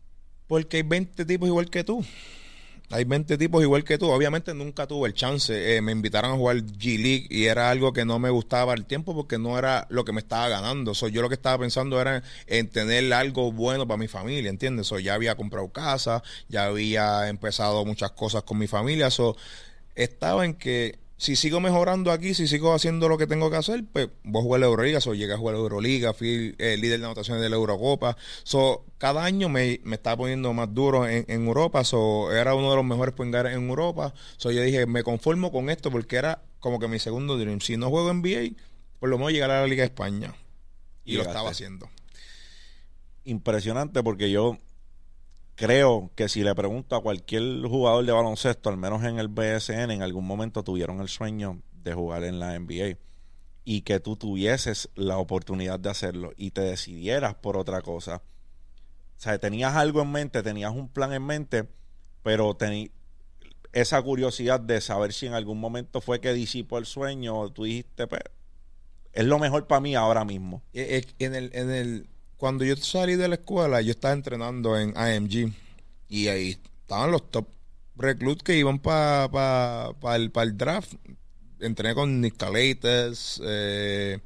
Porque 0.47 0.79
hay 0.79 0.83
20 0.83 1.25
tipos 1.25 1.49
igual 1.49 1.71
que 1.71 1.85
tú. 1.85 2.05
Hay 2.91 3.05
20 3.05 3.37
tipos 3.37 3.63
igual 3.63 3.85
que 3.85 3.99
tú. 3.99 4.11
Obviamente 4.11 4.55
nunca 4.55 4.87
tuve 4.87 5.09
el 5.09 5.15
chance. 5.15 5.77
Eh, 5.77 5.83
me 5.83 5.93
invitaron 5.93 6.33
a 6.33 6.37
jugar 6.37 6.57
G-League 6.57 7.27
y 7.29 7.45
era 7.45 7.71
algo 7.71 7.93
que 7.93 8.07
no 8.07 8.19
me 8.19 8.31
gustaba 8.31 8.73
al 8.73 8.87
tiempo 8.87 9.15
porque 9.15 9.37
no 9.39 9.59
era 9.59 9.87
lo 9.91 10.07
que 10.07 10.13
me 10.13 10.21
estaba 10.21 10.49
ganando. 10.49 10.95
So, 10.95 11.09
yo 11.09 11.21
lo 11.21 11.29
que 11.29 11.35
estaba 11.35 11.59
pensando 11.59 12.01
era 12.01 12.23
en 12.47 12.69
tener 12.69 13.13
algo 13.13 13.53
bueno 13.53 13.87
para 13.87 13.99
mi 13.99 14.09
familia, 14.09 14.49
¿entiendes? 14.49 14.87
So, 14.87 14.99
ya 14.99 15.15
había 15.15 15.37
comprado 15.37 15.69
casa, 15.69 16.23
ya 16.49 16.65
había 16.65 17.29
empezado 17.29 17.85
muchas 17.85 18.13
cosas 18.13 18.43
con 18.45 18.57
mi 18.57 18.69
familia. 18.69 19.11
So, 19.11 19.37
estaba 19.95 20.47
en 20.47 20.55
que 20.55 20.99
si 21.19 21.35
sigo 21.35 21.59
mejorando 21.59 22.13
aquí, 22.13 22.33
si 22.33 22.47
sigo 22.47 22.73
haciendo 22.73 23.09
lo 23.09 23.19
que 23.19 23.27
tengo 23.27 23.51
que 23.51 23.57
hacer, 23.57 23.85
pues 23.93 24.09
voy 24.23 24.41
a 24.41 24.45
jugar 24.45 24.61
la 24.61 24.67
Euroliga. 24.67 25.01
So, 25.01 25.15
llegué 25.15 25.35
a 25.35 25.37
jugar 25.37 25.57
la 25.57 25.61
Euroliga, 25.61 26.15
fui 26.15 26.55
líder 26.57 27.01
de 27.01 27.05
anotaciones 27.07 27.43
de 27.43 27.51
la 27.51 27.57
Eurocopa. 27.57 28.17
So, 28.45 28.85
cada 28.99 29.25
año 29.25 29.49
me, 29.49 29.81
me 29.83 29.97
estaba 29.97 30.17
poniendo 30.17 30.53
más 30.53 30.73
duro 30.73 31.09
en, 31.09 31.25
en 31.27 31.47
Europa. 31.47 31.83
So, 31.83 32.33
era 32.33 32.55
uno 32.55 32.71
de 32.71 32.77
los 32.77 32.85
mejores 32.85 33.17
guards 33.17 33.53
en 33.53 33.69
Europa. 33.69 34.15
So, 34.37 34.53
yo 34.53 34.63
dije, 34.63 34.87
me 34.87 35.03
conformo 35.03 35.51
con 35.51 35.71
esto 35.71 35.91
porque 35.91 36.17
era 36.17 36.41
como 36.61 36.79
que 36.79 36.87
mi 36.87 37.01
segundo 37.01 37.37
dream. 37.37 37.61
Si 37.61 37.77
no 37.77 37.91
juego 37.91 38.15
NBA, 38.15 38.55
por 39.01 39.09
lo 39.09 39.19
menos 39.19 39.33
llegar 39.33 39.51
a 39.51 39.63
la 39.63 39.67
Liga 39.67 39.83
de 39.83 39.87
España. 39.87 40.37
Y, 41.05 41.15
Y 41.15 41.17
lo 41.17 41.23
estaba 41.23 41.51
haciendo. 41.51 41.91
Impresionante 43.25 44.05
porque 44.05 44.31
yo 44.31 44.57
creo 45.59 46.13
que 46.15 46.29
si 46.29 46.45
le 46.45 46.55
pregunto 46.55 46.95
a 46.95 47.03
cualquier 47.03 47.43
jugador 47.63 48.07
de 48.07 48.13
baloncesto, 48.13 48.71
al 48.71 48.77
menos 48.77 49.03
en 49.03 49.19
el 49.19 49.27
BSN, 49.27 49.91
en 49.91 50.03
algún 50.03 50.25
momento 50.25 50.63
tuvieron 50.63 51.01
el 51.01 51.09
sueño 51.09 51.61
de 51.73 51.95
jugar 51.95 52.23
en 52.23 52.39
la 52.39 52.59
NBA. 52.59 52.97
y 53.65 53.83
que 53.83 54.01
tú 54.01 54.17
tuvieses 54.17 54.89
la 54.95 55.19
oportunidad 55.19 55.79
de 55.79 55.91
hacerlo 55.91 56.33
y 56.39 56.53
te 56.53 56.63
decidieras 56.63 57.35
por 57.35 57.59
otra 57.59 57.83
cosa. 57.83 58.23
O 59.19 59.21
sea, 59.21 59.39
tenías 59.39 59.75
algo 59.75 60.01
en 60.01 60.11
mente, 60.11 60.43
tenías 60.43 60.73
un 60.73 60.89
plan 60.89 61.13
en 61.13 61.27
mente, 61.27 61.69
pero 62.23 62.55
tenías 62.57 62.93
esa 63.73 64.01
curiosidad 64.01 64.59
de 64.61 64.81
saber 64.81 65.13
si 65.13 65.27
en 65.27 65.35
algún 65.35 65.61
momento 65.61 66.01
fue 66.01 66.21
que 66.21 66.33
disipó 66.33 66.79
el 66.79 66.87
sueño 66.87 67.39
o 67.39 67.51
tú 67.51 67.65
dijiste, 67.65 68.07
pues, 68.07 68.23
es 69.13 69.27
lo 69.27 69.39
mejor 69.39 69.67
para 69.67 69.83
mí 69.83 69.95
ahora 69.95 70.25
mismo. 70.25 70.63
Eh, 70.73 71.03
eh, 71.03 71.15
en 71.19 71.35
el, 71.35 71.51
en 71.53 71.71
el, 71.71 72.09
cuando 72.39 72.65
yo 72.65 72.77
salí 72.77 73.17
de 73.17 73.29
la 73.29 73.35
escuela, 73.35 73.83
yo 73.83 73.91
estaba 73.91 74.15
entrenando 74.15 74.79
en 74.79 74.97
AMG 74.97 75.53
y 76.09 76.29
ahí 76.29 76.57
estaban 76.81 77.11
los 77.11 77.31
top 77.31 77.49
recluts 77.97 78.45
que 78.45 78.57
iban 78.57 78.79
para 78.79 79.29
pa, 79.29 80.17
el, 80.17 80.33
el, 80.35 80.57
draft. 80.57 80.95
Entrené 81.61 81.95
con 81.95 82.21
Nick 82.21 82.37
eh, 83.43 84.21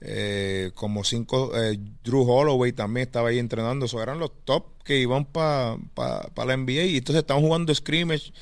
eh, 0.00 0.70
como 0.74 1.04
cinco, 1.04 1.52
eh, 1.54 1.78
Drew 2.02 2.22
Holloway 2.22 2.72
también 2.72 3.06
estaba 3.06 3.28
ahí 3.28 3.38
entrenando. 3.38 3.84
Eso 3.84 4.02
eran 4.02 4.18
los 4.18 4.32
top 4.44 4.82
que 4.82 4.98
iban 4.98 5.26
para 5.26 5.76
pa, 5.94 6.44
la 6.46 6.56
NBA. 6.56 6.84
Y 6.84 6.96
entonces 6.96 7.20
estaban 7.20 7.42
jugando 7.42 7.74
scrimmage 7.74 8.32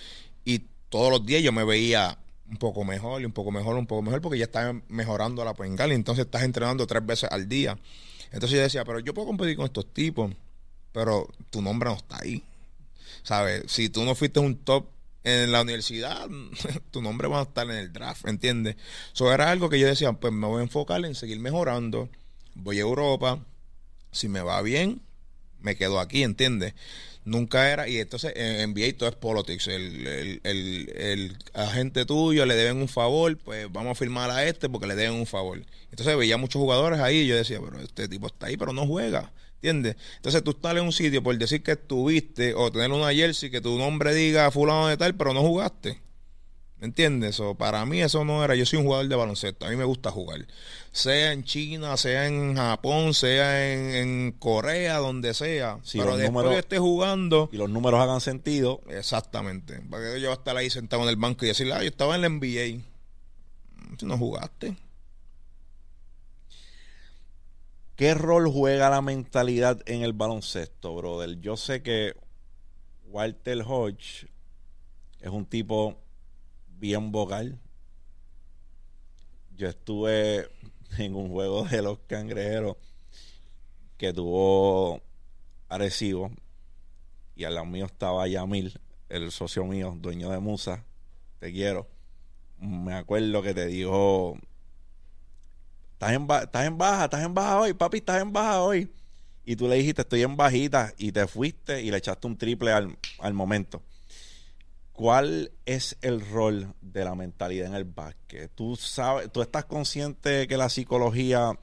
y 0.45 0.61
todos 0.89 1.11
los 1.11 1.27
días 1.27 1.43
yo 1.43 1.51
me 1.51 1.65
veía 1.65 2.17
un 2.49 2.59
poco 2.59 2.85
mejor 2.85 3.21
y 3.21 3.25
un 3.25 3.33
poco 3.33 3.51
mejor, 3.51 3.77
un 3.77 3.89
poco 3.89 4.03
mejor, 4.03 4.21
porque 4.21 4.39
ya 4.39 4.45
estaba 4.45 4.81
mejorando 4.89 5.45
la 5.45 5.57
y 5.59 5.93
Entonces 5.93 6.27
estás 6.27 6.45
entrenando 6.45 6.87
tres 6.87 7.05
veces 7.05 7.29
al 7.33 7.49
día. 7.49 7.77
Entonces 8.33 8.57
yo 8.57 8.63
decía, 8.63 8.85
pero 8.85 9.01
yo 9.01 9.15
puedo 9.15 9.29
competir 9.29 9.57
con 9.57 9.67
estos 9.67 9.93
tipos, 9.93 10.33
pero 10.93 11.29
tu 11.51 11.63
nombre 11.63 11.91
no 11.91 11.97
está 11.97 12.19
ahí. 12.23 12.43
¿Sabes? 13.23 13.65
Si 13.67 13.89
tú 13.89 14.05
no 14.05 14.15
fuiste 14.15 14.41
un 14.41 14.57
top 14.57 14.87
en 15.25 15.51
la 15.51 15.63
universidad, 15.63 16.29
tu 16.91 17.03
nombre 17.03 17.29
va 17.29 17.41
a 17.41 17.43
estar 17.43 17.69
en 17.69 17.77
el 17.77 17.93
draft, 17.93 18.27
¿entiendes? 18.29 18.77
Eso 19.13 19.33
era 19.33 19.51
algo 19.51 19.69
que 19.69 19.79
yo 19.79 19.87
decía, 19.87 20.13
pues 20.13 20.33
me 20.33 20.47
voy 20.47 20.61
a 20.61 20.65
enfocar 20.65 21.05
en 21.05 21.15
seguir 21.15 21.41
mejorando. 21.41 22.09
Voy 22.55 22.79
a 22.79 22.83
Europa. 22.83 23.45
Si 24.13 24.29
me 24.29 24.41
va 24.41 24.63
bien, 24.63 25.03
me 25.61 25.77
quedo 25.77 26.01
aquí, 26.01 26.23
¿entiendes? 26.23 26.75
Nunca 27.27 27.73
era, 27.73 27.89
y 27.89 27.99
entonces 27.99 28.33
en 28.37 28.71
NBA 28.71 28.97
todo 28.97 29.09
es 29.09 29.17
politics. 29.17 29.67
El, 29.67 30.41
el, 30.45 31.37
agente 31.55 32.07
tuyo 32.07 32.47
le 32.47 32.55
deben 32.55 32.77
un 32.77 32.87
favor, 32.87 33.37
pues 33.37 33.67
vamos 33.73 33.91
a 33.91 33.95
firmar 33.97 34.31
a 34.31 34.45
este 34.45 34.69
porque 34.69 34.87
le 34.87 34.95
deben 34.95 35.15
un 35.15 35.27
favor. 35.27 35.61
Entonces 35.91 36.17
veía 36.17 36.37
muchos 36.37 36.61
jugadores 36.61 37.01
ahí 37.01 37.23
y 37.23 37.27
yo 37.27 37.35
decía, 37.35 37.59
pero 37.61 37.81
este 37.81 38.07
tipo 38.07 38.29
está 38.29 38.47
ahí, 38.47 38.57
pero 38.57 38.73
no 38.73 38.87
juega. 38.87 39.33
¿Entiendes? 39.57 39.97
Entonces 40.15 40.45
tú 40.45 40.53
estás 40.53 40.77
en 40.77 40.85
un 40.85 40.93
sitio 40.93 41.21
por 41.21 41.37
decir 41.37 41.65
que 41.65 41.73
estuviste 41.73 42.55
o 42.55 42.71
tener 42.71 42.93
una 42.93 43.13
jersey 43.13 43.51
que 43.51 43.61
tu 43.61 43.77
nombre 43.77 44.15
diga 44.15 44.49
fulano 44.53 44.87
de 44.87 44.97
tal, 44.97 45.17
pero 45.17 45.35
no 45.35 45.43
jugaste. 45.43 46.01
¿Me 46.79 46.87
entiendes? 46.87 47.41
O 47.41 47.57
para 47.57 47.85
mí 47.87 48.03
eso 48.03 48.25
no 48.25 48.45
era. 48.45 48.55
Yo 48.55 48.67
soy 48.67 48.79
un 48.79 48.85
jugador 48.85 49.09
de 49.09 49.17
baloncesto. 49.17 49.67
A 49.67 49.71
mí 49.71 49.77
me 49.77 49.85
gusta 49.85 50.13
jugar. 50.13 50.47
Sea 50.97 51.33
en 51.33 51.45
China, 51.45 51.99
sea 51.99 52.27
en 52.27 52.57
Japón, 52.57 53.13
sea 53.13 53.71
en, 54.01 54.33
Corea, 54.33 54.97
donde 54.97 55.35
sea. 55.35 55.79
pero 55.93 56.17
después 56.17 56.57
esté 56.57 56.79
jugando. 56.79 57.51
Y 57.53 57.59
los 57.59 57.69
números 57.69 58.01
hagan 58.01 58.23
sentido. 58.23 58.81
Exactamente. 58.89 59.83
Para 59.91 60.15
que 60.15 60.23
yo 60.23 60.33
estar 60.33 60.57
ahí 60.57 60.71
sentado 60.71 61.03
en 61.03 61.11
el 61.11 61.17
banco 61.17 61.45
y 61.45 61.49
decirle, 61.49 61.75
ah, 61.75 61.83
yo 61.83 61.89
estaba 61.89 62.15
en 62.15 62.23
la 62.23 62.31
NBA. 62.31 62.83
Si 63.99 64.07
no 64.07 64.17
jugaste. 64.17 64.75
¿Qué 67.95 68.15
rol 68.15 68.51
juega 68.51 68.89
la 68.89 69.03
mentalidad 69.03 69.83
en 69.85 70.01
el 70.01 70.15
baloncesto, 70.15 70.97
brother? 70.97 71.39
Yo 71.41 71.59
sé 71.59 71.83
que 71.83 72.15
Walter 73.09 73.63
Hodge 73.69 74.29
es 75.21 75.29
un 75.29 75.45
tipo 75.45 75.99
bien 76.79 77.13
vocal. 77.13 77.59
Yo 79.59 79.69
estuve 79.69 80.49
en 80.99 81.15
un 81.15 81.31
juego 81.31 81.65
de 81.65 81.83
los 81.83 81.99
cangrejeros 82.07 82.77
que 83.97 84.13
tuvo 84.13 85.01
Arecibo 85.69 86.31
y 87.35 87.45
al 87.45 87.55
lado 87.55 87.67
mío 87.67 87.87
estaba 87.87 88.27
Yamil, 88.27 88.79
el 89.09 89.31
socio 89.31 89.65
mío, 89.65 89.97
dueño 89.99 90.31
de 90.31 90.39
Musa. 90.39 90.85
Te 91.39 91.53
quiero. 91.53 91.87
Me 92.59 92.95
acuerdo 92.95 93.43
que 93.43 93.53
te 93.53 93.67
dijo 93.67 94.39
estás 95.97 96.13
en, 96.13 96.23
estás 96.31 96.67
en 96.67 96.79
baja, 96.79 97.05
estás 97.05 97.25
en 97.25 97.35
baja 97.35 97.61
hoy, 97.61 97.73
papi, 97.73 97.99
estás 97.99 98.21
en 98.21 98.33
baja 98.33 98.63
hoy. 98.63 98.91
Y 99.45 99.57
tú 99.57 99.69
le 99.69 99.77
dijiste, 99.77 100.03
estoy 100.03 100.23
en 100.23 100.37
bajita, 100.37 100.93
y 100.99 101.13
te 101.13 101.27
fuiste 101.27 101.83
y 101.83 101.91
le 101.91 101.99
echaste 101.99 102.27
un 102.27 102.37
triple 102.37 102.73
al, 102.73 102.99
al 103.21 103.33
momento. 103.33 103.83
¿Cuál 104.97 105.53
es 105.67 105.97
el 106.01 106.29
rol 106.29 106.75
de 106.81 107.05
la 107.05 107.15
mentalidad 107.15 107.69
en 107.69 107.75
el 107.75 107.85
básquet? 107.85 108.51
¿Tú, 108.55 108.77
sabes, 108.77 109.31
¿Tú 109.31 109.43
estás 109.43 109.67
consciente 109.67 110.49
que 110.49 110.57
la 110.57 110.69
psicología 110.69 111.59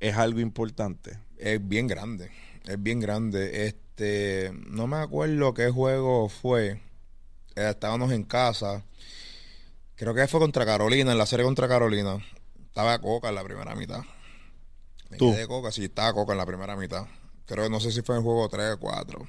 es 0.00 0.16
algo 0.16 0.40
importante? 0.40 1.18
Es 1.38 1.66
bien 1.66 1.86
grande, 1.86 2.30
es 2.66 2.82
bien 2.82 3.00
grande. 3.00 3.66
Este, 3.66 4.52
no 4.66 4.86
me 4.86 4.98
acuerdo 4.98 5.54
qué 5.54 5.70
juego 5.70 6.28
fue. 6.28 6.80
Eh, 7.56 7.70
estábamos 7.70 8.12
en 8.12 8.24
casa. 8.24 8.84
Creo 9.96 10.14
que 10.14 10.28
fue 10.28 10.38
contra 10.38 10.66
Carolina, 10.66 11.12
en 11.12 11.18
la 11.18 11.26
serie 11.26 11.44
contra 11.44 11.66
Carolina 11.66 12.18
estaba 12.78 12.98
Coca 13.00 13.28
en 13.28 13.34
la 13.34 13.42
primera 13.42 13.74
mitad. 13.74 14.02
Me 15.10 15.16
¿Tú? 15.16 15.32
quedé 15.32 15.48
Coca, 15.48 15.72
sí, 15.72 15.86
estaba 15.86 16.12
Coca 16.12 16.30
en 16.30 16.38
la 16.38 16.46
primera 16.46 16.76
mitad. 16.76 17.06
Creo 17.44 17.64
que 17.64 17.70
no 17.70 17.80
sé 17.80 17.90
si 17.90 18.02
fue 18.02 18.16
en 18.16 18.22
juego 18.22 18.48
3 18.48 18.74
o 18.74 18.78
4. 18.78 19.28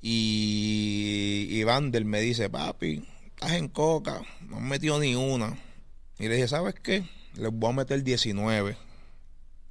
Y, 0.00 1.48
y 1.50 1.64
Vander 1.64 2.04
me 2.04 2.20
dice, 2.20 2.48
papi, 2.48 3.04
estás 3.26 3.52
en 3.52 3.68
Coca, 3.68 4.22
no 4.48 4.58
han 4.58 4.68
metido 4.68 4.98
ni 5.00 5.14
una. 5.14 5.58
Y 6.18 6.28
le 6.28 6.36
dije, 6.36 6.48
¿sabes 6.48 6.74
qué? 6.82 7.04
Les 7.34 7.52
voy 7.52 7.70
a 7.70 7.74
meter 7.74 8.02
19. 8.02 8.76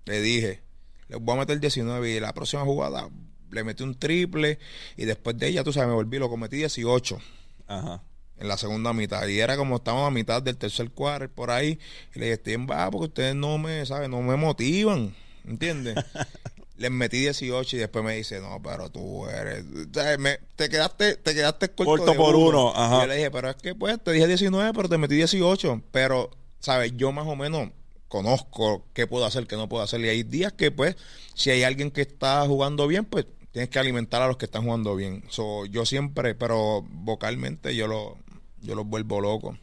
Le 0.05 0.21
dije, 0.21 0.61
les 1.07 1.19
voy 1.19 1.35
a 1.35 1.39
meter 1.39 1.59
19 1.59 2.11
y 2.11 2.19
la 2.19 2.33
próxima 2.33 2.63
jugada 2.63 3.09
le 3.51 3.63
metí 3.63 3.83
un 3.83 3.97
triple 3.97 4.59
y 4.97 5.05
después 5.05 5.37
de 5.37 5.47
ella, 5.47 5.63
tú 5.63 5.71
sabes, 5.71 5.87
me 5.87 5.95
volví, 5.95 6.17
lo 6.19 6.29
cometí 6.29 6.57
18. 6.57 7.19
Ajá 7.67 8.03
en 8.37 8.47
la 8.47 8.57
segunda 8.57 8.93
mitad. 8.93 9.27
Y 9.27 9.39
era 9.39 9.57
como 9.57 9.77
estábamos 9.77 10.07
a 10.07 10.11
mitad 10.11 10.41
del 10.41 10.57
tercer 10.57 10.91
cuarto, 10.91 11.33
por 11.33 11.51
ahí. 11.51 11.79
Y 12.13 12.19
le 12.19 12.25
dije, 12.25 12.33
estoy 12.33 12.53
en 12.53 12.67
baja 12.67 12.91
porque 12.91 13.07
ustedes 13.07 13.35
no 13.35 13.57
me, 13.57 13.85
¿saben? 13.85 14.11
No 14.11 14.21
me 14.21 14.35
motivan. 14.35 15.15
¿Entiendes? 15.45 15.95
Les 16.77 16.91
metí 16.91 17.19
18 17.19 17.75
y 17.75 17.79
después 17.79 18.03
me 18.03 18.15
dice, 18.15 18.41
no, 18.41 18.61
pero 18.61 18.89
tú 18.89 19.27
eres... 19.27 19.63
te 20.55 20.69
quedaste 20.69 21.15
te 21.15 21.33
quedaste 21.33 21.69
corto, 21.69 22.13
por 22.15 22.35
uno. 22.35 22.73
Y 22.75 23.01
yo 23.01 23.07
le 23.07 23.15
dije, 23.15 23.31
pero 23.31 23.49
es 23.49 23.55
que 23.55 23.75
pues 23.75 24.01
te 24.03 24.11
dije 24.11 24.27
19, 24.27 24.73
pero 24.73 24.89
te 24.89 24.97
metí 24.97 25.15
18. 25.15 25.83
Pero, 25.91 26.31
¿sabes? 26.59 26.91
Yo 26.95 27.11
más 27.11 27.27
o 27.27 27.35
menos 27.35 27.69
conozco 28.07 28.85
qué 28.93 29.07
puedo 29.07 29.25
hacer, 29.25 29.47
qué 29.47 29.55
no 29.55 29.69
puedo 29.69 29.83
hacer. 29.83 30.01
Y 30.01 30.09
hay 30.09 30.23
días 30.23 30.53
que 30.53 30.71
pues, 30.71 30.95
si 31.33 31.49
hay 31.49 31.63
alguien 31.63 31.91
que 31.91 32.01
está 32.01 32.45
jugando 32.45 32.87
bien, 32.87 33.05
pues 33.05 33.25
tienes 33.51 33.69
que 33.69 33.79
alimentar 33.79 34.21
a 34.21 34.27
los 34.27 34.35
que 34.35 34.45
están 34.45 34.63
jugando 34.63 34.95
bien. 34.97 35.23
So, 35.29 35.65
yo 35.65 35.85
siempre, 35.85 36.35
pero 36.35 36.85
vocalmente 36.89 37.73
yo 37.73 37.87
lo, 37.87 38.17
yo 38.61 38.75
los 38.75 38.85
vuelvo 38.85 39.21
locos. 39.21 39.57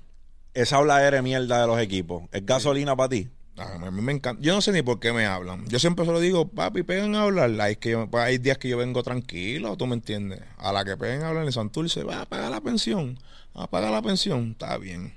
Esa 0.55 0.77
habladera 0.77 1.17
de 1.17 1.23
mierda 1.23 1.61
de 1.61 1.67
los 1.67 1.79
equipos, 1.79 2.23
¿es 2.33 2.45
gasolina 2.47 2.97
para 2.97 3.11
ti? 3.11 3.29
A 3.57 3.91
mí 3.91 4.01
me 4.01 4.13
encanta. 4.13 4.41
Yo 4.43 4.55
no 4.55 4.63
sé 4.63 4.73
ni 4.73 4.83
por 4.83 4.99
qué 4.99 5.13
me 5.13 5.27
hablan. 5.27 5.67
Yo 5.69 5.79
siempre 5.79 6.07
se 6.07 6.13
lo 6.13 6.21
digo, 6.21 6.49
papi, 6.49 6.83
pegan 6.83 7.15
a 7.15 7.23
hablar. 7.23 7.51
Hay, 7.61 7.77
que 7.77 7.97
pues, 8.11 8.25
hay 8.25 8.39
días 8.39 8.57
que 8.59 8.69
yo 8.69 8.79
vengo 8.79 9.03
tranquilo, 9.03 9.77
tú 9.77 9.87
me 9.87 9.95
entiendes. 9.95 10.41
A 10.57 10.73
la 10.73 10.85
que 10.85 10.97
peguen 10.97 11.23
a 11.23 11.29
hablar 11.29 11.45
en 11.45 11.53
Santurce, 11.53 12.03
va 12.03 12.23
a 12.23 12.27
pagar 12.27 12.51
la 12.51 12.61
pensión. 12.61 13.19
Va 13.57 13.65
a 13.65 13.71
pagar 13.71 13.93
la 13.93 14.01
pensión. 14.01 14.53
Está 14.53 14.79
bien. 14.79 15.15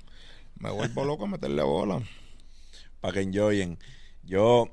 Me 0.58 0.70
vuelvo 0.70 1.04
loco 1.04 1.24
a 1.24 1.28
meterle 1.28 1.62
bola. 1.62 2.02
Para 3.00 3.14
que 3.14 3.20
enjoyen. 3.20 3.78
Yo, 4.22 4.68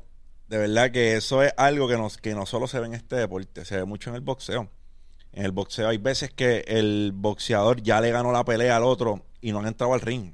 de 0.49 0.57
verdad 0.57 0.91
que 0.91 1.15
eso 1.15 1.41
es 1.41 1.53
algo 1.57 1.87
que, 1.87 1.97
nos, 1.97 2.17
que 2.17 2.35
no 2.35 2.45
solo 2.45 2.67
se 2.67 2.79
ve 2.79 2.87
en 2.87 2.95
este 2.95 3.15
deporte, 3.15 3.63
se 3.65 3.77
ve 3.77 3.85
mucho 3.85 4.09
en 4.09 4.17
el 4.17 4.21
boxeo. 4.21 4.69
En 5.31 5.45
el 5.45 5.51
boxeo 5.51 5.87
hay 5.87 5.97
veces 5.97 6.31
que 6.31 6.63
el 6.67 7.11
boxeador 7.13 7.81
ya 7.81 8.01
le 8.01 8.11
ganó 8.11 8.31
la 8.31 8.43
pelea 8.43 8.77
al 8.77 8.83
otro 8.83 9.25
y 9.41 9.51
no 9.51 9.59
han 9.59 9.67
entrado 9.67 9.93
al 9.93 10.01
ring. 10.01 10.33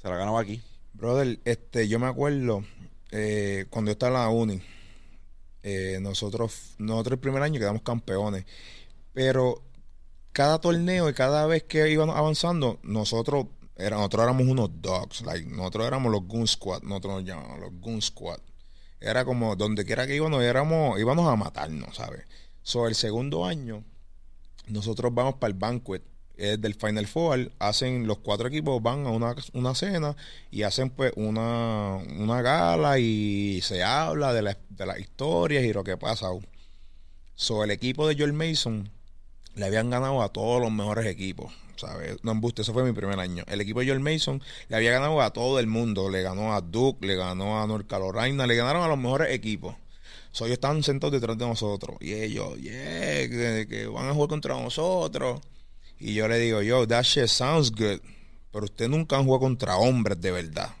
Se 0.00 0.08
la 0.08 0.16
ganó 0.16 0.38
aquí. 0.38 0.62
Brother, 0.96 1.38
este, 1.44 1.88
yo 1.88 1.98
me 1.98 2.06
acuerdo 2.06 2.64
eh, 3.10 3.66
cuando 3.68 3.90
yo 3.90 3.92
estaba 3.92 4.16
en 4.16 4.22
la 4.22 4.30
uni, 4.30 4.62
eh, 5.62 5.98
nosotros, 6.00 6.74
nosotros 6.78 7.16
el 7.16 7.18
primer 7.18 7.42
año 7.42 7.60
quedamos 7.60 7.82
campeones, 7.82 8.46
pero 9.12 9.62
cada 10.32 10.58
torneo 10.58 11.10
y 11.10 11.12
cada 11.12 11.46
vez 11.46 11.64
que 11.64 11.90
íbamos 11.90 12.16
avanzando, 12.16 12.80
nosotros, 12.82 13.46
era, 13.76 13.96
nosotros 13.96 14.22
éramos 14.24 14.46
unos 14.46 14.70
dogs, 14.80 15.20
like, 15.20 15.46
nosotros 15.50 15.86
éramos 15.86 16.10
los 16.10 16.26
Goon 16.26 16.46
Squad, 16.46 16.82
nosotros 16.82 17.16
nos 17.16 17.24
llamábamos 17.24 17.60
los 17.60 17.78
Goon 17.78 18.00
Squad. 18.00 18.40
Era 18.98 19.26
como 19.26 19.54
donde 19.54 19.84
quiera 19.84 20.06
que 20.06 20.16
íbamos, 20.16 20.42
éramos, 20.42 20.98
íbamos 20.98 21.30
a 21.30 21.36
matarnos, 21.36 21.94
¿sabes? 21.94 22.24
So, 22.62 22.88
el 22.88 22.94
segundo 22.94 23.44
año, 23.44 23.84
nosotros 24.68 25.12
vamos 25.12 25.34
para 25.34 25.52
el 25.52 25.58
banquet 25.58 26.02
del 26.36 26.74
Final 26.74 27.06
Four, 27.06 27.50
hacen 27.58 28.06
los 28.06 28.18
cuatro 28.18 28.48
equipos 28.48 28.82
van 28.82 29.06
a 29.06 29.10
una, 29.10 29.34
una 29.54 29.74
cena 29.74 30.16
y 30.50 30.62
hacen 30.62 30.90
pues 30.90 31.12
una, 31.16 31.96
una 32.18 32.42
gala 32.42 32.98
y 32.98 33.60
se 33.62 33.82
habla 33.82 34.32
de, 34.32 34.42
la, 34.42 34.58
de 34.68 34.86
las 34.86 34.98
historias 34.98 35.64
y 35.64 35.72
lo 35.72 35.82
que 35.82 35.96
pasa. 35.96 36.28
So, 37.34 37.64
el 37.64 37.70
equipo 37.70 38.06
de 38.06 38.16
George 38.16 38.34
Mason 38.34 38.90
le 39.54 39.64
habían 39.64 39.90
ganado 39.90 40.22
a 40.22 40.28
todos 40.30 40.60
los 40.60 40.70
mejores 40.70 41.06
equipos. 41.06 41.52
¿sabes? 41.76 42.16
No 42.22 42.32
embuste, 42.32 42.62
eso 42.62 42.72
fue 42.72 42.84
mi 42.84 42.92
primer 42.92 43.18
año. 43.18 43.44
El 43.46 43.60
equipo 43.60 43.80
de 43.80 43.86
George 43.86 44.02
Mason 44.02 44.42
le 44.68 44.76
había 44.76 44.92
ganado 44.92 45.20
a 45.20 45.32
todo 45.32 45.58
el 45.58 45.66
mundo. 45.66 46.10
Le 46.10 46.22
ganó 46.22 46.54
a 46.54 46.60
Duke, 46.60 47.06
le 47.06 47.16
ganó 47.16 47.62
a 47.62 47.66
North 47.66 47.86
Carolina, 47.86 48.46
le 48.46 48.56
ganaron 48.56 48.82
a 48.82 48.88
los 48.88 48.98
mejores 48.98 49.32
equipos. 49.32 49.76
So, 50.32 50.44
ellos 50.44 50.54
estaban 50.54 50.82
sentados 50.82 51.12
detrás 51.12 51.38
de 51.38 51.46
nosotros. 51.46 51.96
Y 52.00 52.12
ellos, 52.14 52.58
yeah, 52.58 53.28
que, 53.68 53.88
van 53.92 54.08
a 54.08 54.14
jugar 54.14 54.28
contra 54.28 54.60
nosotros. 54.60 55.40
Y 55.98 56.14
yo 56.14 56.28
le 56.28 56.38
digo, 56.38 56.62
yo, 56.62 56.86
that 56.86 57.02
shit 57.02 57.26
sounds 57.26 57.70
good. 57.70 58.00
Pero 58.52 58.64
usted 58.64 58.88
nunca 58.88 59.16
han 59.16 59.24
jugado 59.24 59.40
contra 59.40 59.76
hombres 59.76 60.20
de 60.20 60.30
verdad. 60.30 60.74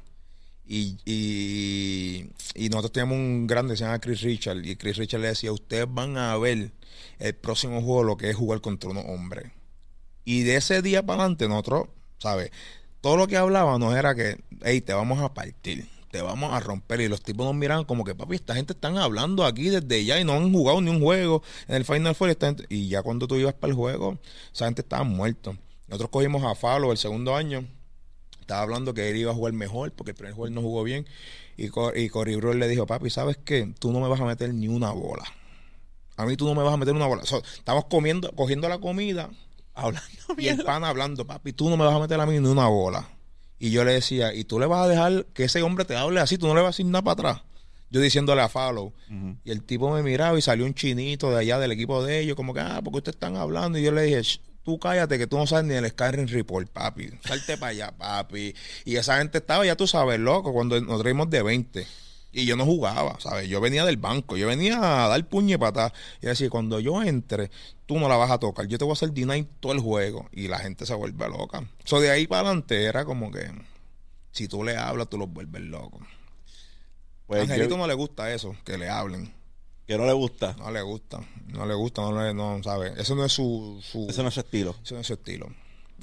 Y, 0.66 0.98
y, 1.04 2.28
y, 2.54 2.68
nosotros 2.68 2.92
teníamos 2.92 3.16
un 3.16 3.46
grande, 3.46 3.76
se 3.76 3.84
llama 3.84 4.00
Chris 4.00 4.22
Richard. 4.22 4.64
Y 4.64 4.76
Chris 4.76 4.96
Richard 4.96 5.20
le 5.20 5.28
decía, 5.28 5.52
ustedes 5.52 5.86
van 5.88 6.16
a 6.16 6.36
ver 6.36 6.72
el 7.18 7.34
próximo 7.34 7.80
juego 7.82 8.02
lo 8.02 8.16
que 8.16 8.30
es 8.30 8.36
jugar 8.36 8.60
contra 8.60 8.90
unos 8.90 9.04
hombres. 9.06 9.52
Y 10.24 10.42
de 10.42 10.56
ese 10.56 10.82
día 10.82 11.04
para 11.04 11.22
adelante, 11.22 11.48
nosotros, 11.48 11.88
¿sabes? 12.18 12.50
Todo 13.00 13.16
lo 13.16 13.28
que 13.28 13.36
hablábamos 13.36 13.94
era 13.94 14.14
que, 14.14 14.40
hey, 14.62 14.80
te 14.80 14.92
vamos 14.92 15.20
a 15.20 15.32
partir, 15.32 15.86
te 16.16 16.22
vamos 16.22 16.50
a 16.50 16.60
romper. 16.60 17.02
Y 17.02 17.08
los 17.08 17.20
tipos 17.20 17.44
nos 17.44 17.54
miraban 17.54 17.84
como 17.84 18.02
que, 18.02 18.14
papi, 18.14 18.36
esta 18.36 18.54
gente 18.54 18.72
están 18.72 18.96
hablando 18.96 19.44
aquí 19.44 19.68
desde 19.68 20.02
ya 20.02 20.18
y 20.18 20.24
no 20.24 20.32
han 20.32 20.50
jugado 20.50 20.80
ni 20.80 20.90
un 20.90 21.00
juego 21.00 21.42
en 21.68 21.74
el 21.76 21.84
Final 21.84 22.14
Four. 22.14 22.36
y 22.70 22.88
ya 22.88 23.02
cuando 23.02 23.28
tú 23.28 23.36
ibas 23.36 23.52
para 23.52 23.70
el 23.70 23.76
juego, 23.76 24.18
esa 24.50 24.64
gente 24.64 24.80
estaba 24.80 25.04
muerto. 25.04 25.58
Nosotros 25.88 26.08
cogimos 26.08 26.42
a 26.42 26.54
Falo 26.54 26.90
el 26.90 26.96
segundo 26.96 27.36
año. 27.36 27.66
Estaba 28.40 28.62
hablando 28.62 28.94
que 28.94 29.10
él 29.10 29.16
iba 29.16 29.32
a 29.32 29.34
jugar 29.34 29.52
mejor 29.52 29.92
porque 29.92 30.12
el 30.12 30.16
primer 30.16 30.32
juego 30.32 30.54
no 30.54 30.62
jugó 30.62 30.84
bien. 30.84 31.06
Y, 31.58 31.66
y 31.66 32.08
Cory 32.08 32.40
le 32.54 32.68
dijo, 32.68 32.86
papi, 32.86 33.10
¿sabes 33.10 33.36
qué? 33.44 33.74
Tú 33.78 33.92
no 33.92 34.00
me 34.00 34.08
vas 34.08 34.20
a 34.20 34.24
meter 34.24 34.54
ni 34.54 34.68
una 34.68 34.92
bola. 34.92 35.24
A 36.16 36.24
mí 36.24 36.34
tú 36.38 36.46
no 36.46 36.54
me 36.54 36.62
vas 36.62 36.72
a 36.72 36.78
meter 36.78 36.94
una 36.94 37.06
bola. 37.06 37.24
estamos 37.24 37.84
comiendo, 37.90 38.32
cogiendo 38.32 38.70
la 38.70 38.78
comida 38.78 39.28
Hablando 39.76 40.08
Y 40.38 40.48
el 40.48 40.64
pan 40.64 40.82
hablando, 40.82 41.26
papi, 41.26 41.52
tú 41.52 41.68
no 41.68 41.76
me 41.76 41.84
vas 41.84 41.94
a 41.94 41.98
meter 41.98 42.18
a 42.18 42.24
mí 42.24 42.40
ni 42.40 42.48
una 42.48 42.68
bola. 42.68 43.06
Y 43.58 43.70
yo 43.70 43.84
le 43.84 43.92
decía, 43.92 44.34
¿y 44.34 44.44
tú 44.44 44.58
le 44.58 44.66
vas 44.66 44.84
a 44.84 44.88
dejar 44.88 45.26
que 45.32 45.44
ese 45.44 45.62
hombre 45.62 45.84
te 45.84 45.96
hable 45.96 46.20
así? 46.20 46.38
¿Tú 46.38 46.46
no 46.46 46.54
le 46.54 46.60
vas 46.60 46.68
a 46.68 46.72
decir 46.72 46.86
nada 46.86 47.02
para 47.02 47.12
atrás? 47.12 47.42
Yo 47.90 48.00
diciéndole 48.00 48.42
a 48.42 48.48
Follow. 48.48 48.92
Y 49.44 49.50
el 49.50 49.62
tipo 49.62 49.90
me 49.90 50.02
miraba 50.02 50.38
y 50.38 50.42
salió 50.42 50.66
un 50.66 50.74
chinito 50.74 51.30
de 51.30 51.38
allá 51.38 51.58
del 51.58 51.72
equipo 51.72 52.04
de 52.04 52.20
ellos, 52.20 52.36
como 52.36 52.52
que, 52.52 52.60
ah, 52.60 52.80
porque 52.82 52.98
ustedes 52.98 53.16
están 53.16 53.36
hablando. 53.36 53.78
Y 53.78 53.82
yo 53.82 53.92
le 53.92 54.02
dije, 54.02 54.20
tú 54.64 54.78
cállate, 54.78 55.18
que 55.18 55.26
tú 55.26 55.38
no 55.38 55.46
sabes 55.46 55.64
ni 55.66 55.74
el 55.74 55.88
Skyrim 55.88 56.26
Report, 56.26 56.68
papi. 56.68 57.10
Salte 57.24 57.56
para 57.56 57.70
allá, 57.70 57.92
papi. 57.96 58.54
Y 58.84 58.96
esa 58.96 59.18
gente 59.18 59.38
estaba, 59.38 59.64
ya 59.64 59.76
tú 59.76 59.86
sabes, 59.86 60.18
loco, 60.18 60.52
cuando 60.52 60.80
nos 60.80 61.00
traímos 61.00 61.30
de 61.30 61.42
20. 61.42 61.86
Y 62.36 62.44
yo 62.44 62.54
no 62.54 62.66
jugaba, 62.66 63.18
¿sabes? 63.18 63.48
Yo 63.48 63.62
venía 63.62 63.82
del 63.86 63.96
banco, 63.96 64.36
yo 64.36 64.46
venía 64.46 65.04
a 65.04 65.08
dar 65.08 65.26
puñe 65.26 65.54
y 65.54 65.56
patada. 65.56 65.94
Y 66.20 66.26
decir, 66.26 66.50
cuando 66.50 66.80
yo 66.80 67.02
entre, 67.02 67.50
tú 67.86 67.98
no 67.98 68.10
la 68.10 68.16
vas 68.18 68.30
a 68.30 68.36
tocar, 68.36 68.66
yo 68.66 68.76
te 68.76 68.84
voy 68.84 68.90
a 68.90 68.92
hacer 68.92 69.10
deny 69.12 69.44
todo 69.58 69.72
el 69.72 69.80
juego. 69.80 70.28
Y 70.32 70.46
la 70.48 70.58
gente 70.58 70.84
se 70.84 70.94
vuelve 70.94 71.30
loca. 71.30 71.66
So, 71.84 71.98
de 71.98 72.10
ahí 72.10 72.26
para 72.26 72.42
adelante 72.42 72.84
era 72.84 73.06
como 73.06 73.32
que, 73.32 73.50
si 74.32 74.48
tú 74.48 74.64
le 74.64 74.76
hablas, 74.76 75.08
tú 75.08 75.16
los 75.16 75.32
vuelves 75.32 75.62
locos. 75.62 76.02
Pues 77.26 77.40
a 77.40 77.42
Angelito 77.44 77.78
no 77.78 77.86
le 77.86 77.94
gusta 77.94 78.30
eso, 78.30 78.54
que 78.66 78.76
le 78.76 78.90
hablen. 78.90 79.32
Que 79.86 79.96
no 79.96 80.04
le 80.04 80.12
gusta. 80.12 80.54
No 80.58 80.70
le 80.70 80.82
gusta, 80.82 81.20
no 81.46 81.64
le 81.64 81.72
gusta, 81.72 82.02
no 82.02 82.22
le, 82.22 82.34
no, 82.34 82.62
¿sabes? 82.62 82.98
Eso 82.98 83.14
no 83.14 83.24
es 83.24 83.32
su, 83.32 83.80
su... 83.82 84.10
Eso 84.10 84.22
no 84.22 84.28
es 84.28 84.34
su 84.34 84.40
estilo. 84.40 84.76
Eso 84.84 84.94
no 84.94 85.00
es 85.00 85.06
su 85.06 85.14
estilo. 85.14 85.48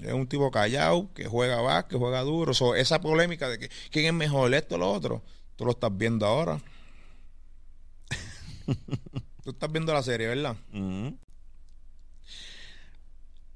Es 0.01 0.13
un 0.13 0.25
tipo 0.25 0.49
callado, 0.49 1.13
que 1.13 1.25
juega 1.25 1.61
back, 1.61 1.89
que 1.89 1.97
juega 1.97 2.21
duro. 2.21 2.55
So, 2.55 2.73
esa 2.73 3.01
polémica 3.01 3.49
de 3.49 3.59
que 3.59 3.69
quién 3.91 4.07
es 4.07 4.13
mejor, 4.13 4.51
esto 4.55 4.75
o 4.75 4.77
lo 4.79 4.91
otro 4.91 5.21
Tú 5.55 5.65
lo 5.65 5.71
estás 5.71 5.95
viendo 5.95 6.25
ahora. 6.25 6.59
Tú 9.43 9.51
estás 9.51 9.71
viendo 9.71 9.93
la 9.93 10.03
serie, 10.03 10.27
¿verdad? 10.27 10.55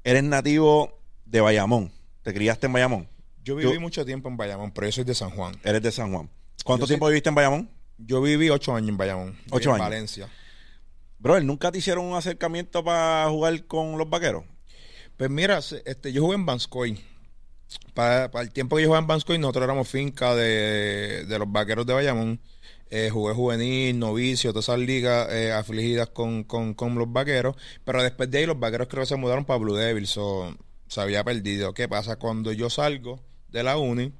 Eres 0.03 0.23
nativo 0.23 0.99
de 1.25 1.41
Bayamón. 1.41 1.91
¿Te 2.23 2.33
criaste 2.33 2.67
en 2.67 2.73
Bayamón? 2.73 3.07
Yo 3.43 3.55
viví 3.55 3.79
mucho 3.79 4.05
tiempo 4.05 4.27
en 4.27 4.35
Bayamón, 4.35 4.71
pero 4.71 4.87
yo 4.87 4.91
soy 4.91 5.05
de 5.05 5.15
San 5.15 5.29
Juan. 5.29 5.55
Eres 5.63 5.81
de 5.81 5.91
San 5.91 6.11
Juan. 6.11 6.29
¿Cuánto 6.65 6.85
tiempo 6.85 7.07
viviste 7.07 7.29
en 7.29 7.35
Bayamón? 7.35 7.69
Yo 7.97 8.21
viví 8.21 8.49
ocho 8.49 8.75
años 8.75 8.89
en 8.89 8.97
Bayamón. 8.97 9.37
Ocho 9.49 9.69
años. 9.69 9.85
En 9.85 9.91
Valencia. 9.91 10.29
Bro, 11.19 11.41
¿nunca 11.41 11.71
te 11.71 11.79
hicieron 11.79 12.05
un 12.05 12.15
acercamiento 12.15 12.83
para 12.83 13.27
jugar 13.29 13.65
con 13.65 13.97
los 13.97 14.09
vaqueros? 14.09 14.43
Pues 15.15 15.29
mira, 15.29 15.59
este, 15.59 16.11
yo 16.11 16.23
jugué 16.23 16.35
en 16.35 16.45
Banscoy. 16.45 17.03
Para, 17.93 18.29
el 18.41 18.51
tiempo 18.51 18.75
que 18.75 18.83
yo 18.83 18.89
jugaba 18.89 19.01
en 19.01 19.07
Banscoy, 19.07 19.37
nosotros 19.39 19.63
éramos 19.63 19.87
finca 19.87 20.35
de, 20.35 21.25
los 21.27 21.51
vaqueros 21.51 21.85
de 21.85 21.93
Bayamón. 21.93 22.39
Eh, 22.89 23.09
jugué 23.11 23.33
juvenil, 23.33 23.99
novicio, 23.99 24.51
todas 24.51 24.65
esas 24.65 24.79
ligas 24.79 25.27
eh, 25.31 25.51
afligidas 25.51 26.09
con, 26.09 26.45
los 26.95 27.11
vaqueros. 27.11 27.55
Pero 27.83 28.03
después 28.03 28.31
de 28.31 28.39
ahí, 28.39 28.45
los 28.45 28.59
vaqueros 28.59 28.87
creo 28.87 29.03
que 29.03 29.07
se 29.07 29.15
mudaron 29.15 29.45
para 29.45 29.59
Blue 29.59 29.75
Devils. 29.75 30.09
So, 30.11 30.55
se 30.87 31.01
había 31.01 31.23
perdido. 31.23 31.73
¿Qué 31.73 31.87
pasa? 31.89 32.17
Cuando 32.17 32.51
yo 32.53 32.69
salgo 32.69 33.19
de 33.49 33.63
la 33.63 33.77
uni, 33.77 34.13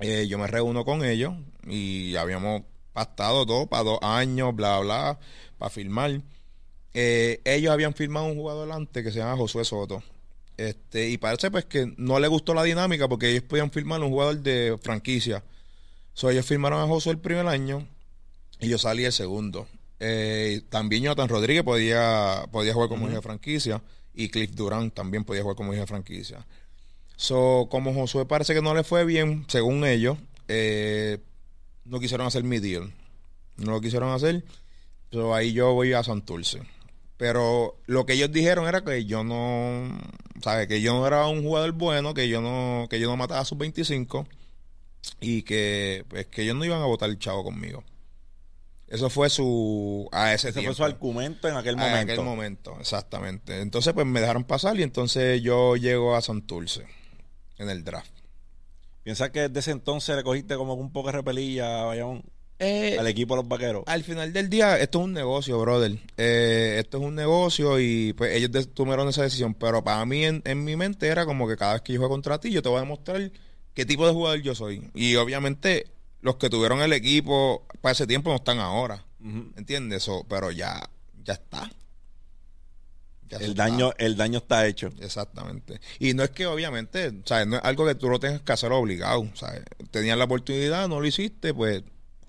eh, 0.00 0.26
yo 0.28 0.38
me 0.38 0.46
reúno 0.46 0.84
con 0.84 1.04
ellos 1.04 1.34
y 1.66 2.16
habíamos 2.16 2.62
pactado 2.92 3.44
todo 3.44 3.66
para 3.66 3.84
dos 3.84 3.98
años, 4.02 4.54
bla, 4.54 4.78
bla, 4.80 5.18
para 5.58 5.70
firmar. 5.70 6.22
ellos 6.94 7.72
habían 7.72 7.94
firmado 7.94 8.26
un 8.26 8.36
jugador 8.36 8.70
antes 8.72 9.02
que 9.02 9.10
se 9.10 9.18
llama 9.18 9.36
Josué 9.36 9.64
Soto. 9.64 10.02
Este, 10.56 11.08
y 11.08 11.18
parece 11.18 11.50
pues 11.50 11.64
que 11.64 11.92
no 11.96 12.18
le 12.20 12.28
gustó 12.28 12.54
la 12.54 12.62
dinámica 12.62 13.08
porque 13.08 13.30
ellos 13.30 13.42
podían 13.42 13.70
firmar 13.70 14.00
un 14.02 14.10
jugador 14.10 14.38
de 14.38 14.78
franquicia. 14.82 15.42
So, 16.12 16.30
ellos 16.30 16.46
firmaron 16.46 16.80
a 16.80 16.86
Josué 16.86 17.12
el 17.12 17.18
primer 17.18 17.46
año 17.46 17.86
y 18.60 18.68
yo 18.68 18.78
salí 18.78 19.04
el 19.04 19.12
segundo. 19.12 19.66
Eh, 19.98 20.62
también 20.68 21.02
Jonathan 21.02 21.28
Rodríguez 21.28 21.64
podía, 21.64 22.46
podía 22.52 22.72
jugar 22.72 22.88
como 22.88 23.06
hija 23.06 23.16
de 23.16 23.22
franquicia 23.22 23.82
y 24.14 24.28
Cliff 24.28 24.52
Durant 24.52 24.94
también 24.94 25.24
podía 25.24 25.42
jugar 25.42 25.56
como 25.56 25.72
hija 25.72 25.82
de 25.82 25.88
franquicia. 25.88 26.46
So, 27.16 27.68
como 27.70 27.92
Josué 27.92 28.26
parece 28.26 28.54
que 28.54 28.62
no 28.62 28.74
le 28.74 28.84
fue 28.84 29.04
bien, 29.04 29.44
según 29.48 29.84
ellos, 29.84 30.18
eh, 30.48 31.18
no 31.84 31.98
quisieron 31.98 32.26
hacer 32.26 32.44
mi 32.44 32.58
deal. 32.58 32.92
No 33.56 33.72
lo 33.72 33.80
quisieron 33.80 34.12
hacer. 34.12 34.44
So, 35.10 35.34
ahí 35.34 35.52
yo 35.52 35.72
voy 35.74 35.92
a 35.92 36.02
Santurce. 36.02 36.62
Pero 37.16 37.76
lo 37.86 38.06
que 38.06 38.14
ellos 38.14 38.32
dijeron 38.32 38.66
era 38.66 38.82
que 38.82 39.04
yo 39.04 39.22
no, 39.22 39.98
¿sabes? 40.42 40.66
Que 40.66 40.80
yo 40.80 40.94
no 40.94 41.06
era 41.06 41.26
un 41.26 41.42
jugador 41.42 41.72
bueno, 41.72 42.12
que 42.12 42.28
yo 42.28 42.40
no, 42.40 42.86
que 42.90 42.98
yo 42.98 43.08
no 43.08 43.16
mataba 43.16 43.40
a 43.40 43.44
sus 43.44 43.56
25 43.56 44.26
y 45.20 45.42
que, 45.42 46.04
pues, 46.08 46.26
que 46.26 46.42
ellos 46.42 46.56
no 46.56 46.64
iban 46.64 46.82
a 46.82 46.86
votar 46.86 47.10
el 47.10 47.18
chavo 47.18 47.44
conmigo. 47.44 47.84
Eso 48.88 49.10
fue 49.10 49.30
su. 49.30 50.08
A 50.12 50.34
ese, 50.34 50.52
fue 50.52 50.74
su 50.74 50.84
argumento 50.84 51.48
en 51.48 51.56
aquel 51.56 51.76
momento. 51.76 51.96
En 51.96 52.10
aquel 52.10 52.24
momento, 52.24 52.76
exactamente. 52.78 53.60
Entonces, 53.60 53.92
pues 53.92 54.06
me 54.06 54.20
dejaron 54.20 54.44
pasar 54.44 54.78
y 54.78 54.82
entonces 54.82 55.40
yo 55.42 55.76
llego 55.76 56.14
a 56.14 56.20
Santurce 56.20 56.86
en 57.58 57.70
el 57.70 57.82
draft. 57.82 58.12
¿Piensas 59.02 59.30
que 59.30 59.48
desde 59.48 59.60
ese 59.60 59.70
entonces 59.70 60.16
le 60.16 60.22
cogiste 60.22 60.56
como 60.56 60.74
un 60.74 60.92
poco 60.92 61.08
de 61.08 61.12
repelilla 61.12 61.90
a 61.90 61.94
eh, 62.58 62.96
al 62.98 63.06
equipo 63.06 63.34
de 63.34 63.42
los 63.42 63.48
vaqueros. 63.48 63.82
Al 63.86 64.04
final 64.04 64.32
del 64.32 64.48
día, 64.48 64.78
esto 64.78 65.00
es 65.00 65.04
un 65.04 65.12
negocio, 65.12 65.58
brother. 65.58 65.98
Eh, 66.16 66.76
esto 66.78 66.98
es 66.98 67.04
un 67.04 67.14
negocio 67.14 67.80
y 67.80 68.12
pues 68.12 68.34
ellos 68.36 68.68
tomaron 68.74 69.08
esa 69.08 69.22
decisión. 69.22 69.54
Pero 69.54 69.82
para 69.82 70.04
mí, 70.06 70.24
en, 70.24 70.64
mi 70.64 70.76
mente, 70.76 71.08
era 71.08 71.26
como 71.26 71.48
que 71.48 71.56
cada 71.56 71.74
vez 71.74 71.82
que 71.82 71.92
yo 71.92 71.98
juego 71.98 72.14
contra 72.14 72.38
ti, 72.38 72.50
yo 72.50 72.62
te 72.62 72.68
voy 72.68 72.78
a 72.78 72.82
demostrar 72.82 73.32
qué 73.74 73.84
tipo 73.84 74.06
de 74.06 74.12
jugador 74.12 74.40
yo 74.40 74.54
soy. 74.54 74.88
Y 74.94 75.16
obviamente, 75.16 75.86
los 76.20 76.36
que 76.36 76.48
tuvieron 76.48 76.80
el 76.80 76.92
equipo 76.92 77.66
para 77.80 77.92
ese 77.92 78.06
tiempo 78.06 78.30
no 78.30 78.36
están 78.36 78.58
ahora. 78.58 79.04
¿Entiendes? 79.56 80.02
eso 80.02 80.26
pero 80.28 80.50
ya, 80.50 80.86
ya 81.24 81.32
está. 81.32 81.70
el 83.30 83.54
daño, 83.54 83.92
el 83.98 84.16
daño 84.16 84.38
está 84.38 84.66
hecho. 84.66 84.92
Exactamente. 85.00 85.80
Y 85.98 86.14
no 86.14 86.22
es 86.22 86.30
que 86.30 86.46
obviamente, 86.46 87.10
¿sabes? 87.24 87.46
No 87.46 87.56
es 87.56 87.64
algo 87.64 87.86
que 87.86 87.94
tú 87.94 88.10
lo 88.10 88.20
tengas 88.20 88.42
que 88.42 88.52
hacer 88.52 88.70
obligado. 88.70 89.26
¿sabes? 89.34 89.64
Tenías 89.90 90.16
la 90.16 90.24
oportunidad, 90.24 90.88
no 90.88 91.00
lo 91.00 91.06
hiciste, 91.06 91.52
pues 91.52 91.82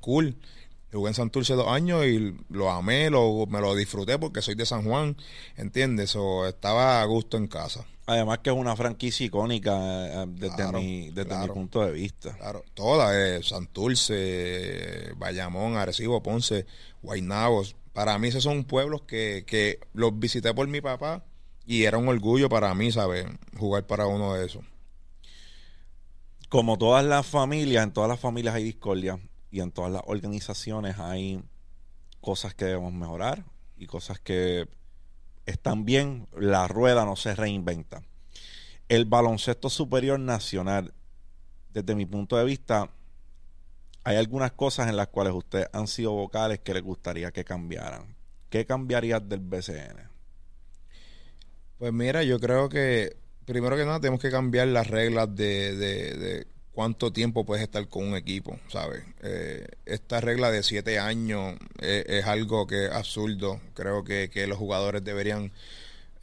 cool. 0.05 0.37
Jugué 0.93 1.09
en 1.09 1.15
Santurce 1.15 1.55
dos 1.55 1.67
años 1.67 2.05
y 2.05 2.37
lo 2.49 2.69
amé, 2.69 3.09
lo, 3.09 3.47
me 3.47 3.59
lo 3.59 3.75
disfruté 3.75 4.17
porque 4.17 4.41
soy 4.41 4.55
de 4.55 4.65
San 4.65 4.85
Juan, 4.85 5.17
¿entiendes? 5.57 6.15
O 6.15 6.47
estaba 6.47 7.01
a 7.01 7.05
gusto 7.05 7.37
en 7.37 7.47
casa. 7.47 7.85
Además 8.05 8.39
que 8.39 8.51
es 8.51 8.55
una 8.55 8.75
franquicia 8.75 9.25
icónica 9.25 9.73
eh, 9.73 10.25
desde, 10.29 10.71
mi, 10.71 11.09
desde 11.09 11.35
mi 11.35 11.47
punto 11.47 11.83
de 11.83 11.91
vista. 11.91 12.37
Claro, 12.37 12.63
toda, 12.75 13.11
eh, 13.17 13.41
Santurce, 13.43 15.11
Bayamón, 15.17 15.75
Arecibo, 15.75 16.21
Ponce, 16.21 16.67
Guaynabo. 17.01 17.63
Para 17.91 18.17
mí 18.19 18.27
esos 18.27 18.43
son 18.43 18.63
pueblos 18.63 19.01
que, 19.01 19.43
que 19.47 19.79
los 19.93 20.17
visité 20.17 20.53
por 20.53 20.67
mi 20.67 20.81
papá 20.81 21.25
y 21.65 21.83
era 21.83 21.97
un 21.97 22.07
orgullo 22.07 22.47
para 22.47 22.73
mí, 22.75 22.91
¿sabes? 22.91 23.25
Jugar 23.57 23.87
para 23.87 24.05
uno 24.05 24.35
de 24.35 24.45
esos. 24.45 24.63
Como 26.47 26.77
todas 26.77 27.03
las 27.03 27.25
familias, 27.25 27.83
en 27.83 27.91
todas 27.91 28.09
las 28.09 28.19
familias 28.19 28.53
hay 28.53 28.63
discordia 28.63 29.19
y 29.55 29.61
en 29.61 29.71
todas 29.71 29.89
las 29.89 30.01
organizaciones 30.05 30.99
hay 30.99 31.41
cosas 32.19 32.53
que 32.53 32.65
debemos 32.65 32.91
mejorar 32.91 33.45
y 33.77 33.87
cosas 33.87 34.19
que 34.19 34.67
están 35.45 35.85
bien, 35.85 36.27
la 36.37 36.67
rueda 36.67 37.05
no 37.05 37.15
se 37.15 37.33
reinventa. 37.33 38.03
El 38.89 39.05
baloncesto 39.05 39.69
superior 39.69 40.19
nacional, 40.19 40.93
desde 41.71 41.95
mi 41.95 42.05
punto 42.05 42.35
de 42.35 42.43
vista, 42.43 42.89
hay 44.03 44.17
algunas 44.17 44.51
cosas 44.51 44.89
en 44.89 44.97
las 44.97 45.07
cuales 45.07 45.33
ustedes 45.33 45.69
han 45.71 45.87
sido 45.87 46.11
vocales 46.11 46.59
que 46.59 46.73
les 46.73 46.83
gustaría 46.83 47.31
que 47.31 47.45
cambiaran. 47.45 48.13
¿Qué 48.49 48.65
cambiaría 48.65 49.21
del 49.21 49.39
BCN? 49.39 50.09
Pues 51.77 51.93
mira, 51.93 52.23
yo 52.23 52.41
creo 52.41 52.67
que 52.67 53.15
primero 53.45 53.77
que 53.77 53.85
nada 53.85 54.01
tenemos 54.01 54.19
que 54.19 54.31
cambiar 54.31 54.67
las 54.67 54.87
reglas 54.87 55.33
de 55.33 56.45
cuánto 56.75 57.11
tiempo 57.13 57.45
puedes 57.45 57.63
estar 57.63 57.87
con 57.87 58.05
un 58.05 58.15
equipo, 58.15 58.59
¿sabes? 58.67 59.03
Eh, 59.23 59.65
esta 59.85 60.19
regla 60.19 60.51
de 60.51 60.61
siete 60.61 60.99
años 60.99 61.55
es, 61.79 62.05
es 62.07 62.25
algo 62.25 62.67
que 62.67 62.85
es 62.85 62.91
absurdo. 62.91 63.61
Creo 63.73 64.03
que, 64.03 64.29
que 64.29 64.45
los 64.45 64.57
jugadores 64.57 65.03
deberían 65.03 65.53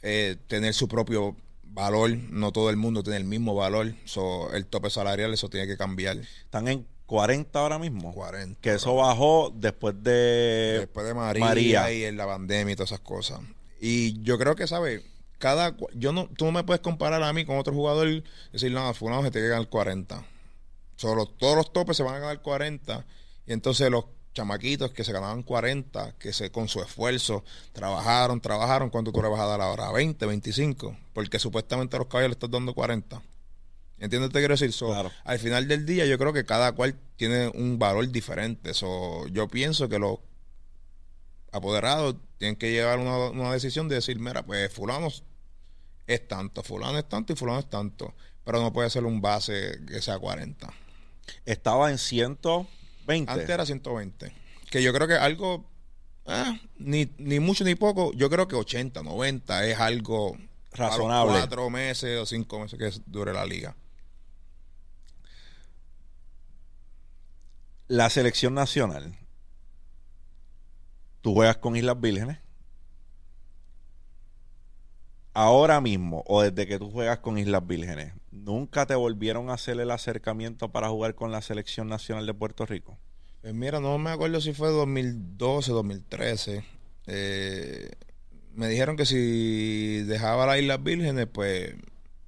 eh, 0.03 0.37
tener 0.47 0.75
su 0.75 0.87
propio 0.87 1.35
valor. 1.63 2.11
No 2.29 2.51
todo 2.51 2.69
el 2.69 2.77
mundo 2.77 3.01
tiene 3.01 3.17
el 3.17 3.25
mismo 3.25 3.55
valor. 3.55 3.95
So, 4.05 4.53
el 4.53 4.67
tope 4.67 4.91
salarial, 4.91 5.33
eso 5.33 5.49
tiene 5.49 5.65
que 5.65 5.75
cambiar. 5.75 6.17
Están 6.17 6.67
en 6.67 6.85
40 7.07 7.59
ahora 7.59 7.79
mismo. 7.79 8.13
40. 8.13 8.61
Que 8.61 8.75
eso 8.75 8.95
bajó 8.95 9.51
después 9.55 9.95
de... 10.03 10.77
Después 10.81 11.07
de 11.07 11.15
María, 11.15 11.45
María. 11.45 11.91
y 11.91 12.03
en 12.03 12.15
la 12.15 12.27
pandemia 12.27 12.73
y 12.73 12.75
todas 12.75 12.91
esas 12.91 13.01
cosas. 13.01 13.39
Y 13.81 14.21
yo 14.21 14.37
creo 14.37 14.55
que, 14.55 14.67
¿sabes? 14.67 15.01
Cada, 15.39 15.75
yo 15.95 16.13
no, 16.13 16.29
tú 16.37 16.45
no 16.45 16.51
me 16.51 16.63
puedes 16.63 16.81
comparar 16.81 17.21
a 17.23 17.33
mí 17.33 17.43
con 17.43 17.57
otro 17.57 17.73
jugador 17.73 18.07
y 18.07 18.23
decir, 18.53 18.71
no, 18.71 18.93
fulano 18.93 19.23
se 19.23 19.31
tiene 19.31 19.47
que 19.47 19.51
ganar 19.51 19.67
40. 19.67 20.32
Solo 20.95 21.25
todos 21.25 21.55
los 21.55 21.73
topes 21.73 21.97
se 21.97 22.03
van 22.03 22.15
a 22.15 22.19
ganar 22.19 22.41
40. 22.41 23.05
Y 23.45 23.53
entonces 23.53 23.89
los 23.89 24.05
chamaquitos 24.33 24.91
que 24.91 25.03
se 25.03 25.13
ganaban 25.13 25.43
40, 25.43 26.15
que 26.17 26.33
se 26.33 26.51
con 26.51 26.67
su 26.67 26.81
esfuerzo 26.81 27.43
trabajaron, 27.71 28.41
trabajaron, 28.41 28.89
¿cuánto 28.89 29.11
tú 29.11 29.21
le 29.21 29.29
vas 29.29 29.39
a 29.39 29.45
dar 29.45 29.61
ahora? 29.61 29.91
20, 29.91 30.25
25. 30.25 30.97
Porque 31.13 31.39
supuestamente 31.39 31.95
a 31.95 31.99
los 31.99 32.07
caballos 32.07 32.29
le 32.29 32.33
estás 32.33 32.51
dando 32.51 32.73
40. 32.73 33.21
¿Entiendes 33.99 34.31
te 34.31 34.39
quiero 34.39 34.55
decir? 34.55 34.73
So, 34.73 34.87
Claro. 34.87 35.11
Al 35.23 35.39
final 35.39 35.67
del 35.67 35.85
día 35.85 36.05
yo 36.05 36.17
creo 36.17 36.33
que 36.33 36.45
cada 36.45 36.73
cual 36.73 36.99
tiene 37.15 37.47
un 37.49 37.79
valor 37.79 38.09
diferente. 38.09 38.73
So, 38.73 39.27
yo 39.27 39.47
pienso 39.47 39.87
que 39.87 39.99
los 39.99 40.17
apoderados 41.51 42.15
tienen 42.37 42.55
que 42.55 42.71
llevar 42.71 42.99
una, 42.99 43.29
una 43.29 43.53
decisión 43.53 43.87
de 43.87 43.95
decir, 43.95 44.19
mira, 44.19 44.43
pues 44.43 44.73
fulano 44.73 45.09
es 46.07 46.27
tanto, 46.27 46.63
fulano 46.63 46.97
es 46.97 47.07
tanto 47.07 47.33
y 47.33 47.35
fulano 47.35 47.59
es 47.59 47.69
tanto. 47.69 48.13
Pero 48.43 48.59
no 48.59 48.73
puede 48.73 48.89
ser 48.89 49.05
un 49.05 49.21
base 49.21 49.79
que 49.87 50.01
sea 50.01 50.19
40. 50.19 50.73
Estaba 51.45 51.91
en 51.91 51.97
120. 51.97 53.31
Antes 53.31 53.49
era 53.49 53.65
120. 53.65 54.33
Que 54.69 54.81
yo 54.81 54.93
creo 54.93 55.07
que 55.07 55.15
algo, 55.15 55.69
ah, 56.25 56.57
ni, 56.77 57.09
ni 57.17 57.39
mucho 57.39 57.63
ni 57.63 57.75
poco, 57.75 58.11
yo 58.13 58.29
creo 58.29 58.47
que 58.47 58.55
80, 58.55 59.03
90 59.03 59.67
es 59.67 59.79
algo 59.79 60.37
Razonable. 60.73 61.37
Cuatro 61.37 61.69
meses 61.69 62.19
o 62.19 62.25
cinco 62.25 62.59
meses 62.59 62.79
que 62.79 63.01
dure 63.05 63.33
la 63.33 63.45
liga. 63.45 63.75
La 67.87 68.09
selección 68.09 68.53
nacional. 68.53 69.15
Tú 71.21 71.33
juegas 71.33 71.57
con 71.57 71.75
Islas 71.75 71.99
Vírgenes. 71.99 72.39
Ahora 75.33 75.81
mismo, 75.81 76.23
o 76.27 76.41
desde 76.41 76.67
que 76.67 76.77
tú 76.77 76.91
juegas 76.91 77.19
con 77.19 77.37
Islas 77.37 77.65
Vírgenes, 77.65 78.13
¿nunca 78.33 78.85
te 78.85 78.95
volvieron 78.95 79.49
a 79.49 79.53
hacer 79.53 79.79
el 79.79 79.91
acercamiento 79.91 80.69
para 80.71 80.89
jugar 80.89 81.15
con 81.15 81.31
la 81.31 81.41
selección 81.41 81.87
nacional 81.87 82.25
de 82.25 82.33
Puerto 82.33 82.65
Rico? 82.65 82.97
Pues 83.41 83.53
mira, 83.53 83.79
no 83.79 83.97
me 83.97 84.09
acuerdo 84.09 84.41
si 84.41 84.53
fue 84.53 84.69
2012, 84.69 85.71
2013. 85.71 86.65
Eh, 87.07 87.91
me 88.55 88.67
dijeron 88.67 88.95
que 88.95 89.05
si 89.05 90.03
dejaba 90.03 90.45
las 90.45 90.59
Islas 90.59 90.81
Vírgenes, 90.83 91.27
pues 91.31 91.75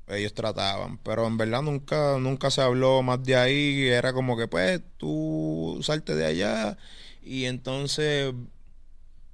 ellos 0.08 0.34
trataban. 0.34 0.98
Pero 1.00 1.26
en 1.28 1.38
verdad 1.38 1.62
nunca, 1.62 2.18
nunca 2.20 2.52
se 2.52 2.62
habló 2.62 3.02
más 3.02 3.24
de 3.24 3.36
ahí. 3.36 3.88
Era 3.88 4.14
como 4.14 4.38
que, 4.38 4.48
pues, 4.48 4.82
tú 4.98 5.80
salte 5.82 6.16
de 6.16 6.26
allá 6.26 6.78
y 7.24 7.46
entonces 7.46 8.34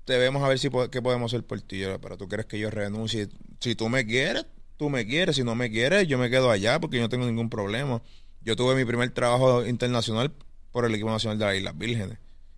te 0.05 0.17
vemos 0.17 0.43
a 0.43 0.47
ver 0.47 0.60
si 0.60 0.69
qué 0.91 1.01
podemos 1.01 1.34
hacer 1.34 1.45
por 1.45 1.62
ti. 1.62 1.84
Pero 2.01 2.17
tú 2.17 2.27
quieres 2.27 2.45
que 2.45 2.60
yo 2.60 2.69
renuncie. 2.69 3.29
Si 3.60 3.75
tú 3.75 3.89
me 3.89 4.05
quieres, 4.05 4.45
tú 4.82 4.89
me 4.89 5.06
quieres. 5.06 5.36
Si 5.36 5.44
no 5.44 5.54
me 5.54 5.70
quieres, 5.70 6.08
yo 6.08 6.17
me 6.17 6.32
quedo 6.32 6.50
allá 6.50 6.80
porque 6.80 6.98
yo 6.98 7.04
no 7.04 7.10
tengo 7.10 7.28
ningún 7.28 7.52
problema. 7.52 8.02
Yo 8.44 8.56
tuve 8.56 8.74
mi 8.74 8.84
primer 8.84 9.12
trabajo 9.12 9.63
internacional 9.63 10.34
por 10.72 10.86
el 10.86 10.96
equipo 10.96 11.12
nacional 11.12 11.38
de 11.38 11.46
las 11.46 11.56
Islas 11.56 11.78
Vírgenes. 11.78 12.17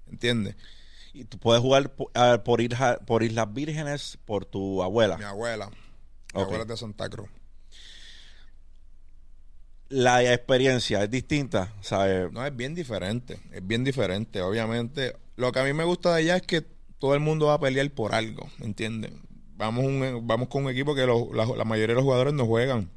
¿Entiendes? 0.09 0.55
Y 1.13 1.25
tú 1.25 1.37
puedes 1.37 1.61
jugar 1.61 1.91
ah, 2.13 2.41
por, 2.45 2.61
Isla- 2.61 2.99
por 3.05 3.23
Islas 3.23 3.53
Vírgenes 3.53 4.17
por 4.23 4.45
tu 4.45 4.81
abuela. 4.81 5.17
Mi 5.17 5.25
abuela. 5.25 5.69
Mi 6.33 6.41
abuela 6.41 6.61
es 6.63 6.69
de 6.69 6.77
Santa 6.77 7.09
Cruz. 7.09 7.27
La 9.89 10.23
experiencia 10.23 11.03
es 11.03 11.11
distinta, 11.11 11.73
¿sabes? 11.81 12.31
No, 12.31 12.45
es 12.45 12.55
bien 12.55 12.73
diferente. 12.73 13.37
Es 13.51 13.67
bien 13.67 13.83
diferente. 13.83 14.41
Obviamente, 14.41 15.17
lo 15.35 15.51
que 15.51 15.59
a 15.59 15.65
mí 15.65 15.73
me 15.73 15.83
gusta 15.83 16.11
de 16.15 16.21
allá 16.21 16.37
es 16.37 16.43
que 16.43 16.61
todo 16.99 17.15
el 17.15 17.19
mundo 17.19 17.47
va 17.47 17.55
a 17.55 17.59
pelear 17.59 17.91
por 17.91 18.15
algo. 18.15 18.49
¿Entiendes? 18.61 19.11
Vamos, 19.57 19.85
un- 19.85 20.25
vamos 20.27 20.47
con 20.47 20.65
un 20.65 20.71
equipo 20.71 20.95
que 20.95 21.05
los- 21.05 21.31
la, 21.33 21.45
la 21.45 21.63
mayoría 21.65 21.89
de 21.93 21.95
los 21.95 22.03
jugadores 22.03 22.33
no 22.33 22.45
juegan 22.45 22.89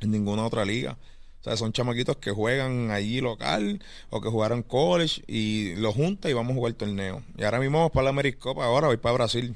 en 0.00 0.10
ninguna 0.10 0.44
otra 0.46 0.64
liga. 0.64 0.96
O 1.40 1.44
sea, 1.44 1.56
son 1.56 1.72
chamaquitos 1.72 2.16
que 2.16 2.30
juegan 2.32 2.90
allí 2.90 3.20
local 3.20 3.80
o 4.10 4.20
que 4.20 4.28
jugaron 4.28 4.62
college 4.62 5.22
y 5.28 5.74
los 5.76 5.94
junta 5.94 6.28
y 6.28 6.32
vamos 6.32 6.52
a 6.52 6.54
jugar 6.56 6.72
torneo. 6.74 7.22
Y 7.36 7.44
ahora 7.44 7.60
mismo 7.60 7.78
vamos 7.78 7.92
para 7.92 8.04
la 8.04 8.10
Americopa, 8.10 8.64
ahora 8.64 8.88
voy 8.88 8.96
para 8.96 9.14
Brasil. 9.14 9.54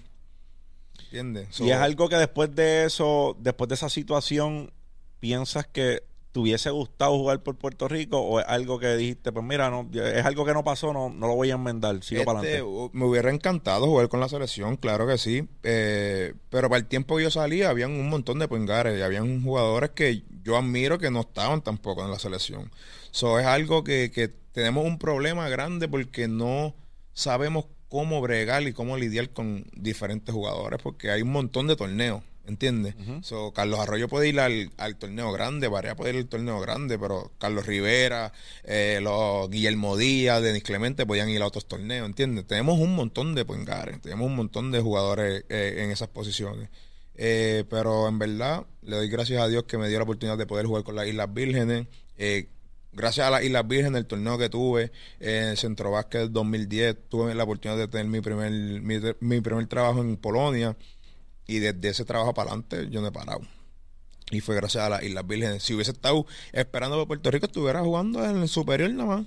¿Entiendes? 1.04 1.48
So, 1.50 1.64
Y 1.64 1.70
es 1.70 1.76
algo 1.76 2.08
que 2.08 2.16
después 2.16 2.54
de 2.54 2.84
eso, 2.84 3.36
después 3.40 3.68
de 3.68 3.74
esa 3.74 3.88
situación, 3.90 4.72
piensas 5.20 5.66
que 5.66 6.02
te 6.32 6.40
hubiese 6.40 6.70
gustado 6.70 7.12
jugar 7.18 7.42
por 7.42 7.56
Puerto 7.56 7.88
Rico 7.88 8.18
o 8.18 8.40
es 8.40 8.46
algo 8.48 8.78
que 8.78 8.96
dijiste, 8.96 9.32
pues 9.32 9.44
mira, 9.44 9.68
no, 9.70 9.86
es 9.92 10.24
algo 10.24 10.46
que 10.46 10.54
no 10.54 10.64
pasó, 10.64 10.92
no, 10.94 11.10
no 11.10 11.26
lo 11.28 11.34
voy 11.34 11.50
a 11.50 11.54
enmendar, 11.54 12.02
sigo 12.02 12.24
para 12.24 12.40
Este, 12.40 12.56
adelante. 12.60 12.62
u- 12.62 12.90
me 12.94 13.04
hubiera 13.04 13.30
encantado 13.30 13.86
jugar 13.86 14.08
con 14.08 14.18
la 14.20 14.28
selección, 14.30 14.76
claro 14.76 15.06
que 15.06 15.18
sí. 15.18 15.46
Eh, 15.62 16.32
pero 16.48 16.68
para 16.70 16.78
el 16.80 16.86
tiempo 16.86 17.16
que 17.16 17.24
yo 17.24 17.30
salía, 17.30 17.68
habían 17.68 17.90
un 17.92 18.08
montón 18.08 18.38
de 18.38 18.48
pingares 18.48 18.98
y 18.98 19.02
habían 19.02 19.42
jugadores 19.44 19.90
que 19.90 20.22
yo 20.42 20.56
admiro 20.56 20.98
que 20.98 21.10
no 21.10 21.20
estaban 21.20 21.62
tampoco 21.62 22.02
en 22.04 22.10
la 22.10 22.18
selección. 22.18 22.70
So, 23.10 23.38
es 23.38 23.44
algo 23.46 23.84
que, 23.84 24.10
que 24.10 24.28
tenemos 24.52 24.86
un 24.86 24.98
problema 24.98 25.48
grande 25.50 25.86
porque 25.86 26.28
no 26.28 26.74
sabemos 27.12 27.66
cómo 27.90 28.22
bregar 28.22 28.62
y 28.62 28.72
cómo 28.72 28.96
lidiar 28.96 29.28
con 29.30 29.66
diferentes 29.74 30.34
jugadores 30.34 30.80
porque 30.82 31.10
hay 31.10 31.20
un 31.20 31.30
montón 31.30 31.66
de 31.66 31.76
torneos. 31.76 32.22
¿Entiendes? 32.44 32.96
So, 33.22 33.52
Carlos 33.52 33.78
Arroyo 33.78 34.08
puede 34.08 34.28
ir 34.28 34.40
al, 34.40 34.72
al 34.76 34.96
torneo 34.96 35.30
grande, 35.30 35.68
Barea 35.68 35.94
puede 35.94 36.10
ir 36.10 36.16
al 36.16 36.26
torneo 36.26 36.60
grande, 36.60 36.98
pero 36.98 37.30
Carlos 37.38 37.66
Rivera, 37.66 38.32
eh, 38.64 38.98
los 39.00 39.48
Guillermo 39.48 39.96
Díaz, 39.96 40.42
Denis 40.42 40.64
Clemente 40.64 41.06
podían 41.06 41.28
ir 41.28 41.40
a 41.40 41.46
otros 41.46 41.66
torneos, 41.66 42.04
¿entiendes? 42.04 42.46
Tenemos 42.46 42.80
un 42.80 42.96
montón 42.96 43.36
de 43.36 43.44
pingares, 43.44 44.00
tenemos 44.00 44.26
un 44.26 44.34
montón 44.34 44.72
de 44.72 44.80
jugadores 44.80 45.44
eh, 45.48 45.82
en 45.84 45.90
esas 45.90 46.08
posiciones. 46.08 46.68
Eh, 47.14 47.64
pero 47.68 48.08
en 48.08 48.18
verdad, 48.18 48.66
le 48.82 48.96
doy 48.96 49.08
gracias 49.08 49.40
a 49.40 49.48
Dios 49.48 49.64
que 49.64 49.78
me 49.78 49.88
dio 49.88 49.98
la 49.98 50.04
oportunidad 50.04 50.38
de 50.38 50.46
poder 50.46 50.66
jugar 50.66 50.82
con 50.82 50.96
las 50.96 51.06
Islas 51.06 51.32
Vírgenes. 51.32 51.86
Eh, 52.16 52.48
gracias 52.92 53.26
a 53.26 53.30
las 53.30 53.44
Islas 53.44 53.66
Vírgenes, 53.68 54.00
el 54.00 54.06
torneo 54.06 54.38
que 54.38 54.48
tuve 54.48 54.90
en 55.20 55.44
el 55.50 55.56
Centro 55.56 55.90
Básquet 55.90 56.30
2010, 56.30 57.08
tuve 57.08 57.34
la 57.34 57.44
oportunidad 57.44 57.78
de 57.78 57.88
tener 57.88 58.06
mi 58.06 58.20
primer, 58.20 58.50
mi, 58.50 58.98
mi 59.20 59.40
primer 59.40 59.66
trabajo 59.66 60.00
en 60.00 60.16
Polonia. 60.16 60.76
Y 61.46 61.58
desde 61.58 61.88
ese 61.88 62.04
trabajo 62.04 62.34
para 62.34 62.50
adelante 62.50 62.88
yo 62.90 63.00
no 63.00 63.08
he 63.08 63.12
parado. 63.12 63.40
Y 64.30 64.40
fue 64.40 64.54
gracias 64.54 64.84
a 64.84 64.88
las 64.88 65.02
Islas 65.02 65.26
Vírgenes. 65.26 65.62
Si 65.62 65.74
hubiese 65.74 65.90
estado 65.90 66.26
esperando 66.52 66.96
por 66.96 67.06
Puerto 67.08 67.30
Rico, 67.30 67.46
estuviera 67.46 67.80
jugando 67.82 68.24
en 68.24 68.38
el 68.38 68.48
superior 68.48 68.90
nada 68.90 69.16
más. 69.16 69.26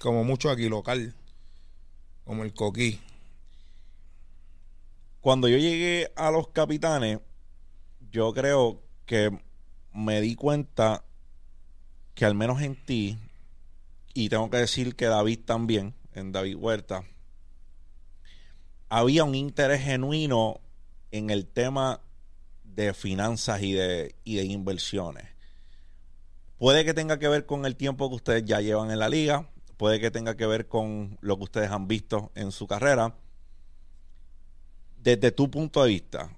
Como 0.00 0.24
mucho 0.24 0.50
aquí 0.50 0.68
local. 0.68 1.14
Como 2.24 2.44
el 2.44 2.54
coquí. 2.54 3.00
Cuando 5.20 5.48
yo 5.48 5.58
llegué 5.58 6.10
a 6.16 6.30
los 6.30 6.48
capitanes, 6.48 7.18
yo 8.10 8.32
creo 8.32 8.80
que 9.04 9.30
me 9.92 10.20
di 10.22 10.34
cuenta 10.34 11.04
que 12.14 12.24
al 12.24 12.34
menos 12.34 12.62
en 12.62 12.76
ti, 12.76 13.18
y 14.14 14.28
tengo 14.28 14.48
que 14.50 14.56
decir 14.56 14.96
que 14.96 15.06
David 15.06 15.40
también, 15.44 15.94
en 16.14 16.32
David 16.32 16.56
Huerta, 16.56 17.04
había 18.88 19.24
un 19.24 19.34
interés 19.34 19.82
genuino 19.82 20.60
en 21.10 21.30
el 21.30 21.46
tema 21.46 22.00
de 22.64 22.94
finanzas 22.94 23.62
y 23.62 23.72
de, 23.72 24.14
y 24.24 24.36
de 24.36 24.44
inversiones. 24.44 25.26
Puede 26.58 26.84
que 26.84 26.94
tenga 26.94 27.18
que 27.18 27.28
ver 27.28 27.46
con 27.46 27.64
el 27.64 27.76
tiempo 27.76 28.08
que 28.08 28.16
ustedes 28.16 28.44
ya 28.44 28.60
llevan 28.60 28.90
en 28.90 28.98
la 28.98 29.08
liga, 29.08 29.48
puede 29.76 29.98
que 29.98 30.10
tenga 30.10 30.36
que 30.36 30.46
ver 30.46 30.68
con 30.68 31.16
lo 31.22 31.38
que 31.38 31.44
ustedes 31.44 31.70
han 31.70 31.88
visto 31.88 32.30
en 32.34 32.52
su 32.52 32.66
carrera. 32.66 33.14
Desde 34.98 35.32
tu 35.32 35.50
punto 35.50 35.82
de 35.82 35.88
vista, 35.88 36.36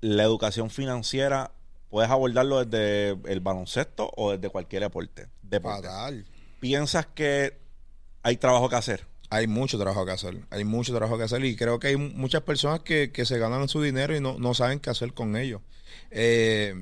la 0.00 0.22
educación 0.22 0.70
financiera, 0.70 1.50
puedes 1.88 2.10
abordarlo 2.10 2.64
desde 2.64 3.18
el 3.30 3.40
baloncesto 3.40 4.12
o 4.16 4.32
desde 4.32 4.48
cualquier 4.50 4.82
deporte. 4.82 5.28
deporte. 5.42 5.88
¿Piensas 6.60 7.06
que 7.06 7.58
hay 8.22 8.36
trabajo 8.36 8.68
que 8.68 8.76
hacer? 8.76 9.09
Hay 9.30 9.46
mucho 9.46 9.78
trabajo 9.78 10.04
que 10.04 10.12
hacer. 10.12 10.38
Hay 10.50 10.64
mucho 10.64 10.92
trabajo 10.92 11.16
que 11.16 11.24
hacer. 11.24 11.44
Y 11.44 11.56
creo 11.56 11.78
que 11.78 11.88
hay 11.88 11.96
muchas 11.96 12.42
personas 12.42 12.80
que, 12.80 13.12
que 13.12 13.24
se 13.24 13.38
ganan 13.38 13.68
su 13.68 13.80
dinero 13.80 14.14
y 14.14 14.20
no, 14.20 14.38
no 14.38 14.54
saben 14.54 14.80
qué 14.80 14.90
hacer 14.90 15.14
con 15.14 15.36
ello. 15.36 15.62
Eh, 16.10 16.74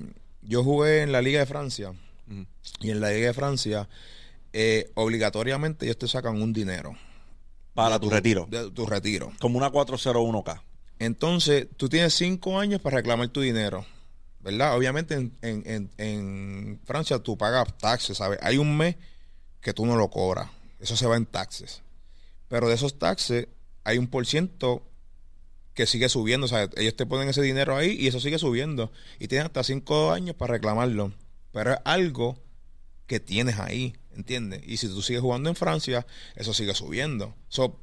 yo 0.42 0.64
jugué 0.64 1.02
en 1.02 1.12
la 1.12 1.22
Liga 1.22 1.40
de 1.40 1.46
Francia. 1.46 1.90
Ujú. 1.90 2.46
Y 2.80 2.90
en 2.90 3.00
la 3.00 3.10
Liga 3.10 3.28
de 3.28 3.34
Francia, 3.34 3.88
eh, 4.52 4.90
obligatoriamente 4.94 5.84
ellos 5.84 5.98
te 5.98 6.08
sacan 6.08 6.40
un 6.40 6.52
dinero. 6.52 6.96
Para 7.74 8.00
tu 8.00 8.10
retiro. 8.10 8.46
De 8.50 8.70
tu 8.70 8.86
retiro. 8.86 9.32
Como 9.38 9.58
una 9.58 9.70
401k. 9.70 10.62
Entonces, 10.98 11.68
tú 11.76 11.88
tienes 11.88 12.14
cinco 12.14 12.58
años 12.58 12.80
para 12.80 12.96
reclamar 12.96 13.28
tu 13.28 13.40
dinero. 13.40 13.86
¿verdad? 14.40 14.76
Obviamente 14.76 15.14
en, 15.14 15.36
en, 15.42 15.62
en, 15.66 15.90
en 15.98 16.80
Francia 16.84 17.18
tú 17.18 17.36
pagas 17.36 17.76
taxes, 17.78 18.18
¿sabes? 18.18 18.38
Hay 18.42 18.58
un 18.58 18.76
mes 18.76 18.96
que 19.60 19.72
tú 19.72 19.84
no 19.86 19.96
lo 19.96 20.08
cobras. 20.08 20.48
Eso 20.80 20.96
se 20.96 21.06
va 21.06 21.16
en 21.16 21.26
taxes. 21.26 21.82
Pero 22.48 22.68
de 22.68 22.74
esos 22.74 22.98
taxes 22.98 23.48
hay 23.84 23.98
un 23.98 24.08
por 24.08 24.26
ciento 24.26 24.82
que 25.74 25.86
sigue 25.86 26.08
subiendo. 26.08 26.46
O 26.46 26.48
sea, 26.48 26.68
ellos 26.76 26.96
te 26.96 27.06
ponen 27.06 27.28
ese 27.28 27.42
dinero 27.42 27.76
ahí 27.76 27.96
y 27.98 28.08
eso 28.08 28.20
sigue 28.20 28.38
subiendo. 28.38 28.90
Y 29.18 29.28
tienes 29.28 29.46
hasta 29.46 29.62
cinco 29.62 30.10
años 30.10 30.34
para 30.34 30.54
reclamarlo. 30.54 31.12
Pero 31.52 31.74
es 31.74 31.78
algo 31.84 32.42
que 33.06 33.20
tienes 33.20 33.58
ahí, 33.58 33.96
¿entiendes? 34.14 34.60
Y 34.66 34.76
si 34.78 34.88
tú 34.88 35.02
sigues 35.02 35.22
jugando 35.22 35.48
en 35.48 35.56
Francia, 35.56 36.06
eso 36.36 36.52
sigue 36.52 36.74
subiendo. 36.74 37.34
So, 37.48 37.80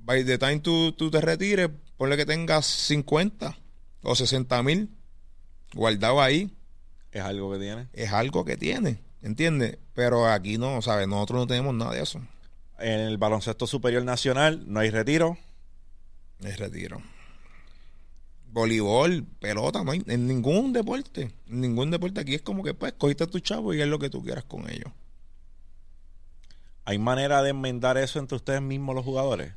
by 0.00 0.24
the 0.24 0.38
time 0.38 0.60
tú, 0.60 0.92
tú 0.92 1.10
te 1.10 1.20
retires, 1.20 1.68
ponle 1.96 2.16
que 2.16 2.26
tengas 2.26 2.66
50 2.66 3.56
o 4.02 4.14
60 4.14 4.62
mil 4.62 4.90
guardado 5.74 6.20
ahí. 6.20 6.50
Es 7.12 7.22
algo 7.22 7.52
que 7.52 7.58
tiene. 7.58 7.88
Es 7.92 8.12
algo 8.12 8.44
que 8.44 8.56
tiene, 8.56 9.00
¿entiendes? 9.22 9.78
Pero 9.94 10.26
aquí 10.26 10.58
no, 10.58 10.82
¿sabes? 10.82 11.06
Nosotros 11.06 11.40
no 11.40 11.46
tenemos 11.46 11.74
nada 11.74 11.92
de 11.92 12.02
eso. 12.02 12.20
En 12.78 13.00
el 13.00 13.18
baloncesto 13.18 13.66
superior 13.66 14.04
nacional 14.04 14.64
no 14.66 14.80
hay 14.80 14.90
retiro. 14.90 15.38
Es 16.40 16.58
retiro. 16.58 17.00
Voleibol, 18.52 19.24
pelota, 19.40 19.82
no 19.84 19.92
hay 19.92 20.02
en 20.06 20.26
ningún 20.26 20.72
deporte. 20.72 21.32
En 21.48 21.60
ningún 21.60 21.90
deporte 21.90 22.20
aquí 22.20 22.34
es 22.34 22.42
como 22.42 22.62
que 22.62 22.74
pues 22.74 22.92
cogiste 22.94 23.24
a 23.24 23.26
tu 23.26 23.40
chavo 23.40 23.74
y 23.74 23.80
es 23.80 23.88
lo 23.88 23.98
que 23.98 24.10
tú 24.10 24.22
quieras 24.22 24.44
con 24.44 24.70
ellos. 24.70 24.92
¿Hay 26.84 26.98
manera 26.98 27.42
de 27.42 27.50
enmendar 27.50 27.98
eso 27.98 28.18
entre 28.18 28.36
ustedes 28.36 28.62
mismos 28.62 28.94
los 28.94 29.04
jugadores? 29.04 29.52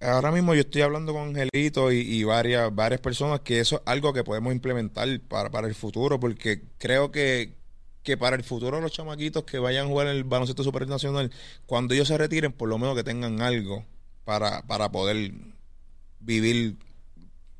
Ahora 0.00 0.30
mismo 0.30 0.54
yo 0.54 0.60
estoy 0.60 0.82
hablando 0.82 1.14
con 1.14 1.28
Angelito 1.28 1.90
y, 1.90 2.00
y 2.00 2.24
varias, 2.24 2.74
varias 2.74 3.00
personas 3.00 3.40
que 3.40 3.60
eso 3.60 3.76
es 3.76 3.82
algo 3.86 4.12
que 4.12 4.22
podemos 4.22 4.52
implementar 4.52 5.08
para, 5.20 5.50
para 5.50 5.66
el 5.66 5.74
futuro, 5.74 6.20
porque 6.20 6.62
creo 6.76 7.10
que, 7.10 7.54
que 8.04 8.18
para 8.18 8.36
el 8.36 8.44
futuro 8.44 8.80
los 8.80 8.92
chamaquitos 8.92 9.44
que 9.44 9.58
vayan 9.58 9.86
a 9.86 9.88
jugar 9.88 10.06
el 10.08 10.24
baloncesto 10.24 10.62
supernacional, 10.62 11.32
cuando 11.66 11.94
ellos 11.94 12.06
se 12.06 12.18
retiren, 12.18 12.52
por 12.52 12.68
lo 12.68 12.78
menos 12.78 12.94
que 12.94 13.02
tengan 13.02 13.40
algo 13.40 13.84
para, 14.24 14.62
para 14.62 14.92
poder 14.92 15.32
vivir, 16.20 16.76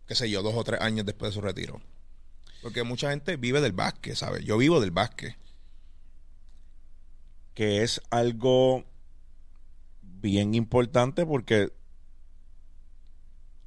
qué 0.07 0.14
sé 0.14 0.30
yo, 0.30 0.42
dos 0.42 0.55
o 0.55 0.62
tres 0.62 0.82
años 0.82 1.07
después 1.07 1.30
de 1.30 1.34
su 1.34 1.40
retiro. 1.40 1.80
Porque 2.62 2.84
mucha 2.84 3.11
gente 3.11 3.36
vive 3.36 3.62
del 3.62 3.72
básquet, 3.72 4.14
¿sabes? 4.14 4.45
Yo 4.45 4.59
vivo 4.59 4.80
del 4.80 4.90
básquet. 4.90 5.34
Que 7.55 7.82
es 7.82 8.03
algo 8.11 8.84
bien 10.03 10.55
importante 10.55 11.24
porque 11.24 11.72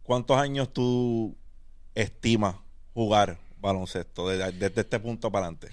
¿cuántos 0.03 0.37
años 0.37 0.71
tú 0.73 1.35
estimas 1.95 2.55
jugar 2.93 3.39
baloncesto 3.59 4.29
desde, 4.29 4.51
desde 4.51 4.81
este 4.81 4.99
punto 4.99 5.31
para 5.31 5.47
adelante? 5.47 5.69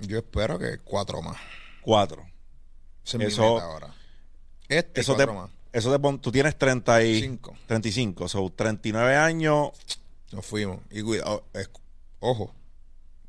Yo 0.00 0.18
espero 0.18 0.58
que 0.58 0.78
cuatro 0.84 1.22
más. 1.22 1.36
Cuatro. 1.82 2.22
Esa 3.04 3.16
es 3.16 3.18
mi 3.18 3.24
Eso- 3.26 3.54
meta 3.54 3.66
ahora. 3.66 3.94
Este 4.68 5.00
Eso 5.00 5.12
te, 5.12 5.24
cuatro 5.24 5.34
más. 5.42 5.50
eso 5.72 5.92
te 5.92 5.98
pon- 5.98 6.20
tú 6.20 6.32
tienes 6.32 6.56
30 6.58 7.02
y, 7.04 7.20
Cinco. 7.22 7.56
35, 7.66 8.28
so 8.28 8.50
39 8.54 9.14
años. 9.16 9.70
Nos 10.32 10.44
fuimos. 10.44 10.80
Y 10.90 11.02
cuidado, 11.02 11.44
ojo. 12.20 12.52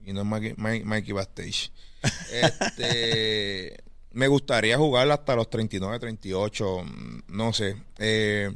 Y 0.04 0.14
no 0.14 0.22
es 0.22 0.26
Mikey, 0.28 0.54
Mike- 0.58 0.86
Mikey 0.86 1.12
Bastage. 1.14 1.72
Este, 2.32 3.84
me 4.12 4.28
gustaría 4.28 4.78
jugar 4.78 5.10
hasta 5.12 5.36
los 5.36 5.50
39, 5.50 6.00
38, 6.00 6.84
mm, 6.84 7.20
no 7.30 7.54
sé. 7.54 7.76
Eh, 8.00 8.52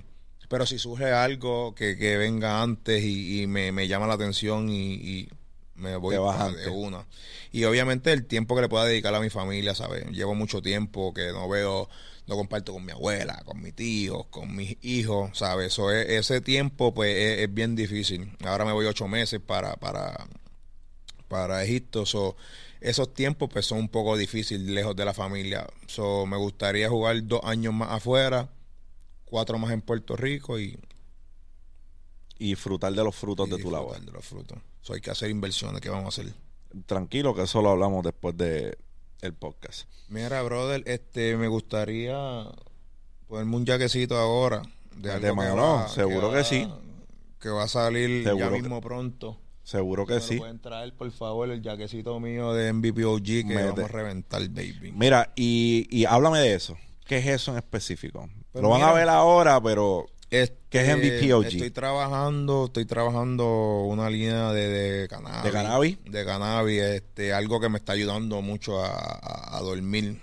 pero 0.49 0.65
si 0.65 0.79
surge 0.79 1.11
algo 1.11 1.73
que, 1.75 1.97
que 1.97 2.17
venga 2.17 2.61
antes 2.61 3.03
y, 3.03 3.41
y 3.43 3.47
me, 3.47 3.71
me 3.71 3.87
llama 3.87 4.07
la 4.07 4.15
atención 4.15 4.69
y, 4.69 4.93
y 4.93 5.29
me 5.81 5.95
voy 5.97 6.15
de 6.15 6.69
una. 6.69 7.05
Y 7.51 7.63
obviamente 7.65 8.13
el 8.13 8.25
tiempo 8.25 8.55
que 8.55 8.61
le 8.61 8.69
pueda 8.69 8.85
dedicar 8.85 9.13
a 9.15 9.19
mi 9.19 9.29
familia, 9.29 9.75
¿sabes? 9.75 10.05
Llevo 10.11 10.35
mucho 10.35 10.61
tiempo 10.61 11.13
que 11.13 11.31
no 11.33 11.49
veo, 11.49 11.89
no 12.27 12.35
comparto 12.35 12.73
con 12.73 12.85
mi 12.85 12.91
abuela, 12.93 13.41
con 13.45 13.61
mis 13.61 13.75
tíos, 13.75 14.25
con 14.29 14.55
mis 14.55 14.77
hijos, 14.83 15.37
¿sabes? 15.37 15.67
Eso 15.73 15.91
es- 15.91 16.07
ese 16.09 16.41
tiempo, 16.41 16.93
pues, 16.93 17.15
es, 17.17 17.39
es 17.39 17.53
bien 17.53 17.75
difícil. 17.75 18.31
Ahora 18.45 18.63
me 18.65 18.71
voy 18.71 18.85
ocho 18.85 19.07
meses 19.07 19.41
para, 19.45 19.75
para, 19.75 20.27
para 21.27 21.63
Egipto, 21.63 22.05
so, 22.05 22.35
esos 22.81 23.13
tiempos, 23.13 23.49
pues, 23.51 23.65
son 23.65 23.79
un 23.79 23.89
poco 23.89 24.17
difíciles 24.17 24.67
lejos 24.67 24.95
de 24.95 25.05
la 25.05 25.13
familia. 25.13 25.67
So, 25.87 26.25
me 26.25 26.37
gustaría 26.37 26.89
jugar 26.89 27.23
dos 27.25 27.41
años 27.43 27.73
más 27.73 27.91
afuera, 27.91 28.49
cuatro 29.25 29.57
más 29.59 29.71
en 29.71 29.81
Puerto 29.81 30.15
Rico 30.17 30.59
y 30.59 30.77
y 32.41 32.49
disfrutar 32.49 32.91
de 32.93 33.03
los 33.03 33.15
frutos 33.15 33.47
y 33.47 33.51
de 33.51 33.57
tu 33.61 33.69
labor. 33.71 33.99
de 33.99 34.11
los 34.11 34.25
frutos. 34.25 34.57
So, 34.81 34.93
hay 34.93 35.01
que 35.01 35.11
hacer 35.11 35.29
inversiones 35.29 35.79
que 35.81 35.89
vamos 35.89 36.05
a 36.17 36.21
hacer. 36.21 36.33
Tranquilo, 36.85 37.35
que 37.35 37.43
eso 37.43 37.61
lo 37.61 37.69
hablamos 37.69 38.03
después 38.03 38.35
de 38.37 38.77
el 39.21 39.33
podcast. 39.33 39.87
Mira, 40.09 40.41
brother, 40.41 40.83
este, 40.87 41.37
me 41.37 41.47
gustaría 41.47 42.45
ponerme 43.27 43.55
un 43.57 43.65
jaquecito 43.65 44.17
ahora. 44.17 44.61
De 44.95 45.09
De 45.09 45.11
algo 45.11 45.27
que 45.27 45.33
mano, 45.33 45.55
va- 45.75 45.87
seguro 45.87 46.31
que 46.31 46.43
sí. 46.43 46.67
Que 47.39 47.49
va 47.49 47.63
a 47.63 47.67
salir 47.67 48.23
Seguro 48.23 48.45
ya 48.45 48.51
que- 48.51 48.61
mismo 48.61 48.81
pronto. 48.81 49.37
Seguro 49.63 50.05
que 50.07 50.15
Me 50.15 50.19
lo 50.19 50.25
sí. 50.25 50.37
pueden 50.37 50.59
traer, 50.59 50.93
por 50.95 51.11
favor, 51.11 51.49
el 51.49 51.61
jaquecito 51.63 52.19
mío 52.19 52.53
de 52.53 52.73
MVP 52.73 53.05
OG 53.05 53.23
que 53.23 53.43
Mete. 53.45 53.63
vamos 53.63 53.79
a 53.85 53.87
reventar, 53.87 54.41
baby. 54.49 54.91
Mira, 54.95 55.31
y, 55.35 55.87
y 55.91 56.05
háblame 56.05 56.39
de 56.39 56.55
eso. 56.55 56.75
¿Qué 57.05 57.17
es 57.19 57.27
eso 57.27 57.51
en 57.51 57.57
específico? 57.57 58.27
Pues 58.51 58.61
lo 58.61 58.69
van 58.69 58.81
a 58.81 58.91
ver 58.93 59.07
ahora, 59.07 59.61
pero 59.61 60.07
Este, 60.31 60.55
¿Qué 60.69 60.79
es 60.79 60.87
MVP 60.97 61.33
OG? 61.33 61.45
Estoy 61.47 61.71
trabajando, 61.71 62.65
estoy 62.67 62.85
trabajando 62.85 63.81
una 63.81 64.09
línea 64.09 64.53
de, 64.53 64.69
de 64.69 65.07
cannabis. 65.09 65.43
¿De 65.43 65.51
cannabis? 65.51 65.97
De 66.05 66.25
cannabis, 66.25 66.81
este, 66.81 67.33
algo 67.33 67.59
que 67.59 67.67
me 67.67 67.77
está 67.77 67.91
ayudando 67.91 68.41
mucho 68.41 68.81
a, 68.83 68.87
a- 68.95 69.57
a 69.57 69.59
dormir. 69.61 70.21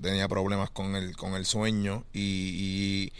Tenía 0.00 0.26
problemas 0.26 0.70
con 0.70 0.96
el, 0.96 1.16
con 1.16 1.34
el 1.34 1.44
sueño 1.44 2.04
y, 2.14 3.12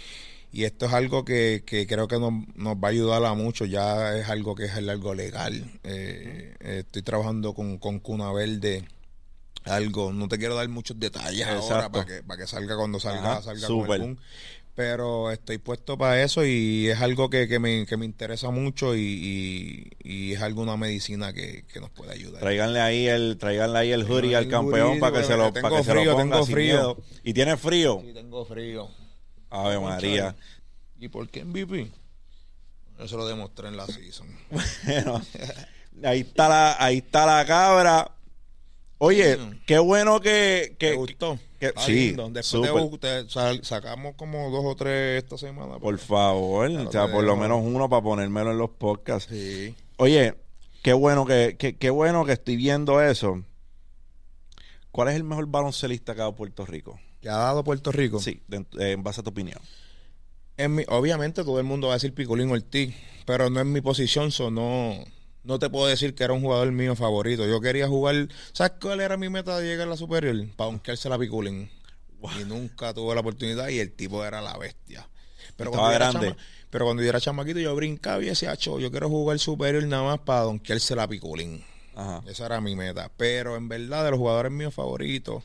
y, 0.53 0.59
y 0.59 0.65
esto 0.65 0.87
es 0.87 0.95
algo 0.95 1.25
que, 1.27 1.63
que 1.67 1.87
creo 1.87 2.09
que 2.09 2.19
nos, 2.19 2.33
nos 2.55 2.77
va 2.77 2.89
a 2.89 2.91
ayudar 2.93 3.23
a 3.25 3.35
mucho. 3.35 3.67
Ya 3.67 4.17
es 4.17 4.29
algo 4.31 4.55
que 4.55 4.65
es 4.65 4.73
algo 4.73 5.15
legal. 5.15 5.71
Eh, 5.85 6.55
estoy 6.61 7.03
trabajando 7.03 7.53
con, 7.53 7.77
con 7.77 7.99
Cuna 7.99 8.33
Verde. 8.33 8.89
Algo, 9.65 10.13
no 10.15 10.29
te 10.29 10.39
quiero 10.39 10.55
dar 10.55 10.69
muchos 10.69 10.99
detalles 10.99 11.47
ahora 11.47 11.91
para 11.91 12.05
que, 12.07 12.23
para 12.23 12.41
que 12.41 12.47
salga 12.47 12.77
cuando 12.77 13.01
salga, 13.01 13.33
Ajá, 13.33 13.43
salga 13.43 13.67
con 13.67 13.81
el 13.81 14.01
boom 14.01 14.17
pero 14.77 15.31
estoy 15.33 15.57
puesto 15.59 15.97
para 15.99 16.23
eso 16.23 16.45
y 16.45 16.89
es 16.91 17.01
algo 17.01 17.29
que, 17.31 17.49
que, 17.49 17.59
me, 17.59 17.87
que 17.87 17.97
me 17.97 18.05
interesa 18.05 18.51
mucho 18.51 18.95
y, 18.95 19.01
y- 19.01 19.91
y 20.29 20.33
es 20.35 20.43
alguna 20.43 20.77
medicina 20.77 21.33
que, 21.33 21.65
que 21.73 21.81
nos 21.81 21.91
puede 21.91 22.13
ayudar. 22.13 22.41
tráiganle 22.41 22.81
ahí 22.81 23.07
el, 23.09 23.39
tráiganle 23.39 23.79
ahí 23.79 23.93
el 23.93 24.05
hoodie 24.05 24.37
al 24.37 24.49
campeón 24.49 25.01
para 25.01 25.19
que 25.19 25.25
se 25.25 25.37
lo, 25.37 25.53
para 25.53 25.77
que 25.79 25.83
se 25.83 25.95
lo 25.95 26.05
ponga 26.05 26.17
tengo 26.23 26.47
frío. 26.47 26.75
miedo. 26.75 26.97
Y 27.25 27.33
tiene 27.33 27.57
frío. 27.57 28.03
Sí, 28.07 28.13
tengo 28.13 28.45
frío. 28.45 28.89
Ave 29.51 29.81
María. 29.81 30.37
¿Y 31.01 31.09
por 31.09 31.27
qué 31.29 31.43
MVP? 31.45 31.91
Eso 32.99 33.17
lo 33.17 33.27
demostré 33.27 33.69
en 33.69 33.77
la 33.77 33.87
season. 33.87 34.29
Bueno, 34.87 35.23
ahí 36.11 36.21
está 36.21 36.49
la, 36.49 36.77
ahí 36.79 36.99
está 36.99 37.25
la 37.25 37.45
cabra. 37.47 38.11
Oye, 38.99 39.37
Mm. 39.39 39.61
qué 39.67 39.79
bueno 39.79 40.21
que, 40.21 40.75
¿Te 40.79 40.91
que, 40.91 40.95
gustó? 40.95 41.39
Que- 41.59 41.73
sí, 41.79 42.09
lindo. 42.09 42.29
Después 42.31 42.85
súper. 42.85 42.99
te- 43.25 43.29
sal- 43.31 43.65
sacamos 43.65 44.15
como 44.17 44.51
dos 44.51 44.65
o 44.65 44.75
tres 44.77 45.23
esta 45.23 45.37
semana. 45.39 45.79
por 45.79 45.99
favor, 45.99 46.71
o 46.71 46.93
sea, 46.93 47.11
por 47.11 47.25
lo 47.25 47.37
menos 47.37 47.61
uno 47.63 47.89
para 47.89 48.03
ponérmelo 48.03 48.53
en 48.53 48.59
los 48.59 48.71
podcasts. 48.71 49.29
Sí. 49.33 49.75
Oye, 49.99 50.35
qué 50.83 50.93
bueno 50.93 51.25
que, 51.27 51.57
que- 51.59 51.77
qué 51.77 51.91
bueno 51.91 52.25
que 52.25 52.33
estoy 52.33 52.57
viendo 52.57 53.01
eso. 53.03 53.43
¿Cuál 54.91 55.09
es 55.09 55.17
el 55.17 55.25
mejor 55.25 55.47
baloncelista 55.47 56.15
que 56.15 56.21
ha 56.21 56.25
dado 56.25 56.37
Puerto 56.37 56.65
Rico? 56.65 56.99
¿Que 57.21 57.29
ha 57.29 57.37
dado 57.37 57.65
Puerto 57.65 57.93
Rico? 57.93 58.21
Sí, 58.21 58.43
de- 58.49 58.65
eh, 58.79 58.93
en 58.93 59.03
base 59.03 59.21
a 59.21 59.25
tu 59.25 59.31
opinión. 59.31 59.59
En 60.57 60.75
mi- 60.75 60.85
obviamente 60.89 61.45
todo 61.45 61.59
el 61.59 61.65
mundo 61.65 61.89
va 61.89 61.95
a 61.95 61.97
decir 61.97 62.15
Picolín 62.15 62.51
Ortiz, 62.51 62.95
pero 63.27 63.51
no 63.51 63.61
es 63.61 63.67
mi 63.67 63.81
posición, 63.83 64.31
so 64.33 64.51
no, 64.51 64.95
no 65.47 65.59
te 65.59 65.71
puedo 65.71 65.87
decir 65.87 66.15
que 66.15 66.25
era 66.25 66.33
un 66.33 66.41
jugador 66.43 66.71
mío 66.73 66.95
favorito. 66.97 67.47
Yo 67.47 67.61
quería 67.61 67.89
jugar, 67.89 68.29
¿sabes 68.53 68.73
cuál 68.81 69.01
era 69.01 69.17
mi 69.17 69.29
meta 69.29 69.59
de 69.59 69.67
llegar 69.67 69.87
a 69.87 69.91
la 69.91 69.97
superior? 69.97 70.37
Para 70.57 70.71
donkearse 70.71 71.09
la 71.09 71.19
Picolín. 71.19 71.71
Y 72.41 72.45
nunca 72.45 72.93
tuve 72.93 73.15
la 73.15 73.21
oportunidad 73.21 73.69
y 73.69 73.79
el 73.79 73.93
tipo 73.93 74.25
era 74.25 74.41
la 74.43 74.57
bestia. 74.59 75.09
Pero 75.57 75.71
Estaba 75.71 75.89
cuando, 75.91 75.99
grande. 76.11 76.29
chama- 76.31 76.37
pero 76.71 76.85
cuando 76.85 77.03
yo 77.03 77.09
era 77.09 77.21
chamaquito 77.21 77.61
yo 77.61 77.75
brincaba 77.77 78.23
y 78.23 78.27
decía, 78.27 78.51
"Acho, 78.51 78.79
yo 78.81 78.91
quiero 78.91 79.09
jugar 79.09 79.39
superior 79.39 79.85
nada 79.85 80.03
más 80.03 80.19
para 80.21 80.41
donkearse 80.41 80.97
la 80.97 81.07
Picolín. 81.07 81.65
Ajá. 81.95 82.23
Esa 82.27 82.47
era 82.47 82.61
mi 82.61 82.75
meta. 82.77 83.11
Pero 83.17 83.57
en 83.57 83.69
verdad, 83.69 84.05
de 84.05 84.11
los 84.11 84.19
jugadores 84.19 84.51
míos 84.53 84.75
favoritos, 84.75 85.45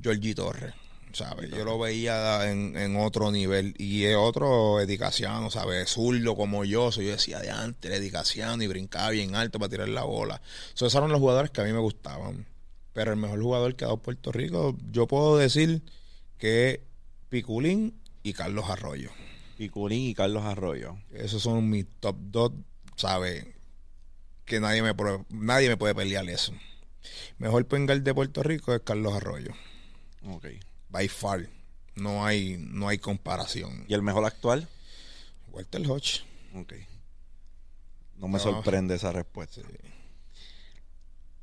Georgie 0.00 0.34
Torres. 0.34 0.74
¿Sabes? 1.12 1.50
Yo 1.50 1.64
lo 1.64 1.78
veía 1.78 2.50
en, 2.50 2.76
en 2.76 2.96
otro 2.96 3.30
nivel. 3.30 3.74
Y 3.78 4.04
es 4.04 4.16
otro 4.16 4.80
edicaciano, 4.80 5.50
¿sabes? 5.50 5.90
Zurdo 5.90 6.36
como 6.36 6.64
yo. 6.64 6.92
So, 6.92 7.02
yo 7.02 7.10
decía 7.10 7.40
de 7.40 7.50
antes, 7.50 7.90
edicaciano 7.90 8.62
y 8.62 8.66
brincaba 8.66 9.10
bien 9.10 9.34
alto 9.34 9.58
para 9.58 9.70
tirar 9.70 9.88
la 9.88 10.04
bola. 10.04 10.40
So, 10.74 10.86
esos 10.86 10.98
eran 10.98 11.10
los 11.10 11.20
jugadores 11.20 11.50
que 11.50 11.60
a 11.60 11.64
mí 11.64 11.72
me 11.72 11.78
gustaban. 11.78 12.46
Pero 12.92 13.12
el 13.12 13.18
mejor 13.18 13.40
jugador 13.40 13.76
que 13.76 13.84
ha 13.84 13.88
dado 13.88 13.98
Puerto 13.98 14.32
Rico, 14.32 14.76
yo 14.90 15.06
puedo 15.06 15.36
decir 15.36 15.82
que 16.38 16.82
Piculín 17.28 17.94
y 18.22 18.32
Carlos 18.32 18.68
Arroyo. 18.68 19.10
Piculín 19.56 20.08
y 20.08 20.14
Carlos 20.14 20.44
Arroyo. 20.44 20.96
Esos 21.12 21.42
son 21.42 21.68
mis 21.68 21.86
top 22.00 22.16
dos, 22.18 22.52
¿sabes? 22.96 23.46
que 24.50 24.58
nadie 24.58 24.82
me, 24.82 24.92
nadie 25.28 25.68
me 25.68 25.76
puede 25.76 25.94
pelear 25.94 26.28
eso. 26.28 26.52
Mejor 27.38 27.66
pengal 27.66 28.02
de 28.02 28.12
Puerto 28.12 28.42
Rico 28.42 28.74
es 28.74 28.82
Carlos 28.82 29.14
Arroyo. 29.14 29.52
Ok. 30.24 30.46
By 30.90 31.08
far. 31.08 31.48
No 31.94 32.24
hay, 32.24 32.56
no 32.58 32.88
hay 32.88 32.98
comparación. 32.98 33.84
¿Y 33.88 33.94
el 33.94 34.02
mejor 34.02 34.24
actual? 34.24 34.68
Walter 35.48 35.82
Hodge. 35.88 36.24
Ok. 36.54 36.74
No 38.16 38.28
me 38.28 38.34
No. 38.34 38.38
sorprende 38.40 38.94
esa 38.94 39.12
respuesta. 39.12 39.60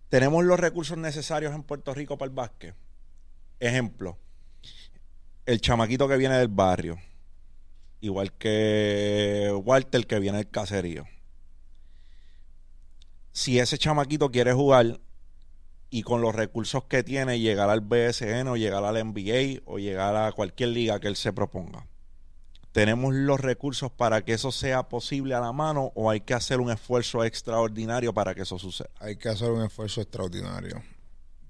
¿Tenemos 0.10 0.43
los 0.45 0.60
recursos 0.60 0.98
necesarios 0.98 1.54
en 1.54 1.64
Puerto 1.64 1.93
Rico 1.93 2.18
para 2.18 2.30
el 2.30 2.36
básquet? 2.36 2.76
Ejemplo, 3.60 4.18
el 5.45 5.60
chamaquito 5.60 6.08
que 6.08 6.18
viene 6.18 6.38
del 6.38 6.48
barrio, 6.48 6.98
igual 8.00 8.32
que 8.34 9.52
Walter 9.64 10.06
que 10.08 10.20
viene 10.20 10.38
del 10.38 10.50
caserío. 10.50 11.06
Si 13.32 13.60
ese 13.60 13.78
chamaquito 13.78 14.32
quiere 14.32 14.54
jugar 14.54 15.00
y 15.89 16.03
con 16.03 16.21
los 16.21 16.35
recursos 16.35 16.83
que 16.85 17.03
tiene 17.03 17.39
llegar 17.39 17.69
al 17.69 17.81
BSN 17.81 18.47
o 18.47 18.57
llegar 18.57 18.83
al 18.83 18.95
NBA 18.95 19.61
o 19.65 19.79
llegar 19.79 20.15
a 20.15 20.31
cualquier 20.31 20.69
liga 20.69 20.99
que 20.99 21.07
él 21.07 21.15
se 21.15 21.33
proponga, 21.33 21.88
¿tenemos 22.71 23.13
los 23.13 23.39
recursos 23.39 23.91
para 23.91 24.23
que 24.23 24.33
eso 24.33 24.51
sea 24.51 24.89
posible 24.89 25.33
a 25.33 25.39
la 25.39 25.53
mano 25.53 25.91
o 25.95 26.09
hay 26.09 26.21
que 26.21 26.33
hacer 26.33 26.59
un 26.59 26.71
esfuerzo 26.71 27.23
extraordinario 27.23 28.13
para 28.13 28.35
que 28.35 28.41
eso 28.41 28.59
suceda? 28.59 28.89
Hay 28.99 29.15
que 29.15 29.29
hacer 29.29 29.49
un 29.51 29.63
esfuerzo 29.63 30.01
extraordinario. 30.01 30.83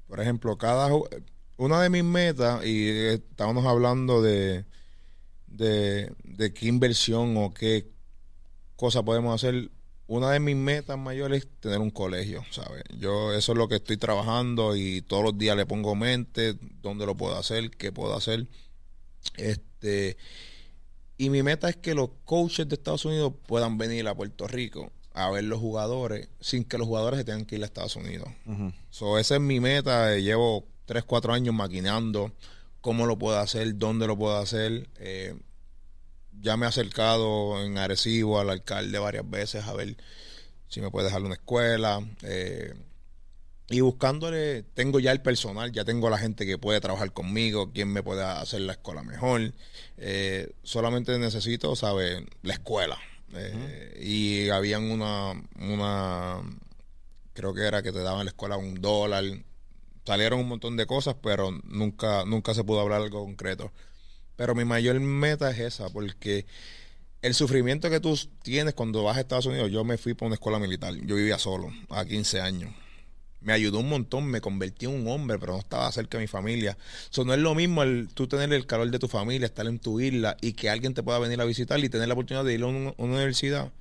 Por 0.07 0.19
ejemplo, 0.21 0.57
cada 0.57 0.89
una 1.57 1.81
de 1.81 1.89
mis 1.89 2.03
metas, 2.03 2.65
y 2.65 2.89
estábamos 2.89 3.65
hablando 3.65 4.21
de, 4.21 4.65
de 5.47 6.53
qué 6.53 6.67
inversión 6.67 7.35
o 7.37 7.53
qué 7.53 7.91
cosa 8.77 9.03
podemos 9.03 9.35
hacer. 9.35 9.71
Una 10.07 10.31
de 10.31 10.39
mis 10.39 10.55
metas 10.55 10.97
mayores 10.97 11.43
es 11.43 11.49
tener 11.59 11.79
un 11.79 11.91
colegio, 11.91 12.43
¿sabes? 12.51 12.83
Yo 12.97 13.33
eso 13.33 13.51
es 13.51 13.57
lo 13.57 13.67
que 13.67 13.75
estoy 13.75 13.97
trabajando 13.97 14.75
y 14.75 15.01
todos 15.01 15.23
los 15.23 15.37
días 15.37 15.57
le 15.57 15.65
pongo 15.65 15.95
mente 15.95 16.55
dónde 16.81 17.05
lo 17.05 17.15
puedo 17.15 17.35
hacer, 17.37 17.71
qué 17.71 17.91
puedo 17.91 18.15
hacer. 18.15 18.47
Este 19.35 20.17
y 21.17 21.29
mi 21.29 21.41
meta 21.43 21.67
es 21.69 21.75
que 21.75 21.95
los 21.95 22.09
coaches 22.25 22.69
de 22.69 22.75
Estados 22.75 23.03
Unidos 23.05 23.33
puedan 23.47 23.77
venir 23.77 24.07
a 24.07 24.15
Puerto 24.15 24.47
Rico 24.47 24.91
a 25.13 25.31
ver 25.31 25.43
los 25.45 25.59
jugadores 25.59 26.29
sin 26.39 26.63
que 26.63 26.77
los 26.77 26.87
jugadores 26.87 27.19
se 27.19 27.25
tengan 27.25 27.45
que 27.45 27.55
ir 27.55 27.63
a 27.63 27.65
Estados 27.65 27.95
Unidos. 27.95 28.29
Ujú. 28.45 28.71
So, 28.91 29.17
esa 29.17 29.35
es 29.35 29.41
mi 29.41 29.59
meta. 29.59 30.15
eh, 30.15 30.21
Llevo 30.21 30.65
3, 30.85 31.03
4 31.03 31.33
años 31.33 31.55
maquinando 31.55 32.31
cómo 32.81 33.07
lo 33.07 33.17
puedo 33.17 33.39
hacer, 33.39 33.75
dónde 33.77 34.05
lo 34.05 34.15
puedo 34.15 34.37
hacer. 34.37 34.87
Eh, 34.99 35.35
ya 36.41 36.57
me 36.57 36.65
he 36.65 36.69
acercado 36.69 37.63
en 37.63 37.77
Arecibo 37.77 38.39
al 38.39 38.49
alcalde 38.49 38.99
varias 38.99 39.29
veces 39.29 39.65
a 39.65 39.73
ver 39.73 39.97
si 40.67 40.81
me 40.81 40.91
puede 40.91 41.07
dejar 41.07 41.23
una 41.23 41.35
escuela. 41.35 42.01
eh, 42.23 42.73
y 43.69 43.81
buscándole, 43.81 44.63
tengo 44.63 44.99
ya 44.99 45.11
el 45.11 45.21
personal, 45.21 45.73
ya 45.73 45.83
tengo 45.83 46.09
la 46.09 46.17
gente 46.17 46.45
que 46.45 46.57
puede 46.57 46.79
trabajar 46.79 47.11
conmigo, 47.11 47.73
quien 47.73 47.91
me 47.91 48.01
puede 48.01 48.23
hacer 48.23 48.61
la 48.61 48.73
escuela 48.73 49.03
mejor. 49.03 49.53
Eh, 49.97 50.53
solamente 50.63 51.17
necesito, 51.19 51.75
¿sabes? 51.75 52.23
La 52.43 52.53
escuela. 52.53 52.97
Eh, 53.33 53.99
Y 54.01 54.49
habían 54.49 54.89
una, 54.89 55.33
una, 55.59 56.41
creo 57.33 57.53
que 57.53 57.63
era 57.63 57.83
que 57.83 57.91
te 57.91 57.99
daban 57.99 58.21
en 58.21 58.25
la 58.27 58.31
escuela 58.31 58.55
un 58.55 58.75
dólar. 58.75 59.25
Salieron 60.05 60.39
un 60.39 60.47
montón 60.47 60.77
de 60.77 60.85
cosas, 60.85 61.17
pero 61.21 61.51
nunca, 61.65 62.23
nunca 62.23 62.53
se 62.53 62.63
pudo 62.63 62.79
hablar 62.79 63.01
algo 63.01 63.25
concreto. 63.25 63.73
Pero 64.37 64.55
mi 64.55 64.63
mayor 64.63 64.99
meta 65.01 65.51
es 65.51 65.59
esa, 65.59 65.89
porque 65.89 66.45
el 67.21 67.33
sufrimiento 67.33 67.89
que 67.89 67.99
tú 67.99 68.17
tienes 68.43 68.73
cuando 68.75 69.03
vas 69.03 69.17
a 69.17 69.21
Estados 69.21 69.47
Unidos, 69.47 69.71
yo 69.71 69.83
me 69.83 69.97
fui 69.97 70.13
para 70.13 70.27
una 70.27 70.35
escuela 70.35 70.59
militar, 70.59 70.93
yo 70.95 71.15
vivía 71.15 71.37
solo, 71.39 71.73
a 71.89 72.05
15 72.05 72.39
años. 72.39 72.73
Me 73.41 73.53
ayudó 73.53 73.79
un 73.79 73.89
montón, 73.89 74.27
me 74.27 74.39
convertí 74.39 74.85
en 74.85 74.91
un 74.91 75.07
hombre, 75.07 75.39
pero 75.39 75.53
no 75.53 75.59
estaba 75.59 75.91
cerca 75.91 76.17
de 76.17 76.23
mi 76.23 76.27
familia. 76.27 76.77
Eso 77.11 77.23
no 77.25 77.33
es 77.33 77.39
lo 77.39 77.55
mismo 77.55 77.81
el, 77.81 78.09
tú 78.13 78.27
tener 78.27 78.53
el 78.53 78.65
calor 78.67 78.91
de 78.91 78.99
tu 78.99 79.07
familia, 79.07 79.45
estar 79.45 79.65
en 79.65 79.79
tu 79.79 79.99
isla 79.99 80.37
y 80.41 80.53
que 80.53 80.69
alguien 80.69 80.93
te 80.93 81.01
pueda 81.01 81.19
venir 81.19 81.41
a 81.41 81.45
visitar 81.45 81.79
y 81.79 81.89
tener 81.89 82.07
la 82.07 82.13
oportunidad 82.13 82.45
de 82.45 82.53
ir 82.53 82.61
a 82.61 82.67
una, 82.67 82.93
universidad. 82.97 83.71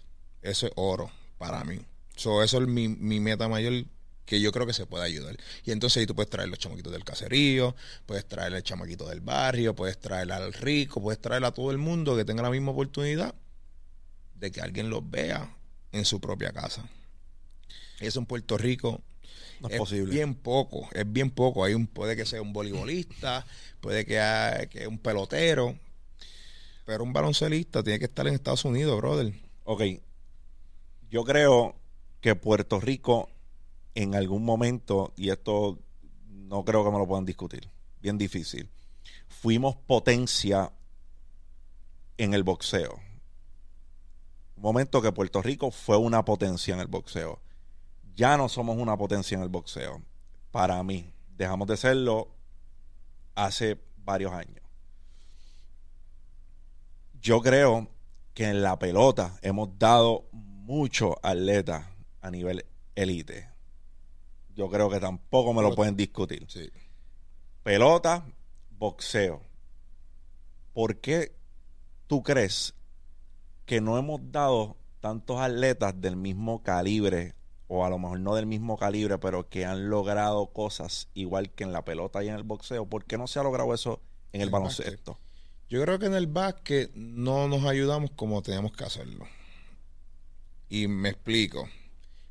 Eso 0.43 0.67
es 0.67 0.73
oro 0.77 1.11
para 1.37 1.65
mí. 1.65 1.81
So, 2.17 2.43
eso 2.43 2.63
es 2.63 2.69
mi, 2.69 2.89
mi 2.89 3.21
meta 3.21 3.49
mayor 3.49 3.85
que 4.27 4.41
yo 4.41 4.53
creo 4.53 4.67
que 4.67 4.73
se 4.75 4.85
puede 4.87 5.05
ayudar. 5.05 5.37
Y 5.65 5.71
entonces 5.71 6.01
ahí 6.01 6.07
tú 6.07 6.15
puedes 6.15 6.29
traer 6.29 6.49
los 6.49 6.59
chamaquitos 6.59 6.93
del 6.93 7.05
caserío, 7.05 7.75
puedes 8.05 8.27
traer 8.27 8.53
el 8.53 8.63
chamaquito 8.63 9.09
del 9.09 9.21
barrio, 9.21 9.75
puedes 9.75 9.99
traer 9.99 10.31
al 10.33 10.53
rico, 10.53 11.01
puedes 11.01 11.21
traer 11.21 11.45
a 11.45 11.53
todo 11.53 11.71
el 11.71 11.79
mundo 11.79 12.17
que 12.17 12.25
tenga 12.25 12.43
la 12.43 12.51
misma 12.51 12.73
oportunidad 12.73 13.35
de 14.35 14.51
que 14.51 14.61
alguien 14.61 14.91
los 14.91 15.09
vea 15.09 15.57
en 15.93 16.05
su 16.05 16.21
propia 16.21 16.53
casa. 16.53 16.85
Eso 18.01 18.19
en 18.19 18.27
Puerto 18.27 18.59
Rico 18.59 19.01
No 19.61 19.69
es, 19.69 19.75
es 19.75 19.79
posible. 19.79 20.13
bien 20.13 20.35
poco, 20.35 20.89
es 20.93 21.11
bien 21.11 21.31
poco. 21.31 21.65
Hay 21.65 21.75
un, 21.75 21.87
puede 21.87 22.17
que 22.17 22.27
sea 22.27 22.43
un 22.43 22.53
voleibolista, 22.53 23.47
puede 23.81 24.05
que 24.05 24.19
haya 24.21 24.67
que 24.67 24.87
un 24.87 24.99
pelotero, 24.99 25.79
pero 26.85 27.05
un 27.05 27.13
baloncelista 27.13 27.83
tiene 27.83 27.99
que 27.99 28.05
estar 28.07 28.27
en 28.27 28.35
Estados 28.35 28.65
Unidos, 28.65 28.97
brother. 28.99 29.33
Ok. 29.65 29.83
Yo 31.11 31.25
creo 31.25 31.77
que 32.21 32.35
Puerto 32.35 32.81
Rico 32.81 33.31
en 33.97 34.15
algún 34.15 34.45
momento, 34.45 35.15
y 35.17 35.31
esto 35.31 35.79
no 36.29 36.65
creo 36.65 36.85
que 36.85 36.91
me 36.91 36.99
lo 36.99 37.09
puedan 37.09 37.25
discutir, 37.25 37.69
bien 38.01 38.19
difícil, 38.19 38.71
fuimos 39.27 39.75
potencia 39.75 40.71
en 42.19 42.35
el 42.35 42.45
boxeo. 42.45 43.01
Un 44.57 44.63
momento 44.63 45.01
que 45.01 45.13
Puerto 45.13 45.41
Rico 45.41 45.71
fue 45.71 45.97
una 45.97 46.25
potencia 46.25 46.75
en 46.75 46.81
el 46.81 46.89
boxeo. 46.89 47.41
Ya 48.15 48.37
no 48.37 48.51
somos 48.51 48.77
una 48.77 48.97
potencia 48.99 49.35
en 49.35 49.43
el 49.43 49.49
boxeo. 49.49 50.03
Para 50.51 50.83
mí, 50.83 51.11
dejamos 51.37 51.67
de 51.67 51.79
serlo 51.79 52.29
hace 53.35 53.81
varios 53.97 54.33
años. 54.33 54.63
Yo 57.21 57.41
creo 57.41 57.89
que 58.35 58.49
en 58.49 58.63
la 58.63 58.79
pelota 58.79 59.39
hemos 59.41 59.79
dado 59.79 60.29
muchos 60.33 61.15
atletas 61.23 61.87
a 62.21 62.31
nivel 62.31 62.67
elite. 62.95 63.56
Yo 64.57 64.71
creo 64.71 64.89
que 64.89 64.99
tampoco 64.99 65.53
me 65.53 65.63
lo 65.63 65.75
pueden 65.75 65.97
discutir. 65.97 66.47
Sí. 66.49 66.71
Pelota, 67.63 68.27
boxeo. 68.71 69.43
¿Por 70.73 71.01
qué 71.01 71.37
tú 72.07 72.23
crees 72.23 72.75
que 73.67 73.83
no 73.83 73.99
hemos 73.99 74.21
dado 74.33 74.77
tantos 75.01 75.39
atletas 75.41 76.01
del 76.01 76.17
mismo 76.17 76.63
calibre, 76.63 77.35
o 77.69 77.85
a 77.85 77.91
lo 77.91 77.99
mejor 77.99 78.21
no 78.21 78.35
del 78.35 78.47
mismo 78.47 78.79
calibre, 78.79 79.19
pero 79.19 79.49
que 79.49 79.67
han 79.67 79.91
logrado 79.91 80.47
cosas 80.53 81.09
igual 81.13 81.51
que 81.51 81.65
en 81.65 81.73
la 81.73 81.85
pelota 81.85 82.25
y 82.25 82.29
en 82.29 82.35
el 82.37 82.43
boxeo? 82.43 82.87
¿Por 82.87 83.05
qué 83.05 83.19
no 83.19 83.27
se 83.27 83.39
ha 83.39 83.43
logrado 83.43 83.75
eso 83.75 84.01
en 84.33 84.41
el 84.41 84.49
El 84.49 84.53
baloncesto? 84.53 85.19
Yo 85.69 85.83
creo 85.83 85.99
que 85.99 86.07
en 86.07 86.15
el 86.15 86.29
básquet 86.29 86.95
no 86.95 87.47
nos 87.47 87.65
ayudamos 87.65 88.13
como 88.13 88.41
teníamos 88.41 88.73
que 88.73 88.85
hacerlo. 88.85 89.27
Y 90.71 90.89
me 90.89 91.11
explico. 91.11 91.69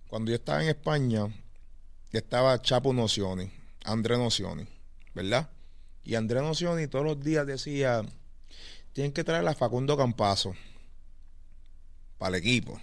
Cuando 0.08 0.32
yo 0.32 0.36
estaba 0.36 0.64
en 0.64 0.70
España, 0.70 1.28
estaba 2.20 2.62
Chapo 2.62 2.94
Nocioni, 2.94 3.52
André 3.84 4.18
Nocioni, 4.18 4.68
¿verdad? 5.14 5.50
Y 6.04 6.16
André 6.16 6.42
Nocioni 6.42 6.88
todos 6.88 7.04
los 7.04 7.20
días 7.20 7.48
decía, 7.48 8.04
tienen 8.94 9.12
que 9.12 9.24
traer 9.24 9.48
a 9.48 9.56
Facundo 9.56 9.98
Campazo 9.98 10.54
para 12.18 12.38
el 12.38 12.44
equipo. 12.44 12.80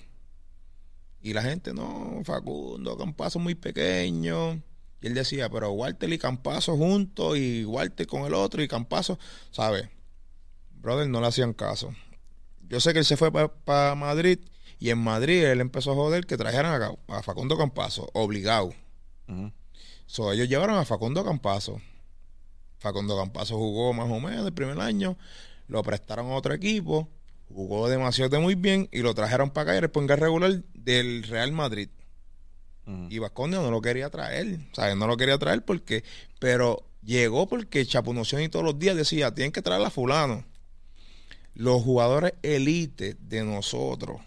Y 1.22 1.32
la 1.32 1.42
gente, 1.42 1.72
no, 1.72 2.20
Facundo 2.24 2.98
Campazo 2.98 3.38
muy 3.38 3.54
pequeño. 3.54 4.60
Y 5.00 5.06
él 5.06 5.14
decía, 5.14 5.48
pero 5.48 5.70
Walter 5.70 6.12
y 6.12 6.18
Campazo 6.18 6.76
juntos 6.76 7.38
y 7.38 7.64
Walter 7.64 8.06
con 8.06 8.24
el 8.24 8.34
otro 8.34 8.62
y 8.62 8.68
Campazo, 8.68 9.18
¿sabes? 9.52 9.88
Brother, 10.74 11.08
no 11.08 11.20
le 11.20 11.28
hacían 11.28 11.52
caso. 11.52 11.94
Yo 12.68 12.80
sé 12.80 12.92
que 12.92 12.98
él 12.98 13.04
se 13.04 13.16
fue 13.16 13.30
para 13.32 13.94
Madrid 13.94 14.40
y 14.78 14.90
en 14.90 14.98
Madrid 14.98 15.44
él 15.44 15.60
empezó 15.60 15.92
a 15.92 15.94
joder 15.94 16.26
que 16.26 16.36
trajeran 16.36 16.82
a, 16.82 17.16
a 17.16 17.22
Facundo 17.22 17.56
Campazo, 17.56 18.10
obligado. 18.14 18.74
So, 20.06 20.32
ellos 20.32 20.48
llevaron 20.48 20.76
a 20.76 20.84
Facundo 20.84 21.24
Campazo. 21.24 21.80
Facundo 22.78 23.16
Campazo 23.16 23.56
jugó 23.56 23.92
más 23.92 24.10
o 24.10 24.20
menos 24.20 24.44
el 24.44 24.52
primer 24.52 24.80
año, 24.80 25.16
lo 25.68 25.82
prestaron 25.82 26.26
a 26.26 26.34
otro 26.34 26.52
equipo, 26.52 27.08
jugó 27.48 27.88
demasiado 27.88 28.40
muy 28.40 28.54
bien 28.54 28.88
y 28.92 29.00
lo 29.00 29.14
trajeron 29.14 29.50
para 29.50 29.72
acá 29.72 29.74
y 29.74 29.78
el 29.84 29.90
ponga 29.90 30.16
regular 30.16 30.62
del 30.74 31.22
Real 31.22 31.52
Madrid. 31.52 31.88
Y 33.08 33.18
Vasconia 33.20 33.60
no 33.60 33.70
lo 33.70 33.80
quería 33.80 34.10
traer, 34.10 34.58
¿sabes? 34.72 34.96
No 34.96 35.06
lo 35.06 35.16
quería 35.16 35.38
traer 35.38 35.64
porque, 35.64 36.02
pero 36.40 36.84
llegó 37.02 37.46
porque 37.46 37.86
Chapunoción 37.86 38.42
y 38.42 38.48
todos 38.48 38.64
los 38.64 38.78
días 38.78 38.96
decía, 38.96 39.32
tienen 39.32 39.52
que 39.52 39.62
traer 39.62 39.82
a 39.82 39.90
fulano. 39.90 40.44
Los 41.54 41.82
jugadores 41.82 42.34
elite 42.42 43.16
de 43.20 43.44
nosotros, 43.44 44.20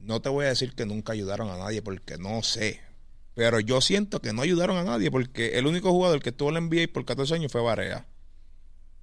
no 0.00 0.20
te 0.20 0.28
voy 0.28 0.46
a 0.46 0.48
decir 0.48 0.74
que 0.74 0.86
nunca 0.86 1.12
ayudaron 1.12 1.48
a 1.50 1.56
nadie 1.56 1.82
porque 1.82 2.18
no 2.18 2.42
sé. 2.42 2.80
Pero 3.36 3.60
yo 3.60 3.82
siento 3.82 4.22
que 4.22 4.32
no 4.32 4.40
ayudaron 4.40 4.78
a 4.78 4.82
nadie 4.82 5.10
porque 5.10 5.58
el 5.58 5.66
único 5.66 5.90
jugador 5.92 6.22
que 6.22 6.30
estuvo 6.30 6.48
en 6.48 6.54
la 6.54 6.60
NBA 6.62 6.90
por 6.90 7.04
14 7.04 7.34
años 7.34 7.52
fue 7.52 7.60
Barea. 7.60 8.06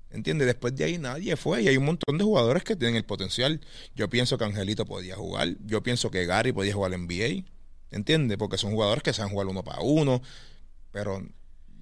¿Entiendes? 0.09 0.47
Después 0.47 0.75
de 0.75 0.85
ahí 0.85 0.97
nadie 0.97 1.37
fue 1.37 1.61
y 1.61 1.67
hay 1.67 1.77
un 1.77 1.85
montón 1.85 2.17
de 2.17 2.23
jugadores 2.23 2.63
que 2.63 2.75
tienen 2.75 2.95
el 2.95 3.05
potencial. 3.05 3.61
Yo 3.95 4.09
pienso 4.09 4.39
que 4.39 4.45
Angelito 4.45 4.87
podía 4.87 5.17
jugar. 5.17 5.49
Yo 5.63 5.83
pienso 5.83 6.09
que 6.09 6.25
Gary 6.25 6.51
podía 6.51 6.73
jugar 6.73 6.95
en 6.95 7.05
NBA. 7.05 7.45
¿Entiendes? 7.91 8.39
Porque 8.39 8.57
son 8.57 8.71
jugadores 8.71 9.03
que 9.03 9.13
saben 9.13 9.31
jugar 9.31 9.45
uno 9.45 9.63
para 9.63 9.81
uno, 9.81 10.19
pero 10.91 11.23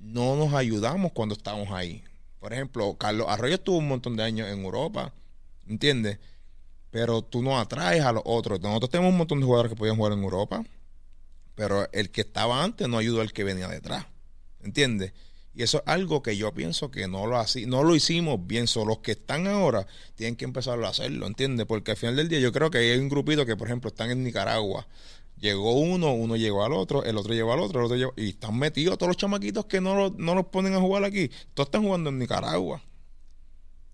no 0.01 0.35
nos 0.35 0.53
ayudamos 0.53 1.13
cuando 1.13 1.35
estamos 1.35 1.71
ahí. 1.71 2.03
Por 2.41 2.51
ejemplo, 2.51 2.97
Carlos 2.97 3.27
Arroyo 3.29 3.55
estuvo 3.55 3.77
un 3.77 3.87
montón 3.87 4.17
de 4.17 4.23
años 4.23 4.49
en 4.49 4.59
Europa, 4.59 5.13
¿entiendes? 5.69 6.19
Pero 6.89 7.21
tú 7.21 7.41
no 7.41 7.57
atraes 7.57 8.03
a 8.03 8.11
los 8.11 8.23
otros. 8.25 8.59
Nosotros 8.59 8.89
tenemos 8.89 9.13
un 9.13 9.19
montón 9.19 9.39
de 9.39 9.45
jugadores 9.45 9.69
que 9.69 9.77
podían 9.77 9.95
jugar 9.95 10.11
en 10.11 10.21
Europa, 10.21 10.65
pero 11.61 11.87
el 11.91 12.09
que 12.09 12.21
estaba 12.21 12.63
antes 12.63 12.89
no 12.89 12.97
ayudó 12.97 13.21
al 13.21 13.33
que 13.33 13.43
venía 13.43 13.67
detrás, 13.67 14.07
¿entiendes? 14.63 15.13
Y 15.53 15.61
eso 15.61 15.77
es 15.77 15.83
algo 15.85 16.23
que 16.23 16.35
yo 16.35 16.51
pienso 16.55 16.89
que 16.89 17.07
no 17.07 17.27
lo, 17.27 17.37
así, 17.37 17.67
no 17.67 17.83
lo 17.83 17.95
hicimos 17.95 18.47
bien. 18.47 18.65
Son 18.65 18.87
los 18.87 18.97
que 19.01 19.11
están 19.11 19.45
ahora 19.45 19.85
tienen 20.15 20.35
que 20.35 20.45
empezar 20.45 20.83
a 20.83 20.89
hacerlo, 20.89 21.27
¿entiendes? 21.27 21.67
Porque 21.67 21.91
al 21.91 21.97
final 21.97 22.15
del 22.15 22.29
día 22.29 22.39
yo 22.39 22.51
creo 22.51 22.71
que 22.71 22.79
hay 22.79 22.97
un 22.97 23.09
grupito 23.09 23.45
que, 23.45 23.55
por 23.55 23.67
ejemplo, 23.67 23.89
están 23.89 24.09
en 24.09 24.23
Nicaragua. 24.23 24.87
Llegó 25.37 25.73
uno, 25.79 26.15
uno 26.15 26.35
llegó 26.35 26.65
al 26.65 26.73
otro, 26.73 27.03
el 27.03 27.15
otro 27.15 27.35
llegó 27.35 27.53
al 27.53 27.59
otro, 27.59 27.81
el 27.81 27.85
otro 27.85 27.95
llegó, 27.95 28.13
y 28.17 28.29
están 28.29 28.57
metidos 28.57 28.97
todos 28.97 29.09
los 29.09 29.17
chamaquitos 29.17 29.65
que 29.65 29.81
no, 29.81 30.09
no 30.09 30.33
los 30.33 30.47
ponen 30.47 30.73
a 30.73 30.79
jugar 30.79 31.03
aquí. 31.03 31.29
Todos 31.53 31.67
están 31.67 31.83
jugando 31.83 32.09
en 32.09 32.17
Nicaragua. 32.17 32.81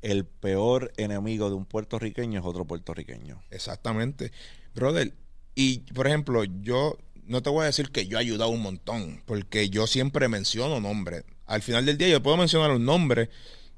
El 0.01 0.23
peor 0.23 0.93
enemigo 0.95 1.49
de 1.49 1.55
un 1.55 1.65
puertorriqueño 1.65 2.39
es 2.39 2.45
otro 2.45 2.63
puertorriqueño. 2.63 3.41
Exactamente. 3.51 4.31
Brother, 4.73 5.13
y 5.59 5.79
por 5.91 6.05
ejemplo, 6.05 6.43
yo 6.43 6.99
no 7.27 7.41
te 7.41 7.49
voy 7.49 7.63
a 7.63 7.67
decir 7.67 7.91
que 7.91 8.07
yo 8.07 8.17
he 8.17 8.21
ayudado 8.21 8.49
un 8.49 8.61
montón, 8.61 9.21
porque 9.25 9.69
yo 9.69 9.87
siempre 9.87 10.27
menciono 10.27 10.79
nombres. 10.79 11.23
Al 11.45 11.61
final 11.61 11.85
del 11.85 11.97
día 11.97 12.09
yo 12.09 12.23
puedo 12.23 12.37
mencionar 12.37 12.71
un 12.71 12.85
nombre, 12.85 13.29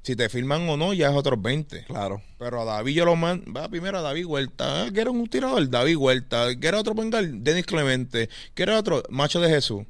si 0.02 0.16
te 0.16 0.28
firman 0.28 0.68
o 0.68 0.76
no, 0.76 0.92
ya 0.94 1.10
es 1.10 1.14
otros 1.14 1.40
20. 1.40 1.84
Claro. 1.84 2.22
Pero 2.38 2.62
a 2.62 2.64
David 2.64 2.94
yo 2.94 3.04
lo 3.04 3.16
mando, 3.16 3.52
va 3.52 3.68
primero 3.68 3.98
a 3.98 4.02
David 4.02 4.24
Huerta, 4.24 4.84
ah, 4.84 4.90
que 4.92 5.00
era 5.00 5.10
un 5.10 5.26
tirador, 5.28 5.68
David 5.68 5.96
Huerta, 5.96 6.58
que 6.58 6.66
era 6.66 6.80
otro 6.80 6.94
pengal, 6.94 7.44
Denis 7.44 7.66
Clemente, 7.66 8.28
que 8.54 8.62
era 8.62 8.78
otro, 8.78 9.02
Macho 9.10 9.40
de 9.40 9.50
Jesús 9.50 9.84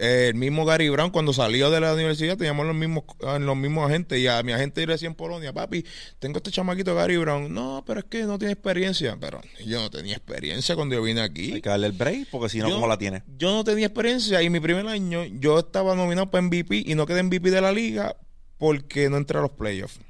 el 0.00 0.34
mismo 0.34 0.64
Gary 0.64 0.88
Brown 0.88 1.10
cuando 1.10 1.34
salió 1.34 1.70
de 1.70 1.78
la 1.78 1.92
universidad 1.92 2.38
teníamos 2.38 2.64
los 2.64 2.74
mismos 2.74 3.04
ah, 3.22 3.38
los 3.38 3.56
mismos 3.56 3.90
agentes 3.90 4.18
y 4.18 4.26
a 4.26 4.42
mi 4.42 4.52
agente 4.52 4.86
en 4.88 5.14
Polonia 5.14 5.52
papi 5.52 5.84
tengo 6.18 6.38
este 6.38 6.50
chamaquito 6.50 6.94
Gary 6.94 7.18
Brown 7.18 7.52
no 7.52 7.84
pero 7.86 8.00
es 8.00 8.06
que 8.06 8.22
no 8.22 8.38
tiene 8.38 8.52
experiencia 8.52 9.18
pero 9.20 9.42
yo 9.66 9.80
no 9.82 9.90
tenía 9.90 10.16
experiencia 10.16 10.74
cuando 10.74 10.94
yo 10.94 11.02
vine 11.02 11.20
aquí. 11.20 11.52
Hay 11.52 11.60
que 11.60 11.68
darle 11.68 11.88
el 11.88 11.92
break 11.92 12.28
porque 12.30 12.48
si 12.48 12.58
no 12.58 12.70
¿cómo 12.70 12.86
la 12.86 12.96
tiene? 12.96 13.22
yo 13.36 13.52
no 13.52 13.62
tenía 13.62 13.86
experiencia 13.86 14.42
y 14.42 14.48
mi 14.48 14.58
primer 14.60 14.86
año 14.86 15.24
yo 15.24 15.58
estaba 15.58 15.94
nominado 15.94 16.30
para 16.30 16.42
MVP 16.42 16.84
y 16.86 16.94
no 16.94 17.04
quedé 17.04 17.22
MVP 17.22 17.50
de 17.50 17.60
la 17.60 17.70
liga 17.70 18.16
porque 18.56 19.10
no 19.10 19.18
entré 19.18 19.38
a 19.38 19.42
los 19.42 19.52
playoffs. 19.52 20.00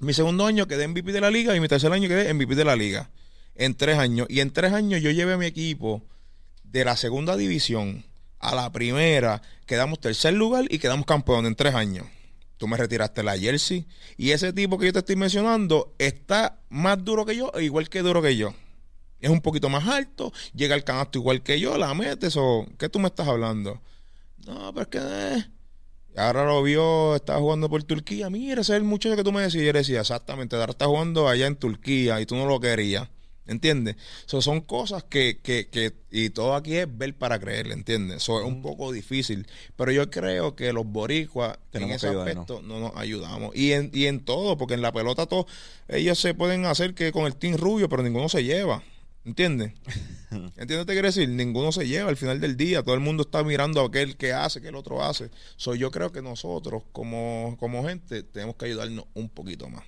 Mi 0.00 0.14
segundo 0.14 0.46
año 0.46 0.66
quedé 0.66 0.88
MVP 0.88 1.12
de 1.12 1.20
la 1.20 1.30
liga 1.30 1.54
y 1.54 1.60
mi 1.60 1.68
tercer 1.68 1.92
año 1.92 2.08
quedé 2.08 2.32
MVP 2.34 2.56
de 2.56 2.64
la 2.64 2.74
liga 2.74 3.10
en 3.54 3.76
tres 3.76 3.98
años. 3.98 4.26
Y 4.28 4.40
en 4.40 4.52
tres 4.52 4.72
años 4.72 5.00
yo 5.00 5.10
llevé 5.10 5.34
a 5.34 5.36
mi 5.36 5.46
equipo 5.46 6.02
de 6.64 6.84
la 6.84 6.96
segunda 6.96 7.36
división 7.36 8.04
a 8.42 8.54
la 8.54 8.70
primera, 8.70 9.40
quedamos 9.66 10.00
tercer 10.00 10.34
lugar 10.34 10.66
y 10.68 10.78
quedamos 10.78 11.06
campeón 11.06 11.46
en 11.46 11.54
tres 11.54 11.74
años. 11.74 12.06
Tú 12.58 12.68
me 12.68 12.76
retiraste 12.76 13.22
la 13.22 13.38
jersey. 13.38 13.86
Y 14.16 14.30
ese 14.30 14.52
tipo 14.52 14.78
que 14.78 14.86
yo 14.86 14.92
te 14.92 14.98
estoy 14.98 15.16
mencionando 15.16 15.94
está 15.98 16.58
más 16.68 17.02
duro 17.02 17.24
que 17.24 17.36
yo, 17.36 17.52
igual 17.60 17.88
que 17.88 18.02
duro 18.02 18.20
que 18.20 18.36
yo. 18.36 18.52
Es 19.20 19.30
un 19.30 19.40
poquito 19.40 19.68
más 19.68 19.86
alto, 19.86 20.32
llega 20.54 20.74
al 20.74 20.84
canasto 20.84 21.18
igual 21.18 21.42
que 21.42 21.58
yo, 21.60 21.78
la 21.78 21.94
metes 21.94 22.36
o... 22.36 22.66
¿Qué 22.78 22.88
tú 22.88 22.98
me 22.98 23.06
estás 23.06 23.28
hablando? 23.28 23.80
No, 24.44 24.74
pero 24.74 24.82
es 24.82 24.88
que... 24.88 24.98
Eh. 24.98 25.44
Ahora 26.16 26.44
lo 26.44 26.62
vio, 26.62 27.16
estaba 27.16 27.38
jugando 27.38 27.70
por 27.70 27.82
Turquía. 27.84 28.28
Mira, 28.28 28.60
ese 28.60 28.72
es 28.72 28.76
el 28.76 28.84
muchacho 28.84 29.16
que 29.16 29.24
tú 29.24 29.32
me 29.32 29.40
decías. 29.40 29.64
Yo 29.64 29.72
decía, 29.72 30.00
exactamente, 30.00 30.56
ahora 30.56 30.72
está 30.72 30.86
jugando 30.86 31.28
allá 31.28 31.46
en 31.46 31.56
Turquía 31.56 32.20
y 32.20 32.26
tú 32.26 32.36
no 32.36 32.44
lo 32.44 32.60
querías. 32.60 33.08
¿Entiendes? 33.46 33.96
son 34.26 34.60
cosas 34.60 35.02
que, 35.02 35.40
que, 35.42 35.68
que, 35.68 35.92
y 36.12 36.30
todo 36.30 36.54
aquí 36.54 36.76
es 36.76 36.86
ver 36.96 37.16
para 37.16 37.40
creer, 37.40 37.72
¿entiendes? 37.72 38.18
Eso 38.18 38.40
es 38.40 38.46
un 38.46 38.62
poco 38.62 38.92
difícil, 38.92 39.48
pero 39.76 39.90
yo 39.90 40.10
creo 40.10 40.54
que 40.54 40.72
los 40.72 40.86
boricuas 40.86 41.58
en 41.72 41.90
ese 41.90 42.08
aspecto 42.08 42.62
no 42.62 42.78
nos 42.78 42.96
ayudamos. 42.96 43.54
Y 43.56 43.72
en, 43.72 43.90
y 43.92 44.06
en 44.06 44.24
todo, 44.24 44.56
porque 44.56 44.74
en 44.74 44.82
la 44.82 44.92
pelota 44.92 45.26
todo, 45.26 45.46
ellos 45.88 46.20
se 46.20 46.34
pueden 46.34 46.66
hacer 46.66 46.94
que 46.94 47.10
con 47.10 47.26
el 47.26 47.34
team 47.34 47.56
rubio, 47.56 47.88
pero 47.88 48.04
ninguno 48.04 48.28
se 48.28 48.44
lleva. 48.44 48.82
¿Entiendes? 49.24 49.72
¿Entiendes 50.30 50.86
te 50.86 50.92
quiere 50.92 51.08
decir? 51.08 51.28
Ninguno 51.28 51.70
se 51.72 51.86
lleva 51.86 52.08
al 52.10 52.16
final 52.16 52.40
del 52.40 52.56
día. 52.56 52.82
Todo 52.82 52.94
el 52.94 53.00
mundo 53.00 53.22
está 53.22 53.44
mirando 53.44 53.80
a 53.80 53.86
aquel 53.86 54.16
que 54.16 54.32
hace, 54.32 54.60
que 54.60 54.68
el 54.68 54.74
otro 54.74 55.02
hace. 55.02 55.30
So, 55.56 55.74
yo 55.74 55.90
creo 55.90 56.10
que 56.10 56.22
nosotros, 56.22 56.82
como, 56.92 57.56
como 57.60 57.84
gente, 57.86 58.22
tenemos 58.22 58.56
que 58.56 58.66
ayudarnos 58.66 59.04
un 59.14 59.28
poquito 59.28 59.68
más. 59.68 59.84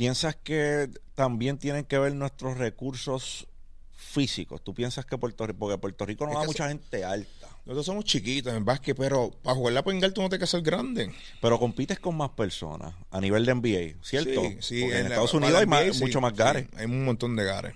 ¿Piensas 0.00 0.34
que 0.34 0.88
también 1.14 1.58
tienen 1.58 1.84
que 1.84 1.98
ver 1.98 2.14
nuestros 2.14 2.56
recursos 2.56 3.46
físicos? 3.94 4.64
¿Tú 4.64 4.72
piensas 4.72 5.04
que 5.04 5.18
Puerto 5.18 5.46
Rico, 5.46 5.58
porque 5.58 5.76
Puerto 5.76 6.06
Rico 6.06 6.26
no 6.26 6.32
da 6.32 6.46
mucha 6.46 6.68
gente 6.68 7.04
alta? 7.04 7.48
Nosotros 7.66 7.84
somos 7.84 8.06
chiquitos 8.06 8.54
en 8.54 8.64
básquet, 8.64 8.96
pero 8.96 9.30
para 9.42 9.54
jugar 9.56 9.74
la 9.74 9.84
Pengal 9.84 10.14
tú 10.14 10.22
no 10.22 10.30
tienes 10.30 10.48
que 10.48 10.56
ser 10.56 10.62
grande. 10.62 11.12
Pero 11.42 11.58
compites 11.58 11.98
con 11.98 12.16
más 12.16 12.30
personas 12.30 12.94
a 13.10 13.20
nivel 13.20 13.44
de 13.44 13.54
NBA, 13.54 14.02
¿cierto? 14.02 14.40
Sí, 14.40 14.56
sí. 14.60 14.82
en, 14.84 15.04
Estados 15.04 15.34
Unidos 15.34 15.54
hay 15.54 15.92
mucho 15.92 16.22
más 16.22 16.34
gares. 16.34 16.66
hay 16.78 16.86
un 16.86 17.04
montón 17.04 17.36
de 17.36 17.44
gares. 17.44 17.74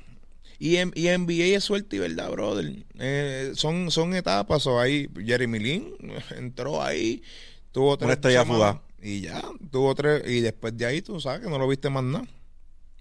Y 0.59 0.77
en, 0.77 0.93
y 0.95 1.09
NBA 1.09 1.55
es 1.59 1.65
suerte 1.65 1.97
y 1.97 1.99
verdad, 1.99 2.31
brother. 2.31 2.87
Eh, 3.01 3.53
son, 3.55 3.91
son 3.91 4.15
etapas. 4.15 4.67
O 4.67 4.81
ahí 4.81 5.11
Jeremy 5.15 5.59
Lin 5.59 5.95
entró 6.39 6.83
ahí, 6.83 7.23
tuvo 7.71 7.99
tres 7.99 8.07
Una 8.07 8.15
estrella 8.15 8.47
fugaz. 8.47 8.79
Y 9.07 9.21
ya, 9.21 9.43
tuvo 9.71 9.95
tres. 9.95 10.23
Y 10.27 10.41
después 10.41 10.75
de 10.79 10.87
ahí, 10.87 11.03
tú 11.03 11.21
sabes 11.21 11.43
que 11.43 11.51
no 11.51 11.59
lo 11.59 11.69
viste 11.69 11.91
más 11.91 12.03
nada. 12.03 12.27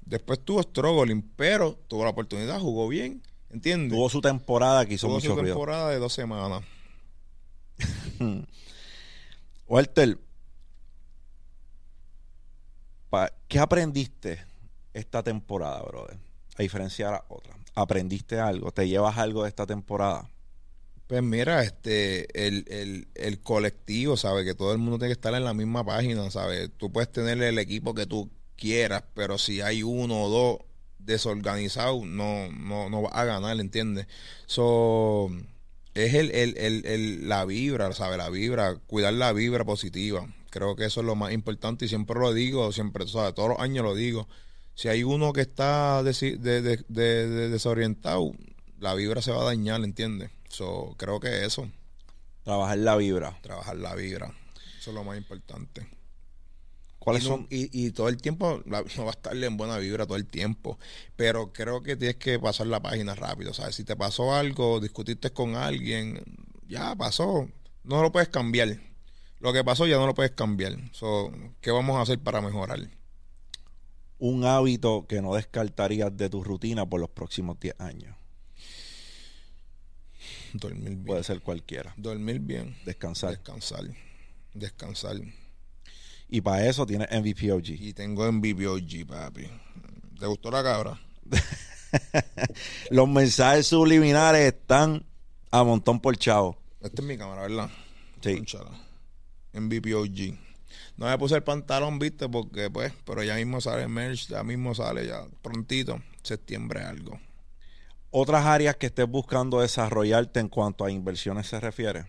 Después 0.05 0.43
tuvo 0.43 0.61
struggling, 0.61 1.21
pero 1.37 1.79
tuvo 1.87 2.03
la 2.03 2.09
oportunidad, 2.09 2.59
jugó 2.59 2.89
bien. 2.89 3.23
¿Entiendes? 3.49 3.97
Tuvo 3.97 4.09
su 4.09 4.19
temporada 4.19 4.85
que 4.85 4.95
hizo 4.95 5.07
tuvo 5.07 5.21
su 5.21 5.33
temporada 5.33 5.91
de 5.91 5.99
dos 5.99 6.11
semanas. 6.11 6.61
Walter, 9.67 10.17
¿qué 13.47 13.59
aprendiste 13.59 14.43
esta 14.93 15.23
temporada, 15.23 15.83
brother? 15.83 16.17
A 16.57 16.63
diferencia 16.63 17.05
de 17.05 17.11
la 17.13 17.25
otra. 17.29 17.55
¿Aprendiste 17.75 18.41
algo? 18.41 18.73
¿Te 18.73 18.89
llevas 18.89 19.17
algo 19.17 19.43
de 19.43 19.49
esta 19.49 19.65
temporada? 19.65 20.29
Pues 21.13 21.21
mira, 21.21 21.61
este, 21.61 22.47
el, 22.47 22.65
el, 22.69 23.07
el 23.13 23.39
colectivo, 23.39 24.17
¿sabes? 24.17 24.45
Que 24.45 24.55
todo 24.55 24.71
el 24.71 24.79
mundo 24.79 24.97
tiene 24.97 25.09
que 25.09 25.19
estar 25.19 25.35
en 25.35 25.43
la 25.43 25.53
misma 25.53 25.85
página, 25.85 26.31
¿sabes? 26.31 26.71
Tú 26.75 26.91
puedes 26.91 27.11
tener 27.11 27.39
el 27.43 27.59
equipo 27.59 27.93
que 27.93 28.07
tú 28.07 28.31
quieras, 28.55 29.03
pero 29.13 29.37
si 29.37 29.61
hay 29.61 29.83
uno 29.83 30.23
o 30.23 30.29
dos 30.29 30.57
desorganizados, 30.97 32.03
no, 32.03 32.51
no, 32.51 32.89
no 32.89 33.03
vas 33.03 33.13
a 33.13 33.25
ganar, 33.25 33.59
¿entiendes? 33.59 34.07
So, 34.47 35.29
es 35.93 36.15
el, 36.15 36.31
el, 36.31 36.57
el, 36.57 36.83
el, 36.87 37.29
la 37.29 37.45
vibra, 37.45 37.93
¿sabes? 37.93 38.17
La 38.17 38.31
vibra, 38.31 38.77
cuidar 38.87 39.13
la 39.13 39.33
vibra 39.33 39.65
positiva. 39.65 40.27
Creo 40.49 40.75
que 40.75 40.85
eso 40.85 41.01
es 41.01 41.05
lo 41.05 41.13
más 41.13 41.31
importante 41.31 41.85
y 41.85 41.89
siempre 41.89 42.19
lo 42.19 42.33
digo, 42.33 42.71
siempre, 42.71 43.07
¿sabes? 43.07 43.35
Todos 43.35 43.49
los 43.49 43.59
años 43.59 43.85
lo 43.85 43.93
digo. 43.93 44.27
Si 44.73 44.87
hay 44.87 45.03
uno 45.03 45.31
que 45.31 45.41
está 45.41 46.01
desorientado, 46.01 48.31
la 48.79 48.95
vibra 48.95 49.21
se 49.21 49.31
va 49.31 49.43
a 49.43 49.45
dañar, 49.45 49.83
¿entiendes? 49.83 50.31
So, 50.53 50.93
creo 50.97 51.19
que 51.19 51.45
eso. 51.45 51.67
Trabajar 52.43 52.77
la 52.77 52.95
vibra. 52.95 53.39
Trabajar 53.41 53.75
la 53.75 53.95
vibra. 53.95 54.31
Eso 54.77 54.91
es 54.91 54.95
lo 54.95 55.03
más 55.03 55.17
importante. 55.17 55.87
¿Cuáles 56.99 57.23
son? 57.23 57.47
Y, 57.49 57.89
todo 57.91 58.07
el 58.07 58.17
tiempo 58.17 58.61
no 58.65 58.83
va 58.83 59.07
a 59.07 59.09
estarle 59.09 59.47
en 59.47 59.57
buena 59.57 59.79
vibra 59.79 60.05
todo 60.05 60.15
el 60.15 60.27
tiempo. 60.27 60.77
Pero 61.15 61.51
creo 61.53 61.81
que 61.81 61.95
tienes 61.95 62.17
que 62.17 62.39
pasar 62.39 62.67
la 62.67 62.83
página 62.83 63.15
rápido. 63.15 63.51
¿sabes? 63.51 63.75
Si 63.75 63.83
te 63.83 63.95
pasó 63.95 64.35
algo, 64.35 64.79
discutiste 64.79 65.31
con 65.31 65.55
alguien, 65.55 66.23
ya 66.67 66.95
pasó. 66.95 67.49
No 67.83 68.03
lo 68.03 68.11
puedes 68.11 68.29
cambiar. 68.29 68.77
Lo 69.39 69.53
que 69.53 69.63
pasó 69.63 69.87
ya 69.87 69.97
no 69.97 70.05
lo 70.05 70.13
puedes 70.13 70.33
cambiar. 70.33 70.77
So, 70.91 71.31
¿Qué 71.61 71.71
vamos 71.71 71.97
a 71.97 72.01
hacer 72.01 72.19
para 72.19 72.41
mejorar? 72.41 72.79
Un 74.19 74.45
hábito 74.45 75.07
que 75.07 75.19
no 75.19 75.33
descartarías 75.33 76.15
de 76.15 76.29
tu 76.29 76.43
rutina 76.43 76.85
por 76.85 77.01
los 77.01 77.09
próximos 77.09 77.59
10 77.59 77.79
años. 77.79 78.22
Dormir 80.53 80.89
bien. 80.89 81.05
Puede 81.05 81.23
ser 81.23 81.41
cualquiera. 81.41 81.93
Dormir 81.97 82.39
bien. 82.39 82.75
Descansar. 82.85 83.31
Descansar. 83.31 83.85
Descansar. 84.53 85.17
Y 86.29 86.41
para 86.41 86.67
eso 86.67 86.85
tienes 86.85 87.09
MVP 87.11 87.51
OG. 87.51 87.69
Y 87.69 87.93
tengo 87.93 88.31
MVP 88.31 88.67
OG, 88.67 89.07
papi. 89.07 89.47
¿Te 90.19 90.25
gustó 90.27 90.51
la 90.51 90.63
cabra? 90.63 90.99
Los 92.89 93.07
mensajes 93.09 93.67
subliminales 93.67 94.53
están 94.53 95.05
a 95.51 95.63
montón 95.63 95.99
por 95.99 96.15
chavo. 96.17 96.57
Esta 96.81 97.01
es 97.01 97.07
mi 97.07 97.17
cámara, 97.17 97.43
¿verdad? 97.43 97.69
Sí. 98.21 98.43
MVP 99.53 99.93
OG. 99.93 100.37
No 100.97 101.07
me 101.07 101.17
puse 101.17 101.35
el 101.35 101.43
pantalón, 101.43 101.97
viste, 101.97 102.29
porque 102.29 102.69
pues, 102.69 102.93
pero 103.05 103.23
ya 103.23 103.35
mismo 103.35 103.59
sale 103.61 103.87
merch, 103.87 104.27
ya 104.27 104.43
mismo 104.43 104.75
sale 104.75 105.07
ya 105.07 105.25
prontito, 105.41 106.01
septiembre 106.21 106.81
algo 106.81 107.19
otras 108.13 108.45
áreas 108.45 108.77
que 108.77 108.85
estés 108.85 109.07
buscando 109.07 109.59
desarrollarte 109.59 110.39
en 110.39 110.47
cuanto 110.47 110.85
a 110.85 110.91
inversiones 110.91 111.47
se 111.47 111.59
refiere? 111.59 112.05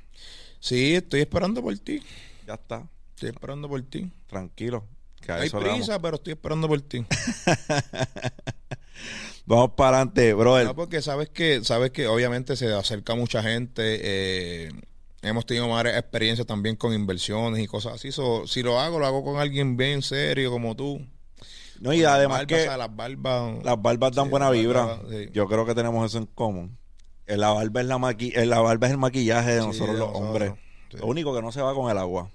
Sí, 0.60 0.94
estoy 0.94 1.20
esperando 1.20 1.62
por 1.62 1.76
ti. 1.78 2.02
Ya 2.46 2.54
está. 2.54 2.88
Estoy 3.14 3.30
esperando 3.30 3.68
por 3.68 3.82
ti. 3.82 4.10
Tranquilo. 4.26 4.84
Hay 5.28 5.50
prisa, 5.50 6.00
pero 6.00 6.16
estoy 6.16 6.34
esperando 6.34 6.68
por 6.68 6.80
ti. 6.82 7.04
Vamos 9.46 9.72
para 9.76 9.98
adelante, 9.98 10.32
brother. 10.34 10.66
No, 10.66 10.74
porque 10.74 11.02
sabes 11.02 11.30
que, 11.30 11.64
sabes 11.64 11.90
que 11.90 12.06
obviamente 12.06 12.56
se 12.56 12.72
acerca 12.72 13.14
mucha 13.14 13.42
gente. 13.42 14.00
eh, 14.02 14.72
hemos 15.24 15.46
tenido 15.46 15.68
varias 15.68 15.98
experiencias 15.98 16.46
también 16.46 16.76
con 16.76 16.92
inversiones 16.92 17.62
y 17.62 17.66
cosas 17.66 17.94
así. 17.94 18.12
So, 18.12 18.46
si 18.46 18.62
lo 18.62 18.78
hago, 18.78 18.98
lo 18.98 19.06
hago 19.06 19.24
con 19.24 19.38
alguien 19.38 19.76
bien 19.76 20.02
serio 20.02 20.50
como 20.50 20.76
tú. 20.76 21.04
No, 21.84 21.92
y 21.92 22.02
además 22.04 22.38
barbas, 22.38 22.46
que 22.46 22.54
o 22.62 22.64
sea, 22.64 22.76
las 22.78 22.96
barbas. 22.96 23.62
las 23.62 23.82
barbas 23.82 24.12
dan 24.12 24.24
Sí, 24.24 24.30
buena 24.30 24.50
vibra. 24.50 25.00
sí. 25.10 25.28
Yo 25.32 25.46
creo 25.46 25.66
que 25.66 25.74
tenemos 25.74 26.04
eso 26.06 26.18
en 26.18 26.26
común. 26.26 26.78
Eh, 27.26 27.36
La 27.36 27.50
barba 27.50 27.80
es 27.82 27.86
la 27.86 27.98
maqui 27.98 28.32
eh, 28.34 28.46
la 28.46 28.60
barba 28.60 28.86
es 28.86 28.92
el 28.92 28.98
maquillaje 28.98 29.52
de 29.52 29.60
Sí, 29.60 29.66
nosotros 29.66 29.96
los 29.98 30.08
hombres. 30.14 30.54
Lo 30.92 31.06
único 31.06 31.34
que 31.34 31.42
no 31.42 31.52
se 31.52 31.60
va 31.60 31.74
con 31.74 31.90
el 31.90 31.98
agua. 31.98 32.30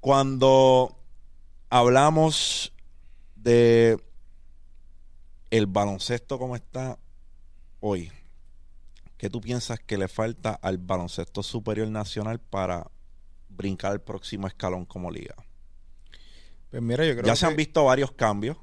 Cuando 0.00 0.96
hablamos 1.70 2.72
de 3.36 3.98
el 5.50 5.66
baloncesto 5.66 6.38
como 6.38 6.56
está 6.56 6.98
hoy, 7.80 8.10
¿qué 9.16 9.30
tú 9.30 9.40
piensas 9.40 9.78
que 9.80 9.98
le 9.98 10.08
falta 10.08 10.52
al 10.54 10.78
baloncesto 10.78 11.42
superior 11.42 11.88
nacional 11.88 12.38
para 12.40 12.90
brincar 13.48 13.92
al 13.92 14.00
próximo 14.00 14.46
escalón 14.46 14.84
como 14.86 15.10
liga? 15.10 15.34
Pues 16.72 16.82
mira, 16.82 17.04
yo 17.06 17.12
creo 17.12 17.24
Ya 17.26 17.36
se 17.36 17.46
han 17.46 17.54
visto 17.54 17.84
varios 17.84 18.10
cambios. 18.12 18.56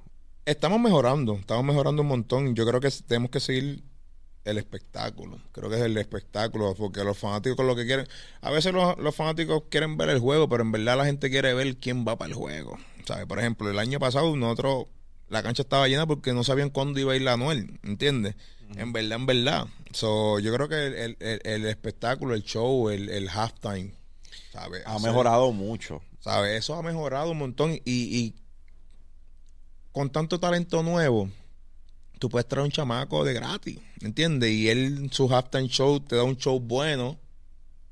estamos 0.45 0.79
mejorando, 0.81 1.35
estamos 1.35 1.63
mejorando 1.63 2.01
un 2.01 2.07
montón. 2.09 2.55
Yo 2.55 2.65
creo 2.67 2.81
que 2.81 2.89
tenemos 3.07 3.29
que 3.31 3.39
seguir 3.39 3.83
el 4.45 4.57
espectáculo. 4.57 5.39
Creo 5.51 5.69
que 5.69 5.75
es 5.77 5.81
el 5.83 5.95
espectáculo, 5.97 6.73
porque 6.75 7.03
los 7.03 7.17
fanáticos 7.17 7.65
lo 7.65 7.75
que 7.75 7.85
quieren, 7.85 8.07
a 8.41 8.49
veces 8.51 8.73
los, 8.73 8.97
los 8.97 9.15
fanáticos 9.15 9.63
quieren 9.69 9.95
ver 9.95 10.09
el 10.09 10.19
juego, 10.19 10.49
pero 10.49 10.63
en 10.63 10.71
verdad 10.71 10.97
la 10.97 11.05
gente 11.05 11.29
quiere 11.29 11.53
ver 11.53 11.77
quién 11.77 12.05
va 12.05 12.17
para 12.17 12.29
el 12.29 12.35
juego. 12.35 12.77
¿Sabes? 13.05 13.25
Por 13.27 13.39
ejemplo, 13.39 13.69
el 13.69 13.77
año 13.79 13.99
pasado 13.99 14.35
nosotros 14.35 14.87
la 15.27 15.43
cancha 15.43 15.61
estaba 15.61 15.87
llena 15.87 16.07
porque 16.07 16.33
no 16.33 16.43
sabían 16.43 16.71
cuándo 16.71 16.99
iba 16.99 17.13
a 17.13 17.15
ir 17.15 17.21
la 17.21 17.33
Anuel, 17.33 17.79
¿entiendes? 17.83 18.35
En 18.75 18.91
verdad, 18.93 19.13
en 19.19 19.25
verdad. 19.27 19.67
So, 19.93 20.39
yo 20.39 20.53
creo 20.53 20.67
que 20.67 20.87
el, 20.87 21.17
el- 21.19 21.41
el- 21.43 21.65
espectáculo, 21.65 22.33
el 22.35 22.43
show, 22.43 22.89
el, 22.89 23.09
el 23.09 23.27
halftime, 23.29 23.93
¿sabes? 24.51 24.83
Ha 24.85 24.99
mejorado 24.99 25.51
mucho. 25.51 26.01
¿Sabes? 26.19 26.57
Eso 26.57 26.75
ha 26.75 26.83
mejorado 26.83 27.31
un 27.31 27.37
montón. 27.37 27.79
Y, 27.85 28.35
con 29.91 30.11
tanto 30.11 30.39
talento 30.39 30.83
nuevo, 30.83 31.29
tú 32.19 32.29
puedes 32.29 32.47
traer 32.47 32.65
un 32.65 32.71
chamaco 32.71 33.25
de 33.25 33.33
gratis, 33.33 33.79
¿entiendes? 34.01 34.51
Y 34.51 34.69
él, 34.69 35.09
su 35.11 35.33
halftime 35.33 35.67
show, 35.67 35.99
te 35.99 36.15
da 36.15 36.23
un 36.23 36.37
show 36.37 36.59
bueno 36.59 37.17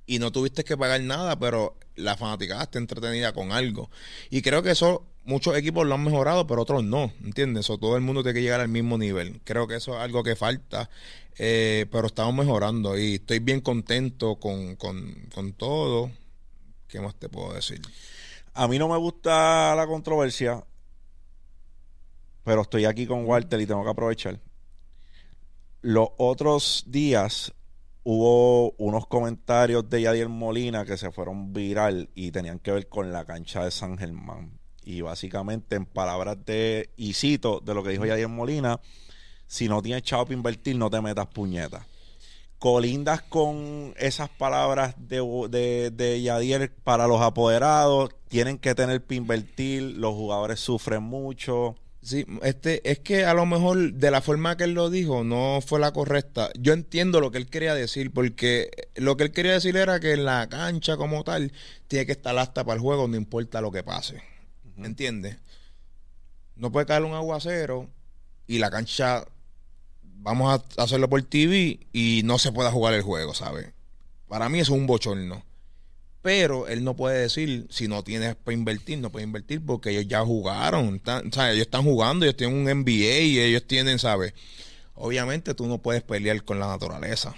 y 0.05 0.19
no 0.19 0.31
tuviste 0.31 0.63
que 0.63 0.77
pagar 0.77 1.01
nada, 1.01 1.37
pero 1.39 1.75
la 1.95 2.15
fanaticada 2.15 2.63
está 2.63 2.77
entretenida 2.77 3.33
con 3.33 3.51
algo. 3.51 3.89
Y 4.29 4.41
creo 4.41 4.61
que 4.61 4.71
eso 4.71 5.03
muchos 5.25 5.57
equipos 5.57 5.85
lo 5.85 5.95
han 5.95 6.03
mejorado, 6.03 6.47
pero 6.47 6.61
otros 6.61 6.83
no, 6.83 7.11
¿entiendes? 7.23 7.65
Eso 7.65 7.77
todo 7.77 7.95
el 7.97 8.01
mundo 8.01 8.23
tiene 8.23 8.39
que 8.39 8.43
llegar 8.43 8.61
al 8.61 8.69
mismo 8.69 8.97
nivel. 8.97 9.41
Creo 9.43 9.67
que 9.67 9.75
eso 9.75 9.95
es 9.95 9.99
algo 9.99 10.23
que 10.23 10.35
falta, 10.35 10.89
eh, 11.37 11.85
pero 11.91 12.07
estamos 12.07 12.33
mejorando 12.33 12.97
y 12.97 13.15
estoy 13.15 13.39
bien 13.39 13.61
contento 13.61 14.35
con, 14.35 14.75
con, 14.77 15.27
con 15.33 15.53
todo. 15.53 16.11
¿Qué 16.87 17.01
más 17.01 17.15
te 17.15 17.27
puedo 17.27 17.53
decir? 17.53 17.81
A 18.59 18.67
mí 18.67 18.79
no 18.79 18.87
me 18.87 18.97
gusta 18.97 19.75
la 19.75 19.85
controversia, 19.85 20.65
pero 22.43 22.63
estoy 22.63 22.85
aquí 22.85 23.05
con 23.05 23.23
Walter 23.23 23.61
y 23.61 23.67
tengo 23.67 23.83
que 23.83 23.91
aprovechar. 23.91 24.39
Los 25.83 26.09
otros 26.17 26.83
días 26.87 27.53
hubo 28.01 28.71
unos 28.79 29.05
comentarios 29.05 29.87
de 29.87 30.01
Yadier 30.01 30.29
Molina 30.29 30.85
que 30.85 30.97
se 30.97 31.11
fueron 31.11 31.53
viral 31.53 32.09
y 32.15 32.31
tenían 32.31 32.57
que 32.57 32.71
ver 32.71 32.89
con 32.89 33.13
la 33.13 33.25
cancha 33.25 33.63
de 33.63 33.69
San 33.69 33.95
Germán. 33.95 34.57
Y 34.83 35.01
básicamente, 35.01 35.75
en 35.75 35.85
palabras 35.85 36.43
de, 36.43 36.89
y 36.97 37.13
cito 37.13 37.59
de 37.59 37.75
lo 37.75 37.83
que 37.83 37.91
dijo 37.91 38.07
Yadier 38.07 38.27
Molina, 38.27 38.79
si 39.45 39.69
no 39.69 39.83
tienes 39.83 40.01
chavo 40.01 40.23
para 40.23 40.33
invertir, 40.33 40.77
no 40.77 40.89
te 40.89 40.99
metas 40.99 41.27
puñetas. 41.27 41.85
Colindas 42.59 43.21
con 43.21 43.93
esas 43.97 44.29
palabras 44.29 44.95
de, 44.97 45.17
de, 45.49 45.91
de 45.91 46.21
Yadier 46.21 46.73
para 46.83 47.07
los 47.07 47.21
apoderados, 47.21 48.09
tienen 48.27 48.57
que 48.57 48.73
tener 48.73 49.03
para 49.03 49.15
invertir, 49.15 49.83
los 49.97 50.13
jugadores 50.13 50.59
sufren 50.59 51.03
mucho. 51.03 51.75
Sí, 52.07 52.25
este, 52.41 52.89
es 52.89 52.99
que 52.99 53.25
a 53.25 53.33
lo 53.33 53.45
mejor 53.45 53.91
de 53.91 54.11
la 54.11 54.21
forma 54.21 54.55
que 54.55 54.63
él 54.63 54.71
lo 54.71 54.89
dijo 54.89 55.25
no 55.25 55.59
fue 55.65 55.77
la 55.77 55.91
correcta. 55.91 56.49
Yo 56.57 56.71
entiendo 56.71 57.19
lo 57.19 57.31
que 57.31 57.37
él 57.37 57.49
quería 57.49 57.75
decir, 57.75 58.13
porque 58.13 58.71
lo 58.95 59.17
que 59.17 59.25
él 59.25 59.31
quería 59.31 59.51
decir 59.51 59.75
era 59.75 59.99
que 59.99 60.15
la 60.15 60.47
cancha 60.47 60.95
como 60.95 61.25
tal 61.25 61.51
tiene 61.89 62.05
que 62.05 62.13
estar 62.13 62.37
hasta 62.37 62.63
para 62.63 62.75
el 62.75 62.81
juego, 62.81 63.09
no 63.09 63.17
importa 63.17 63.59
lo 63.59 63.71
que 63.71 63.83
pase. 63.83 64.21
¿Entiendes? 64.77 65.37
No 66.55 66.71
puede 66.71 66.85
caer 66.85 67.03
un 67.03 67.13
aguacero 67.13 67.89
y 68.47 68.59
la 68.59 68.71
cancha, 68.71 69.25
vamos 70.19 70.61
a 70.77 70.83
hacerlo 70.83 71.09
por 71.09 71.21
TV 71.23 71.79
y 71.93 72.21
no 72.25 72.39
se 72.39 72.51
pueda 72.51 72.71
jugar 72.71 72.93
el 72.93 73.01
juego, 73.01 73.33
¿sabes? 73.33 73.67
Para 74.27 74.49
mí 74.49 74.59
es 74.59 74.69
un 74.69 74.87
bochorno. 74.87 75.43
Pero 76.21 76.67
él 76.67 76.83
no 76.83 76.95
puede 76.95 77.21
decir, 77.21 77.67
si 77.69 77.87
no 77.87 78.03
tienes 78.03 78.35
para 78.35 78.53
invertir, 78.57 78.97
no 78.97 79.11
puedes 79.11 79.25
invertir 79.27 79.61
porque 79.65 79.91
ellos 79.91 80.07
ya 80.07 80.25
jugaron. 80.25 81.01
¿sabes? 81.05 81.53
Ellos 81.55 81.67
están 81.67 81.83
jugando, 81.83 82.25
ellos 82.25 82.35
tienen 82.35 82.57
un 82.57 82.67
NBA 82.69 83.19
y 83.21 83.39
ellos 83.39 83.63
tienen, 83.65 83.97
¿sabes? 83.99 84.33
Obviamente 84.95 85.53
tú 85.53 85.67
no 85.67 85.77
puedes 85.77 86.03
pelear 86.03 86.43
con 86.43 86.59
la 86.59 86.67
naturaleza. 86.67 87.35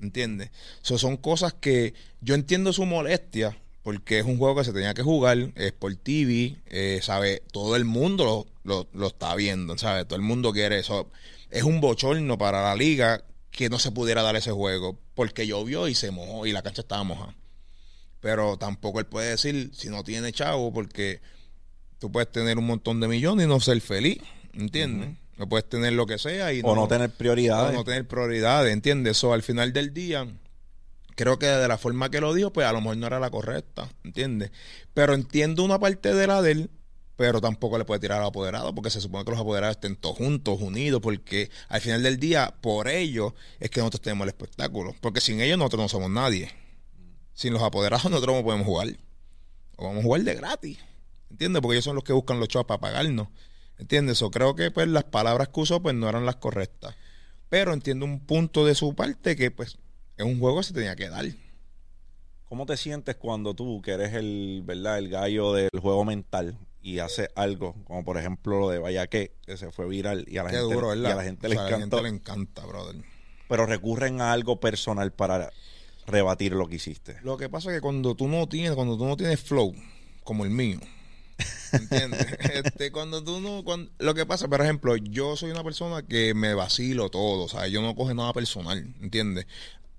¿Entiendes? 0.00 0.50
So, 0.82 0.98
son 0.98 1.16
cosas 1.16 1.54
que 1.54 1.94
yo 2.20 2.34
entiendo 2.34 2.72
su 2.72 2.84
molestia 2.84 3.56
porque 3.82 4.18
es 4.18 4.26
un 4.26 4.36
juego 4.36 4.56
que 4.56 4.64
se 4.64 4.72
tenía 4.72 4.92
que 4.94 5.02
jugar, 5.02 5.52
es 5.54 5.72
por 5.72 5.94
TV, 5.96 6.56
eh, 6.66 7.00
¿sabe? 7.02 7.42
Todo 7.52 7.76
el 7.76 7.84
mundo 7.84 8.24
lo, 8.24 8.46
lo- 8.64 8.88
lo 8.92 9.06
está 9.06 9.34
viendo, 9.36 9.78
¿sabes? 9.78 10.06
Todo 10.06 10.16
el 10.16 10.22
mundo 10.24 10.52
quiere 10.52 10.80
eso. 10.80 11.08
Es 11.50 11.62
un 11.62 11.80
bochorno 11.80 12.38
para 12.38 12.62
la 12.62 12.74
liga 12.74 13.24
que 13.50 13.68
no 13.70 13.78
se 13.78 13.90
pudiera 13.90 14.22
dar 14.22 14.36
ese 14.36 14.50
juego 14.50 14.98
porque 15.14 15.46
llovió 15.46 15.88
y 15.88 15.94
se 15.94 16.10
mojó 16.10 16.46
y 16.46 16.52
la 16.52 16.62
cancha 16.62 16.82
estaba 16.82 17.02
mojada. 17.04 17.34
Pero 18.20 18.58
tampoco 18.58 19.00
él 19.00 19.06
puede 19.06 19.30
decir 19.30 19.70
si 19.72 19.88
no 19.88 20.04
tiene 20.04 20.32
chavo, 20.32 20.72
porque 20.72 21.20
tú 21.98 22.12
puedes 22.12 22.30
tener 22.30 22.58
un 22.58 22.66
montón 22.66 23.00
de 23.00 23.08
millones 23.08 23.46
y 23.46 23.48
no 23.48 23.60
ser 23.60 23.80
feliz, 23.80 24.18
¿entiendes? 24.52 25.10
No 25.36 25.48
puedes 25.48 25.68
tener 25.68 25.92
lo 25.92 26.06
que 26.06 26.18
sea 26.18 26.52
y 26.52 26.60
o 26.62 26.74
no 26.74 26.88
tener 26.88 27.10
o 27.10 27.12
prioridades. 27.12 27.74
no 27.74 27.84
tener 27.84 28.06
prioridades, 28.06 28.72
¿entiendes? 28.72 29.18
Eso 29.18 29.32
al 29.32 29.42
final 29.42 29.72
del 29.72 29.92
día, 29.92 30.26
creo 31.14 31.38
que 31.38 31.46
de 31.46 31.68
la 31.68 31.78
forma 31.78 32.10
que 32.10 32.20
lo 32.20 32.32
dijo, 32.34 32.52
pues 32.52 32.66
a 32.66 32.72
lo 32.72 32.80
mejor 32.80 32.96
no 32.96 33.06
era 33.06 33.20
la 33.20 33.30
correcta, 33.30 33.88
¿entiendes? 34.02 34.50
Pero 34.94 35.14
entiendo 35.14 35.62
una 35.62 35.78
parte 35.78 36.14
de 36.14 36.26
la 36.26 36.42
de 36.42 36.52
él, 36.52 36.70
pero 37.16 37.40
tampoco 37.40 37.78
le 37.78 37.84
puede 37.84 38.00
tirar 38.00 38.20
al 38.20 38.26
apoderado, 38.26 38.74
porque 38.74 38.90
se 38.90 39.00
supone 39.00 39.24
que 39.24 39.30
los 39.30 39.40
apoderados 39.40 39.76
estén 39.76 39.96
todos 39.96 40.18
juntos, 40.18 40.60
unidos, 40.60 41.00
porque 41.00 41.50
al 41.68 41.80
final 41.80 42.02
del 42.02 42.18
día, 42.18 42.54
por 42.60 42.88
ellos, 42.88 43.32
es 43.58 43.70
que 43.70 43.80
nosotros 43.80 44.02
tenemos 44.02 44.24
el 44.24 44.28
espectáculo, 44.28 44.94
porque 45.00 45.20
sin 45.20 45.40
ellos 45.40 45.58
nosotros 45.58 45.82
no 45.82 45.88
somos 45.88 46.10
nadie. 46.10 46.50
Sin 47.32 47.54
los 47.54 47.62
apoderados 47.62 48.04
nosotros 48.10 48.36
no 48.36 48.44
podemos 48.44 48.66
jugar. 48.66 48.88
O 49.76 49.86
vamos 49.86 50.00
a 50.00 50.02
jugar 50.02 50.22
de 50.22 50.34
gratis. 50.34 50.78
¿Entiendes? 51.30 51.60
Porque 51.60 51.76
ellos 51.76 51.84
son 51.84 51.96
los 51.96 52.04
que 52.04 52.12
buscan 52.12 52.38
los 52.38 52.48
chavos 52.48 52.66
para 52.66 52.80
pagarnos. 52.80 53.28
¿Entiendes? 53.78 54.22
O 54.22 54.30
creo 54.30 54.54
que 54.54 54.70
pues 54.70 54.88
las 54.88 55.04
palabras 55.04 55.48
que 55.48 55.60
usó 55.60 55.82
pues 55.82 55.94
no 55.94 56.08
eran 56.08 56.24
las 56.24 56.36
correctas. 56.36 56.94
Pero 57.48 57.72
entiendo 57.72 58.04
un 58.04 58.20
punto 58.20 58.64
de 58.64 58.74
su 58.74 58.94
parte 58.94 59.36
que 59.36 59.50
pues 59.50 59.78
es 60.16 60.24
un 60.24 60.38
juego 60.38 60.58
que 60.58 60.64
se 60.64 60.74
tenía 60.74 60.96
que 60.96 61.08
dar. 61.08 61.26
¿Cómo 62.44 62.64
te 62.64 62.76
sientes 62.76 63.16
cuando 63.16 63.54
tú, 63.54 63.82
que 63.82 63.92
eres 63.92 64.14
el, 64.14 64.62
¿verdad? 64.64 64.98
el 64.98 65.08
gallo 65.08 65.52
del 65.52 65.68
juego 65.80 66.04
mental 66.04 66.56
y 66.86 67.00
haces 67.00 67.28
algo, 67.34 67.74
como 67.84 68.04
por 68.04 68.16
ejemplo 68.16 68.60
lo 68.60 68.70
de 68.70 68.78
Vallaque, 68.78 69.32
que 69.44 69.56
se 69.56 69.72
fue 69.72 69.88
viral 69.88 70.24
y 70.28 70.38
a 70.38 70.44
la 70.44 70.50
Qué 70.50 70.58
gente, 70.58 70.74
duro, 70.74 70.94
y 70.94 71.04
a 71.04 71.14
la 71.16 71.22
gente 71.24 71.46
O 71.46 71.50
le 71.50 71.56
sea, 71.56 71.64
a 71.64 71.68
encantó, 71.68 71.96
la 71.96 72.02
gente 72.08 72.28
le 72.30 72.34
encanta, 72.36 72.64
brother. 72.66 72.96
pero 73.48 73.66
recurren 73.66 74.20
a 74.20 74.30
algo 74.32 74.60
personal 74.60 75.12
para 75.12 75.50
rebatir 76.06 76.52
lo 76.52 76.68
que 76.68 76.76
hiciste. 76.76 77.16
Lo 77.22 77.36
que 77.36 77.48
pasa 77.48 77.70
es 77.70 77.76
que 77.76 77.80
cuando 77.80 78.14
tú 78.14 78.28
no 78.28 78.46
tienes, 78.48 78.72
cuando 78.76 78.96
tú 78.96 79.04
no 79.04 79.16
tienes 79.16 79.40
flow, 79.40 79.74
como 80.22 80.44
el 80.44 80.50
mío, 80.50 80.78
¿entiendes? 81.72 82.26
este, 82.54 82.92
cuando 82.92 83.22
tú 83.24 83.40
no, 83.40 83.64
cuando- 83.64 83.90
lo 83.98 84.14
que 84.14 84.24
pasa, 84.24 84.46
por 84.48 84.60
ejemplo, 84.60 84.96
yo 84.96 85.36
soy 85.36 85.50
una 85.50 85.64
persona 85.64 86.02
que 86.02 86.34
me 86.34 86.54
vacilo 86.54 87.10
todo, 87.10 87.44
o 87.44 87.48
sea, 87.48 87.66
yo 87.66 87.82
no 87.82 87.94
coge 87.96 88.14
nada 88.14 88.32
personal, 88.32 88.94
¿entiendes? 89.00 89.46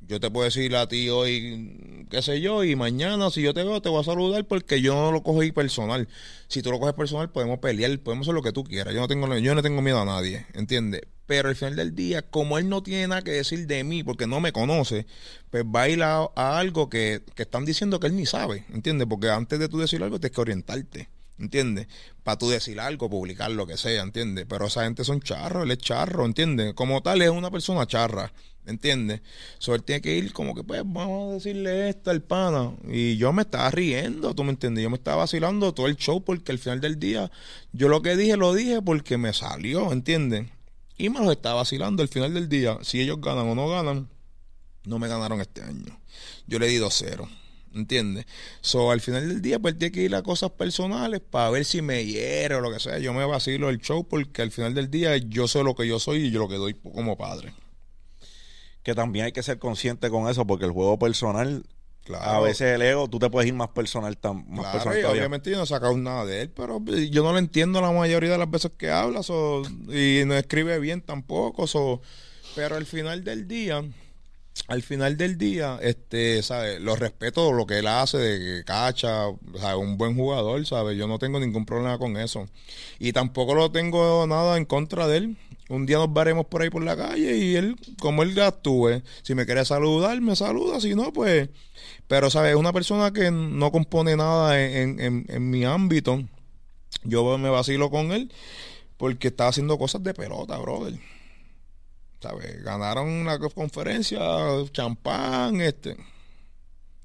Yo 0.02 0.20
te 0.20 0.32
puedo 0.32 0.46
decir 0.46 0.76
a 0.76 0.88
ti 0.88 1.10
hoy, 1.10 2.06
qué 2.10 2.22
sé 2.22 2.40
yo, 2.40 2.64
y 2.64 2.76
mañana 2.76 3.30
si 3.30 3.42
yo 3.42 3.54
te 3.54 3.64
veo 3.64 3.82
te 3.82 3.90
voy 3.90 4.00
a 4.00 4.04
saludar 4.04 4.46
porque 4.46 4.82
yo 4.82 4.94
no 4.96 5.12
lo 5.12 5.24
cogí 5.24 5.52
personal. 5.52 6.08
Si 6.48 6.62
tú 6.62 6.72
lo 6.72 6.80
coges 6.80 6.94
personal 6.94 7.30
podemos 7.32 7.60
pelear, 7.60 7.98
podemos 8.00 8.26
hacer 8.26 8.36
lo 8.36 8.42
que 8.42 8.54
tú 8.54 8.64
quieras. 8.64 8.94
Yo 8.94 9.02
no 9.02 9.08
tengo, 9.08 9.38
yo 9.38 9.56
no 9.56 9.62
tengo 9.62 9.82
miedo 9.82 10.00
a 10.00 10.06
nadie, 10.06 10.46
¿entiendes? 10.54 11.02
Pero 11.26 11.50
al 11.50 11.56
final 11.58 11.76
del 11.76 11.94
día, 11.94 12.22
como 12.22 12.58
él 12.58 12.70
no 12.70 12.84
tiene 12.84 13.08
nada 13.08 13.22
que 13.22 13.32
decir 13.32 13.68
de 13.68 13.84
mí 13.84 14.02
porque 14.04 14.28
no 14.28 14.40
me 14.40 14.54
conoce, 14.54 15.06
pues 15.50 15.66
va 15.66 15.82
a 15.82 15.90
ir 15.90 16.02
a, 16.02 16.30
a 16.36 16.58
algo 16.58 16.90
que, 16.90 17.24
que 17.36 17.44
están 17.44 17.66
diciendo 17.66 18.00
que 18.00 18.08
él 18.08 18.16
ni 18.16 18.26
sabe, 18.26 18.64
¿entiendes? 18.74 19.08
Porque 19.10 19.30
antes 19.30 19.60
de 19.60 19.68
tú 19.68 19.80
decir 19.80 20.02
algo 20.04 20.20
tienes 20.20 20.36
que 20.36 20.42
orientarte, 20.42 21.10
¿entiendes? 21.38 21.88
Para 22.24 22.38
tú 22.38 22.50
decir 22.50 22.80
algo, 22.80 23.10
publicar 23.10 23.52
lo 23.52 23.68
que 23.68 23.76
sea, 23.76 24.04
¿entiendes? 24.04 24.46
Pero 24.48 24.68
esa 24.68 24.84
gente 24.86 25.04
son 25.04 25.20
charros, 25.22 25.64
él 25.64 25.72
es 25.72 25.80
charro, 25.80 26.26
¿entiendes? 26.26 26.74
Como 26.74 27.02
tal 27.02 27.22
es 27.22 27.30
una 27.30 27.52
persona 27.52 27.86
charra, 27.88 28.32
¿entiendes? 28.68 29.22
So, 29.58 29.74
él 29.74 29.84
tiene 29.84 30.02
que 30.02 30.16
ir 30.16 30.34
como 30.34 30.54
que, 30.54 30.64
pues, 30.64 30.82
vamos 30.86 31.32
a 31.32 31.34
decirle 31.36 31.90
esto 31.90 32.12
al 32.12 32.22
pana. 32.22 32.74
Y 32.88 33.18
yo 33.18 33.34
me 33.34 33.42
estaba 33.42 33.72
riendo, 33.72 34.36
¿tú 34.36 34.44
me 34.44 34.52
entiendes? 34.52 34.84
Yo 34.84 34.90
me 34.90 34.98
estaba 34.98 35.18
vacilando 35.18 35.74
todo 35.74 35.88
el 35.88 35.96
show 35.96 36.24
porque 36.24 36.52
al 36.52 36.60
final 36.60 36.82
del 36.82 37.00
día, 37.00 37.32
yo 37.72 37.88
lo 37.90 38.02
que 38.02 38.16
dije, 38.16 38.38
lo 38.38 38.54
dije 38.54 38.82
porque 38.82 39.18
me 39.18 39.34
salió, 39.34 39.92
¿entiendes? 39.92 40.48
Y 40.98 41.10
me 41.10 41.20
los 41.20 41.32
estaba 41.32 41.56
vacilando 41.56 42.02
al 42.02 42.10
final 42.10 42.34
del 42.34 42.50
día. 42.50 42.78
Si 42.82 43.02
ellos 43.02 43.20
ganan 43.22 43.48
o 43.48 43.56
no 43.56 43.70
ganan, 43.70 44.10
no 44.86 45.00
me 45.00 45.08
ganaron 45.08 45.42
este 45.42 45.62
año. 45.62 46.00
Yo 46.48 46.60
le 46.60 46.68
di 46.68 46.78
2-0. 46.78 47.28
¿Entiendes? 47.74 48.26
So, 48.62 48.90
al 48.90 49.02
final 49.02 49.28
del 49.28 49.42
día, 49.42 49.60
pues 49.60 49.78
tiene 49.78 49.92
que 49.92 50.02
ir 50.02 50.16
a 50.16 50.24
cosas 50.24 50.50
personales 50.52 51.22
para 51.22 51.52
ver 51.52 51.64
si 51.64 51.84
me 51.84 52.04
hiere 52.06 52.56
o 52.56 52.62
lo 52.62 52.72
que 52.72 52.80
sea. 52.80 52.98
Yo 52.98 53.14
me 53.14 53.24
vacilo 53.26 53.70
el 53.70 53.80
show 53.80 54.08
porque 54.08 54.42
al 54.42 54.52
final 54.52 54.74
del 54.74 54.90
día 54.90 55.16
yo 55.18 55.48
soy 55.48 55.64
lo 55.64 55.76
que 55.76 55.86
yo 55.86 56.00
soy 56.00 56.26
y 56.26 56.32
yo 56.32 56.40
lo 56.40 56.48
que 56.48 56.56
doy 56.56 56.74
como 56.74 57.18
padre. 57.18 57.54
Que 58.88 58.96
también 58.96 59.26
hay 59.26 59.34
que 59.34 59.44
ser 59.44 59.60
consciente 59.60 60.10
con 60.10 60.30
eso 60.30 60.48
porque 60.48 60.64
el 60.64 60.72
juego 60.72 60.98
personal 60.98 61.66
A 62.22 62.40
veces 62.40 62.74
el 62.74 62.82
ego, 62.82 63.10
tú 63.10 63.20
te 63.20 63.30
puedes 63.30 63.46
ir 63.46 63.54
más 63.54 63.68
personal, 63.68 64.18
tan, 64.18 64.50
más 64.50 64.68
personal 64.68 65.04
Obviamente 65.08 65.52
yo 65.52 65.58
no 65.58 65.64
he 65.64 65.68
sacado 65.68 65.98
nada 65.98 66.26
de 66.26 66.44
él, 66.44 66.52
pero 66.52 66.82
yo 66.86 67.22
no 67.22 67.34
lo 67.34 67.38
entiendo 67.38 67.82
la 67.82 67.92
mayoría 67.92 68.32
de 68.32 68.38
las 68.38 68.50
veces 68.50 68.72
que 68.78 68.90
habla 68.90 69.20
y 69.90 70.24
no 70.26 70.36
escribe 70.36 70.80
bien 70.80 71.02
tampoco. 71.02 71.66
pero 72.56 72.78
al 72.78 72.86
final 72.86 73.26
del 73.26 73.46
día, 73.46 73.84
al 74.68 74.82
final 74.82 75.18
del 75.18 75.38
día, 75.38 75.80
este, 75.82 76.42
¿sabes? 76.44 76.80
Lo 76.82 76.96
respeto 76.96 77.52
lo 77.54 77.66
que 77.66 77.80
él 77.80 77.88
hace, 77.88 78.18
de 78.18 78.40
que 78.40 78.64
cacha. 78.66 79.28
Un 79.28 79.98
buen 79.98 80.16
jugador, 80.16 80.66
¿sabes? 80.66 80.98
Yo 80.98 81.08
no 81.08 81.20
tengo 81.20 81.40
ningún 81.40 81.66
problema 81.66 81.98
con 81.98 82.18
eso. 82.18 82.48
Y 83.00 83.14
tampoco 83.14 83.56
lo 83.56 83.72
tengo 83.72 84.26
nada 84.28 84.58
en 84.58 84.66
contra 84.66 85.08
de 85.08 85.18
él. 85.18 85.38
Un 85.70 85.86
día 85.86 85.98
nos 85.98 86.14
veremos 86.14 86.46
por 86.46 86.62
ahí 86.62 86.70
por 86.70 86.84
la 86.84 86.96
calle 86.96 87.38
y 87.38 87.56
él, 87.56 87.76
como 88.00 88.24
él 88.24 88.40
actúe, 88.40 89.02
si 89.22 89.36
me 89.36 89.46
quiere 89.46 89.66
saludar, 89.66 90.20
me 90.22 90.36
saluda, 90.36 90.80
si 90.80 90.96
no, 90.96 91.12
pues... 91.12 91.50
Pero, 92.08 92.30
¿sabes? 92.30 92.52
Es 92.52 92.58
una 92.58 92.72
persona 92.72 93.12
que 93.12 93.32
no 93.32 93.72
compone 93.72 94.16
nada 94.16 94.62
en, 94.62 95.00
en, 95.00 95.26
en 95.28 95.50
mi 95.50 95.66
ámbito. 95.66 96.24
Yo 97.04 97.38
me 97.38 97.50
vacilo 97.50 97.90
con 97.90 98.14
él 98.14 98.32
porque 98.98 99.28
está 99.28 99.48
haciendo 99.50 99.78
cosas 99.78 100.04
de 100.04 100.14
pelota, 100.14 100.58
brother. 100.58 100.98
¿Sabes? 102.22 102.64
Ganaron 102.64 103.26
la 103.26 103.40
conferencia, 103.40 104.20
champán, 104.72 105.62
este. 105.62 105.98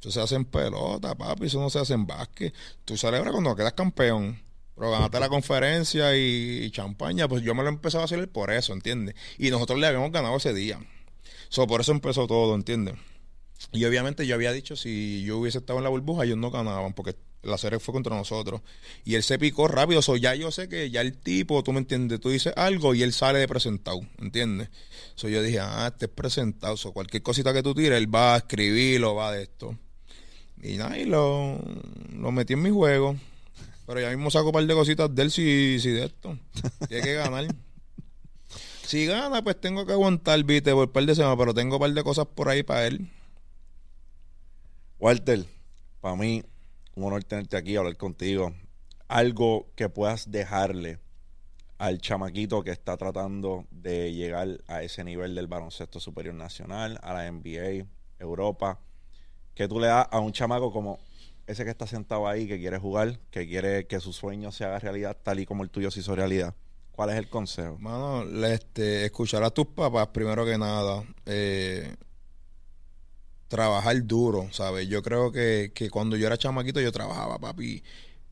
Eso 0.01 0.11
se 0.11 0.21
hace 0.21 0.35
en 0.35 0.45
pelota, 0.45 1.15
papi, 1.15 1.47
eso 1.47 1.61
no 1.61 1.71
se 1.71 1.79
hace 1.79 1.95
en 1.95 2.07
básquet. 2.07 2.53
Tú 2.85 2.97
celebras 2.97 3.33
cuando 3.33 3.55
quedas 3.55 3.75
campeón. 3.75 4.43
Pero 4.75 4.91
ganaste 4.91 5.21
la 5.21 5.29
conferencia 5.29 6.17
y, 6.17 6.71
champaña, 6.71 7.29
pues 7.29 7.43
yo 7.43 7.55
me 7.55 7.63
lo 7.63 7.69
empecé 7.69 7.99
a 7.99 8.05
hacer 8.05 8.29
por 8.31 8.51
eso, 8.51 8.73
¿entiendes? 8.73 9.15
Y 9.39 9.51
nosotros 9.51 9.79
le 9.79 9.87
habíamos 9.87 10.11
ganado 10.11 10.37
ese 10.37 10.55
día. 10.55 10.81
So, 11.51 11.67
por 11.67 11.83
eso 11.83 11.93
empezó 11.93 12.27
todo, 12.27 12.55
¿entiendes? 12.55 12.95
Y 13.71 13.85
obviamente 13.85 14.27
yo 14.27 14.35
había 14.35 14.53
dicho, 14.53 14.77
si 14.77 15.23
yo 15.23 15.39
hubiese 15.39 15.59
estado 15.59 15.79
en 15.79 15.85
la 15.85 15.91
burbuja, 15.91 16.25
ellos 16.25 16.39
no 16.39 16.51
ganaban, 16.51 16.93
porque 16.95 17.17
la 17.43 17.59
serie 17.59 17.79
fue 17.79 17.93
contra 17.93 18.17
nosotros. 18.17 18.61
Y 19.05 19.15
él 19.15 19.23
se 19.23 19.39
picó 19.39 19.69
rápido. 19.69 20.03
So, 20.03 20.17
ya 20.17 20.35
yo 20.35 20.51
sé 20.51 20.69
que 20.69 20.91
ya 20.91 21.01
el 21.01 21.17
tipo, 21.17 21.63
tú 21.63 21.73
me 21.73 21.79
entiendes, 21.79 22.21
tú 22.21 22.31
dices 22.31 22.53
algo 22.57 22.95
y 22.95 23.03
él 23.03 23.13
sale 23.13 23.39
de 23.39 23.49
presentado, 23.49 24.01
¿entiendes? 24.19 24.69
So, 25.15 25.29
yo 25.29 25.43
dije, 25.43 25.61
ah, 25.61 25.91
este 25.93 26.07
es 26.07 26.13
presentado. 26.13 26.77
So, 26.77 26.93
cualquier 26.93 27.23
cosita 27.23 27.53
que 27.53 27.63
tú 27.63 27.75
tires, 27.75 27.99
él 27.99 28.13
va 28.13 28.35
a 28.35 28.39
escribirlo, 28.39 29.15
va 29.15 29.33
de 29.33 29.43
esto. 29.43 29.77
Y 30.63 30.77
nada, 30.77 30.97
y 30.99 31.05
lo, 31.05 31.59
lo 32.13 32.33
metí 32.33 32.53
en 32.53 32.63
mi 32.63 32.71
juego. 32.71 33.17
Pero 33.87 34.01
ya 34.01 34.11
mismo 34.11 34.31
saco 34.31 34.47
un 34.47 34.53
par 34.53 34.67
de 34.67 34.75
cositas 34.75 35.13
de 35.13 35.23
él 35.23 35.31
si, 35.31 35.79
si 35.81 35.91
de 35.91 36.05
esto. 36.05 36.39
Tiene 36.89 37.03
que 37.03 37.15
ganar. 37.15 37.47
si 38.87 39.07
gana, 39.07 39.43
pues 39.43 39.61
tengo 39.61 39.85
que 39.85 39.93
aguantar, 39.93 40.43
viste, 40.45 40.73
por 40.73 40.87
un 40.87 40.93
par 40.93 41.05
de 41.05 41.15
semanas, 41.17 41.37
pero 41.37 41.53
tengo 41.53 41.77
un 41.77 41.81
par 41.81 41.93
de 41.93 42.03
cosas 42.05 42.27
por 42.27 42.49
ahí 42.49 42.63
para 42.63 42.87
él. 42.87 43.09
Walter, 45.03 45.45
para 46.01 46.15
mí, 46.15 46.45
un 46.95 47.03
honor 47.03 47.25
tenerte 47.25 47.57
aquí, 47.57 47.75
hablar 47.75 47.97
contigo. 47.97 48.55
Algo 49.09 49.67
que 49.75 49.89
puedas 49.89 50.31
dejarle 50.31 51.01
al 51.77 51.99
chamaquito 51.99 52.63
que 52.63 52.71
está 52.71 52.97
tratando 52.97 53.67
de 53.73 54.13
llegar 54.13 54.61
a 54.69 54.85
ese 54.85 55.03
nivel 55.03 55.35
del 55.35 55.49
baloncesto 55.49 55.99
superior 55.99 56.37
nacional, 56.37 57.01
a 57.03 57.15
la 57.15 57.29
NBA, 57.29 57.85
Europa, 58.21 58.79
que 59.57 59.67
tú 59.67 59.81
le 59.81 59.89
das 59.89 60.07
a 60.09 60.21
un 60.21 60.31
chamaco 60.31 60.73
como 60.73 61.01
ese 61.49 61.65
que 61.65 61.71
está 61.71 61.89
sentado 61.89 62.29
ahí, 62.29 62.47
que 62.47 62.61
quiere 62.61 62.79
jugar, 62.79 63.19
que 63.33 63.49
quiere 63.49 63.89
que 63.89 63.99
su 63.99 64.13
sueño 64.13 64.53
se 64.53 64.67
haga 64.67 64.79
realidad 64.79 65.17
tal 65.21 65.41
y 65.41 65.47
como 65.47 65.65
el 65.65 65.71
tuyo 65.71 65.91
se 65.91 65.99
hizo 65.99 66.15
realidad. 66.15 66.55
¿Cuál 66.93 67.11
es 67.11 67.17
el 67.17 67.29
consejo? 67.29 67.77
Mano, 67.81 68.23
este, 68.47 69.05
escuchar 69.05 69.43
a 69.43 69.51
tus 69.51 69.67
papás 69.67 70.07
primero 70.13 70.45
que 70.45 70.57
nada. 70.57 71.03
Eh, 71.27 71.93
trabajar 73.53 74.03
duro, 74.07 74.49
¿sabes? 74.51 74.89
Yo 74.89 75.03
creo 75.03 75.31
que, 75.31 75.73
que 75.75 75.91
cuando 75.91 76.17
yo 76.17 76.27
era 76.27 76.39
chamaquito 76.39 76.81
yo 76.81 76.91
trabajaba, 76.91 77.39
papi, 77.39 77.83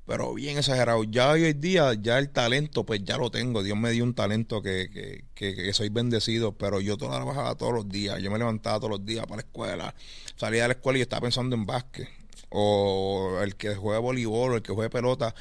pero 0.07 0.33
bien 0.33 0.57
exagerado. 0.57 1.05
Ya 1.05 1.31
hoy 1.33 1.53
día, 1.53 1.93
ya 1.93 2.19
el 2.19 2.31
talento, 2.31 2.87
pues 2.87 3.05
ya 3.05 3.19
lo 3.19 3.31
tengo. 3.31 3.63
Dios 3.63 3.77
me 3.77 3.91
dio 3.91 4.03
un 4.03 4.15
talento 4.15 4.63
que, 4.63 4.89
que, 5.35 5.55
que, 5.55 5.73
soy 5.75 5.91
bendecido, 5.91 6.53
pero 6.57 6.81
yo 6.81 6.97
trabajaba 6.97 7.55
todos 7.55 7.75
los 7.75 7.89
días. 7.91 8.19
Yo 8.23 8.31
me 8.31 8.39
levantaba 8.39 8.79
todos 8.79 8.93
los 8.93 9.05
días 9.05 9.27
para 9.27 9.37
la 9.37 9.43
escuela. 9.43 9.95
Salía 10.37 10.63
de 10.63 10.69
la 10.69 10.75
escuela 10.75 10.99
y 10.99 11.03
estaba 11.03 11.21
pensando 11.21 11.55
en 11.55 11.67
básquet. 11.67 12.09
O 12.49 13.41
el 13.43 13.57
que 13.57 13.75
juega 13.75 13.99
voleibol, 13.99 14.53
o 14.53 14.57
el 14.57 14.63
que 14.63 14.73
juega 14.73 14.89
pelota. 14.89 15.35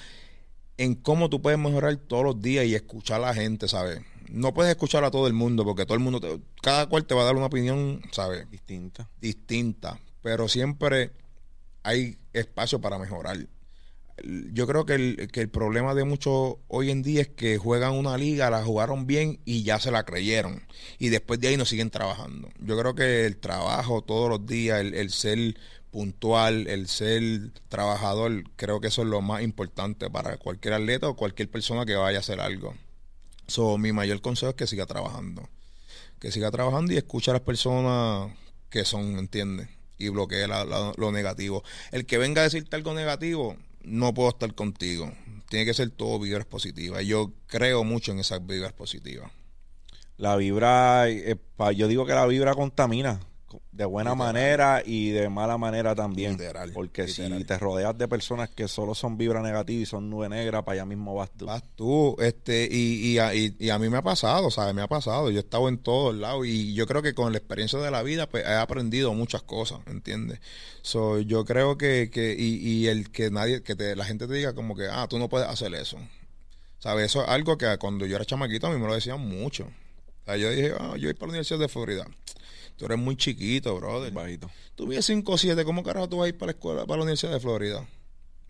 En 0.77 0.95
cómo 0.95 1.29
tú 1.29 1.41
puedes 1.41 1.57
mejorar 1.57 1.95
todos 1.95 2.25
los 2.25 2.41
días 2.41 2.65
y 2.65 2.75
escuchar 2.75 3.23
a 3.23 3.27
la 3.27 3.33
gente, 3.33 3.69
¿sabes? 3.69 4.01
No 4.31 4.53
puedes 4.53 4.71
escuchar 4.71 5.03
a 5.03 5.11
todo 5.11 5.27
el 5.27 5.33
mundo 5.33 5.65
porque 5.65 5.85
todo 5.85 5.95
el 5.95 6.03
mundo, 6.03 6.41
cada 6.61 6.87
cual 6.87 7.05
te 7.05 7.15
va 7.15 7.21
a 7.21 7.25
dar 7.25 7.35
una 7.35 7.47
opinión, 7.47 8.01
¿sabes? 8.11 8.49
Distinta. 8.49 9.09
Distinta. 9.19 9.99
Pero 10.21 10.47
siempre 10.47 11.11
hay 11.83 12.17
espacio 12.33 12.79
para 12.79 12.99
mejorar. 12.99 13.37
Yo 14.51 14.67
creo 14.67 14.85
que 14.85 14.95
el, 14.95 15.29
que 15.31 15.39
el 15.39 15.49
problema 15.49 15.93
de 15.93 16.03
muchos 16.03 16.57
hoy 16.67 16.91
en 16.91 17.03
día 17.03 17.21
es 17.21 17.29
que 17.29 17.57
juegan 17.57 17.93
una 17.93 18.17
liga, 18.17 18.49
la 18.49 18.63
jugaron 18.63 19.07
bien 19.07 19.39
y 19.45 19.63
ya 19.63 19.79
se 19.79 19.91
la 19.91 20.03
creyeron. 20.03 20.67
Y 20.97 21.09
después 21.09 21.39
de 21.39 21.47
ahí 21.47 21.57
no 21.57 21.65
siguen 21.65 21.89
trabajando. 21.89 22.49
Yo 22.59 22.77
creo 22.77 22.95
que 22.95 23.25
el 23.25 23.37
trabajo 23.37 24.01
todos 24.01 24.29
los 24.29 24.45
días, 24.45 24.81
el, 24.81 24.93
el 24.93 25.09
ser 25.11 25.55
puntual, 25.89 26.67
el 26.67 26.87
ser 26.87 27.51
trabajador, 27.69 28.43
creo 28.57 28.81
que 28.81 28.87
eso 28.87 29.01
es 29.03 29.07
lo 29.07 29.21
más 29.21 29.41
importante 29.41 30.09
para 30.09 30.37
cualquier 30.37 30.73
atleta 30.75 31.07
o 31.07 31.15
cualquier 31.15 31.49
persona 31.49 31.85
que 31.85 31.95
vaya 31.95 32.17
a 32.17 32.21
hacer 32.21 32.41
algo. 32.41 32.75
So, 33.49 33.77
mi 33.77 33.91
mayor 33.91 34.21
consejo 34.21 34.51
es 34.51 34.55
que 34.55 34.67
siga 34.67 34.85
trabajando. 34.85 35.49
Que 36.19 36.31
siga 36.31 36.51
trabajando 36.51 36.93
y 36.93 36.97
escucha 36.97 37.31
a 37.31 37.35
las 37.35 37.43
personas 37.43 38.31
que 38.69 38.85
son, 38.85 39.17
¿entiendes? 39.17 39.69
Y 39.97 40.09
bloquee 40.09 40.47
lo 40.47 41.11
negativo. 41.11 41.63
El 41.91 42.05
que 42.05 42.17
venga 42.17 42.41
a 42.41 42.43
decirte 42.45 42.75
algo 42.75 42.93
negativo, 42.93 43.57
no 43.81 44.13
puedo 44.13 44.29
estar 44.29 44.53
contigo. 44.53 45.11
Tiene 45.49 45.65
que 45.65 45.73
ser 45.73 45.89
todo 45.89 46.19
vibras 46.19 46.45
positivas. 46.45 47.03
Yo 47.05 47.31
creo 47.47 47.83
mucho 47.83 48.11
en 48.11 48.19
esas 48.19 48.45
vibras 48.45 48.73
positivas. 48.73 49.31
La 50.17 50.35
vibra, 50.35 51.09
eh, 51.09 51.37
yo 51.75 51.87
digo 51.87 52.05
que 52.05 52.13
la 52.13 52.25
vibra 52.27 52.53
contamina 52.53 53.19
de 53.71 53.85
buena 53.85 54.15
manera 54.15 54.81
y 54.85 55.09
de 55.09 55.29
mala 55.29 55.57
manera 55.57 55.95
también. 55.95 56.37
porque 56.73 57.07
si 57.07 57.43
te 57.43 57.57
rodeas 57.57 57.97
de 57.97 58.07
personas 58.07 58.49
que 58.49 58.67
solo 58.67 58.95
son 58.95 59.17
vibra 59.17 59.41
negativa 59.41 59.81
y 59.81 59.85
son 59.85 60.09
nube 60.09 60.29
negra, 60.29 60.63
para 60.63 60.75
allá 60.75 60.85
mismo 60.85 61.15
vas 61.15 61.31
tú. 61.31 61.45
Vas 61.45 61.63
tú, 61.75 62.15
este, 62.19 62.67
y, 62.69 63.13
y, 63.13 63.19
a, 63.19 63.33
y, 63.33 63.69
a 63.69 63.79
mí 63.79 63.89
me 63.89 63.97
ha 63.97 64.01
pasado, 64.01 64.51
¿sabes? 64.51 64.73
Me 64.73 64.81
ha 64.81 64.87
pasado. 64.87 65.29
Yo 65.31 65.37
he 65.37 65.41
estado 65.41 65.69
en 65.69 65.77
todos 65.77 66.15
lados 66.15 66.45
y 66.45 66.73
yo 66.73 66.85
creo 66.85 67.01
que 67.01 67.13
con 67.13 67.31
la 67.31 67.37
experiencia 67.37 67.79
de 67.79 67.91
la 67.91 68.03
vida, 68.03 68.27
pues 68.27 68.45
he 68.45 68.53
aprendido 68.53 69.13
muchas 69.13 69.41
cosas, 69.43 69.79
¿entiendes? 69.87 70.39
So, 70.81 71.19
yo 71.19 71.45
creo 71.45 71.77
que, 71.77 72.09
que 72.11 72.35
y, 72.37 72.55
y 72.57 72.87
el 72.87 73.11
que 73.11 73.31
nadie, 73.31 73.63
que 73.63 73.75
te, 73.75 73.95
la 73.95 74.05
gente 74.05 74.27
te 74.27 74.33
diga 74.33 74.53
como 74.53 74.75
que, 74.75 74.87
ah, 74.89 75.07
tú 75.09 75.19
no 75.19 75.29
puedes 75.29 75.47
hacer 75.47 75.73
eso. 75.73 75.97
¿Sabes? 76.79 77.07
Eso 77.07 77.23
es 77.23 77.29
algo 77.29 77.57
que 77.57 77.77
cuando 77.77 78.05
yo 78.05 78.15
era 78.15 78.25
chamaquito 78.25 78.67
a 78.67 78.71
mí 78.71 78.79
me 78.79 78.87
lo 78.87 78.95
decían 78.95 79.19
mucho. 79.19 79.67
Sea, 80.29 80.37
yo 80.37 80.51
dije, 80.51 80.73
ah, 80.79 80.95
yo 80.97 81.07
voy 81.07 81.13
para 81.13 81.27
la 81.27 81.31
Universidad 81.31 81.59
de 81.59 81.67
Florida 81.67 82.05
Tú 82.77 82.85
eres 82.85 82.97
muy 82.97 83.17
chiquito, 83.17 83.75
brother. 83.75 84.11
Bajito. 84.13 84.49
Tú 84.75 84.87
vives 84.87 85.05
5 85.05 85.29
o 85.29 85.37
7, 85.37 85.65
¿cómo 85.65 85.83
carajo 85.83 86.07
tú 86.07 86.17
vas 86.17 86.27
a 86.27 86.29
ir 86.29 86.37
para 86.37 86.47
la 86.47 86.51
escuela, 86.51 86.85
para 86.85 86.97
la 86.97 87.03
Universidad 87.03 87.33
de 87.33 87.39
Florida? 87.41 87.85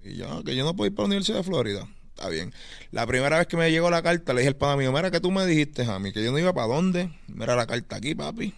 Y 0.03 0.17
yo, 0.17 0.43
que 0.43 0.55
yo 0.55 0.63
no 0.63 0.75
puedo 0.75 0.87
ir 0.87 0.95
para 0.95 1.05
la 1.05 1.07
Universidad 1.07 1.37
de 1.39 1.43
Florida. 1.43 1.87
Está 2.09 2.29
bien. 2.29 2.53
La 2.91 3.07
primera 3.07 3.39
vez 3.39 3.47
que 3.47 3.57
me 3.57 3.71
llegó 3.71 3.89
la 3.89 4.03
carta, 4.03 4.33
le 4.33 4.41
dije 4.41 4.49
al 4.49 4.55
pana 4.55 4.77
mío, 4.77 4.91
mira 4.91 5.09
que 5.09 5.19
tú 5.19 5.31
me 5.31 5.47
dijiste 5.47 5.83
a 5.83 5.97
mí, 5.97 6.11
que 6.11 6.23
yo 6.23 6.31
no 6.31 6.37
iba 6.37 6.53
para 6.53 6.67
dónde. 6.67 7.09
Mira 7.27 7.55
la 7.55 7.65
carta 7.65 7.95
aquí, 7.95 8.13
papi. 8.13 8.53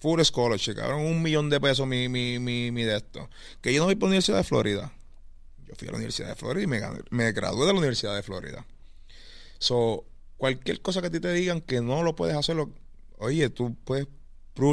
Full 0.00 0.20
scholarship, 0.22 0.74
cabrón, 0.74 1.02
un 1.02 1.22
millón 1.22 1.48
de 1.48 1.60
pesos 1.60 1.86
mi, 1.86 2.08
mi, 2.08 2.40
mi, 2.40 2.72
mi 2.72 2.82
de 2.82 2.96
esto. 2.96 3.30
Que 3.60 3.72
yo 3.72 3.78
no 3.78 3.84
voy 3.84 3.94
para 3.94 4.06
la 4.06 4.14
Universidad 4.14 4.38
de 4.38 4.44
Florida. 4.44 4.92
Yo 5.68 5.74
fui 5.76 5.86
a 5.86 5.92
la 5.92 5.98
Universidad 5.98 6.30
de 6.30 6.34
Florida 6.34 6.64
y 6.64 6.66
me, 6.66 6.80
me 7.10 7.30
gradué 7.30 7.64
de 7.64 7.72
la 7.72 7.78
Universidad 7.78 8.16
de 8.16 8.24
Florida. 8.24 8.66
So, 9.60 10.04
cualquier 10.42 10.82
cosa 10.82 11.00
que 11.00 11.06
a 11.06 11.10
ti 11.10 11.20
te 11.20 11.32
digan 11.32 11.60
que 11.60 11.80
no 11.80 12.02
lo 12.02 12.16
puedes 12.16 12.34
hacer, 12.34 12.56
oye, 13.18 13.48
tú 13.48 13.76
puedes 13.84 14.08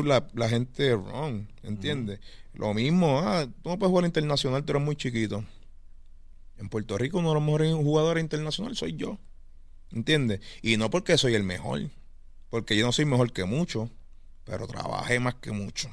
la, 0.04 0.28
la 0.34 0.50
gente 0.50 0.96
wrong, 0.96 1.46
¿entiendes? 1.62 2.20
Lo 2.54 2.74
mismo, 2.74 3.20
ah, 3.20 3.48
tú 3.62 3.70
no 3.70 3.78
puedes 3.78 3.92
jugar 3.92 4.06
internacional, 4.06 4.66
tú 4.66 4.72
eres 4.72 4.82
muy 4.82 4.96
chiquito. 4.96 5.46
En 6.58 6.70
Puerto 6.70 6.98
Rico 6.98 7.20
uno 7.20 7.28
de 7.30 7.34
los 7.36 7.44
mejores 7.44 7.72
jugadores 7.76 8.24
internacionales 8.24 8.80
soy 8.80 8.96
yo, 8.96 9.20
¿entiendes? 9.92 10.40
Y 10.64 10.78
no 10.78 10.90
porque 10.90 11.20
soy 11.20 11.36
el 11.36 11.44
mejor, 11.44 11.88
porque 12.50 12.76
yo 12.76 12.88
no 12.88 12.92
soy 12.92 13.06
mejor 13.06 13.32
que 13.32 13.44
mucho, 13.44 13.92
pero 14.46 14.66
trabajé 14.66 15.20
más 15.20 15.36
que 15.36 15.52
mucho, 15.52 15.92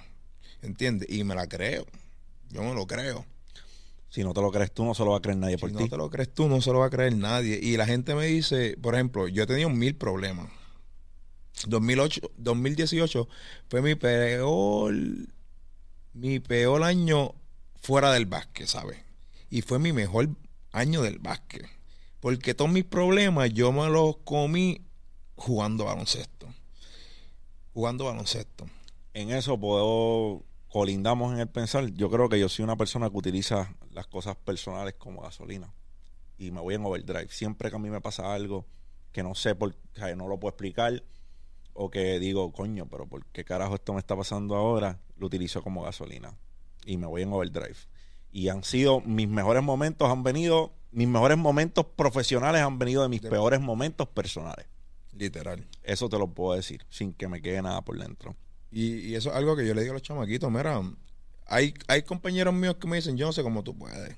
¿entiendes? 0.62 1.06
Y 1.10 1.22
me 1.22 1.34
la 1.34 1.48
creo, 1.48 1.84
yo 2.48 2.62
me 2.62 2.72
lo 2.72 2.86
creo. 2.86 3.26
Si 4.08 4.22
no 4.22 4.32
te 4.32 4.40
lo 4.40 4.50
crees 4.50 4.72
tú, 4.72 4.84
no 4.84 4.94
se 4.94 5.04
lo 5.04 5.10
va 5.10 5.18
a 5.18 5.20
creer 5.20 5.38
nadie 5.38 5.58
por 5.58 5.70
ti. 5.70 5.76
Si 5.76 5.82
no 5.84 5.90
te 5.90 5.96
lo 5.96 6.10
crees 6.10 6.32
tú, 6.32 6.48
no 6.48 6.60
se 6.60 6.72
lo 6.72 6.78
va 6.78 6.86
a 6.86 6.90
creer 6.90 7.16
nadie. 7.16 7.58
Y 7.60 7.76
la 7.76 7.86
gente 7.86 8.14
me 8.14 8.26
dice, 8.26 8.76
por 8.80 8.94
ejemplo, 8.94 9.28
yo 9.28 9.42
he 9.42 9.46
tenido 9.46 9.68
mil 9.68 9.96
problemas 9.96 10.48
2008, 11.64 12.20
2018 12.36 13.28
fue 13.68 13.82
mi 13.82 13.94
peor, 13.94 14.94
mi 16.12 16.40
peor 16.40 16.82
año 16.82 17.34
fuera 17.80 18.12
del 18.12 18.26
básquet, 18.26 18.66
¿sabes? 18.66 18.98
Y 19.48 19.62
fue 19.62 19.78
mi 19.78 19.92
mejor 19.92 20.28
año 20.72 21.02
del 21.02 21.18
básquet. 21.18 21.66
Porque 22.20 22.54
todos 22.54 22.70
mis 22.70 22.84
problemas 22.84 23.52
yo 23.52 23.72
me 23.72 23.88
los 23.88 24.18
comí 24.18 24.82
jugando 25.36 25.84
baloncesto. 25.84 26.48
Jugando 27.72 28.04
baloncesto. 28.04 28.66
En 29.14 29.30
eso 29.30 29.58
puedo 29.58 30.42
colindamos 30.76 31.32
en 31.32 31.40
el 31.40 31.48
pensar. 31.48 31.86
Yo 31.94 32.10
creo 32.10 32.28
que 32.28 32.38
yo 32.38 32.50
soy 32.50 32.62
una 32.62 32.76
persona 32.76 33.08
que 33.08 33.16
utiliza 33.16 33.74
las 33.92 34.06
cosas 34.08 34.36
personales 34.36 34.92
como 34.98 35.22
gasolina. 35.22 35.72
Y 36.36 36.50
me 36.50 36.60
voy 36.60 36.74
en 36.74 36.84
overdrive. 36.84 37.28
Siempre 37.30 37.70
que 37.70 37.76
a 37.76 37.78
mí 37.78 37.88
me 37.88 38.02
pasa 38.02 38.34
algo 38.34 38.66
que 39.10 39.22
no 39.22 39.34
sé 39.34 39.54
por 39.54 39.74
qué, 39.94 40.14
no 40.14 40.28
lo 40.28 40.38
puedo 40.38 40.50
explicar, 40.50 41.02
o 41.72 41.90
que 41.90 42.18
digo, 42.18 42.52
coño, 42.52 42.86
pero 42.90 43.06
¿por 43.06 43.24
qué 43.24 43.42
carajo 43.42 43.76
esto 43.76 43.94
me 43.94 44.00
está 44.00 44.14
pasando 44.16 44.54
ahora? 44.54 45.00
Lo 45.16 45.28
utilizo 45.28 45.62
como 45.62 45.82
gasolina. 45.82 46.36
Y 46.84 46.98
me 46.98 47.06
voy 47.06 47.22
en 47.22 47.32
overdrive. 47.32 47.78
Y 48.30 48.50
han 48.50 48.62
sido, 48.62 49.00
mis 49.00 49.28
mejores 49.28 49.62
momentos 49.62 50.10
han 50.10 50.24
venido, 50.24 50.74
mis 50.90 51.08
mejores 51.08 51.38
momentos 51.38 51.86
profesionales 51.86 52.60
han 52.60 52.78
venido 52.78 53.02
de 53.02 53.08
mis 53.08 53.22
peores 53.22 53.62
momentos 53.62 54.08
personales. 54.08 54.66
Literal. 55.14 55.66
Eso 55.82 56.10
te 56.10 56.18
lo 56.18 56.26
puedo 56.26 56.54
decir, 56.54 56.84
sin 56.90 57.14
que 57.14 57.28
me 57.28 57.40
quede 57.40 57.62
nada 57.62 57.80
por 57.80 57.98
dentro. 57.98 58.36
Y, 58.70 59.14
eso 59.14 59.30
es 59.30 59.36
algo 59.36 59.56
que 59.56 59.66
yo 59.66 59.74
le 59.74 59.82
digo 59.82 59.92
a 59.92 59.94
los 59.94 60.02
chamaquitos, 60.02 60.50
mira, 60.50 60.82
hay, 61.46 61.74
hay 61.86 62.02
compañeros 62.02 62.52
míos 62.52 62.76
que 62.80 62.86
me 62.86 62.96
dicen, 62.96 63.16
yo 63.16 63.26
no 63.26 63.32
sé 63.32 63.42
cómo 63.42 63.62
tú 63.62 63.76
puedes 63.76 64.16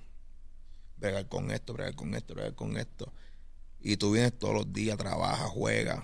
bregar 0.96 1.28
con 1.28 1.50
esto, 1.50 1.72
bregar 1.74 1.94
con 1.94 2.14
esto, 2.14 2.34
bregar 2.34 2.54
con 2.54 2.76
esto. 2.76 3.12
Y 3.80 3.96
tú 3.96 4.12
vienes 4.12 4.36
todos 4.38 4.54
los 4.54 4.72
días, 4.72 4.96
trabajas, 4.96 5.48
juegas. 5.50 6.02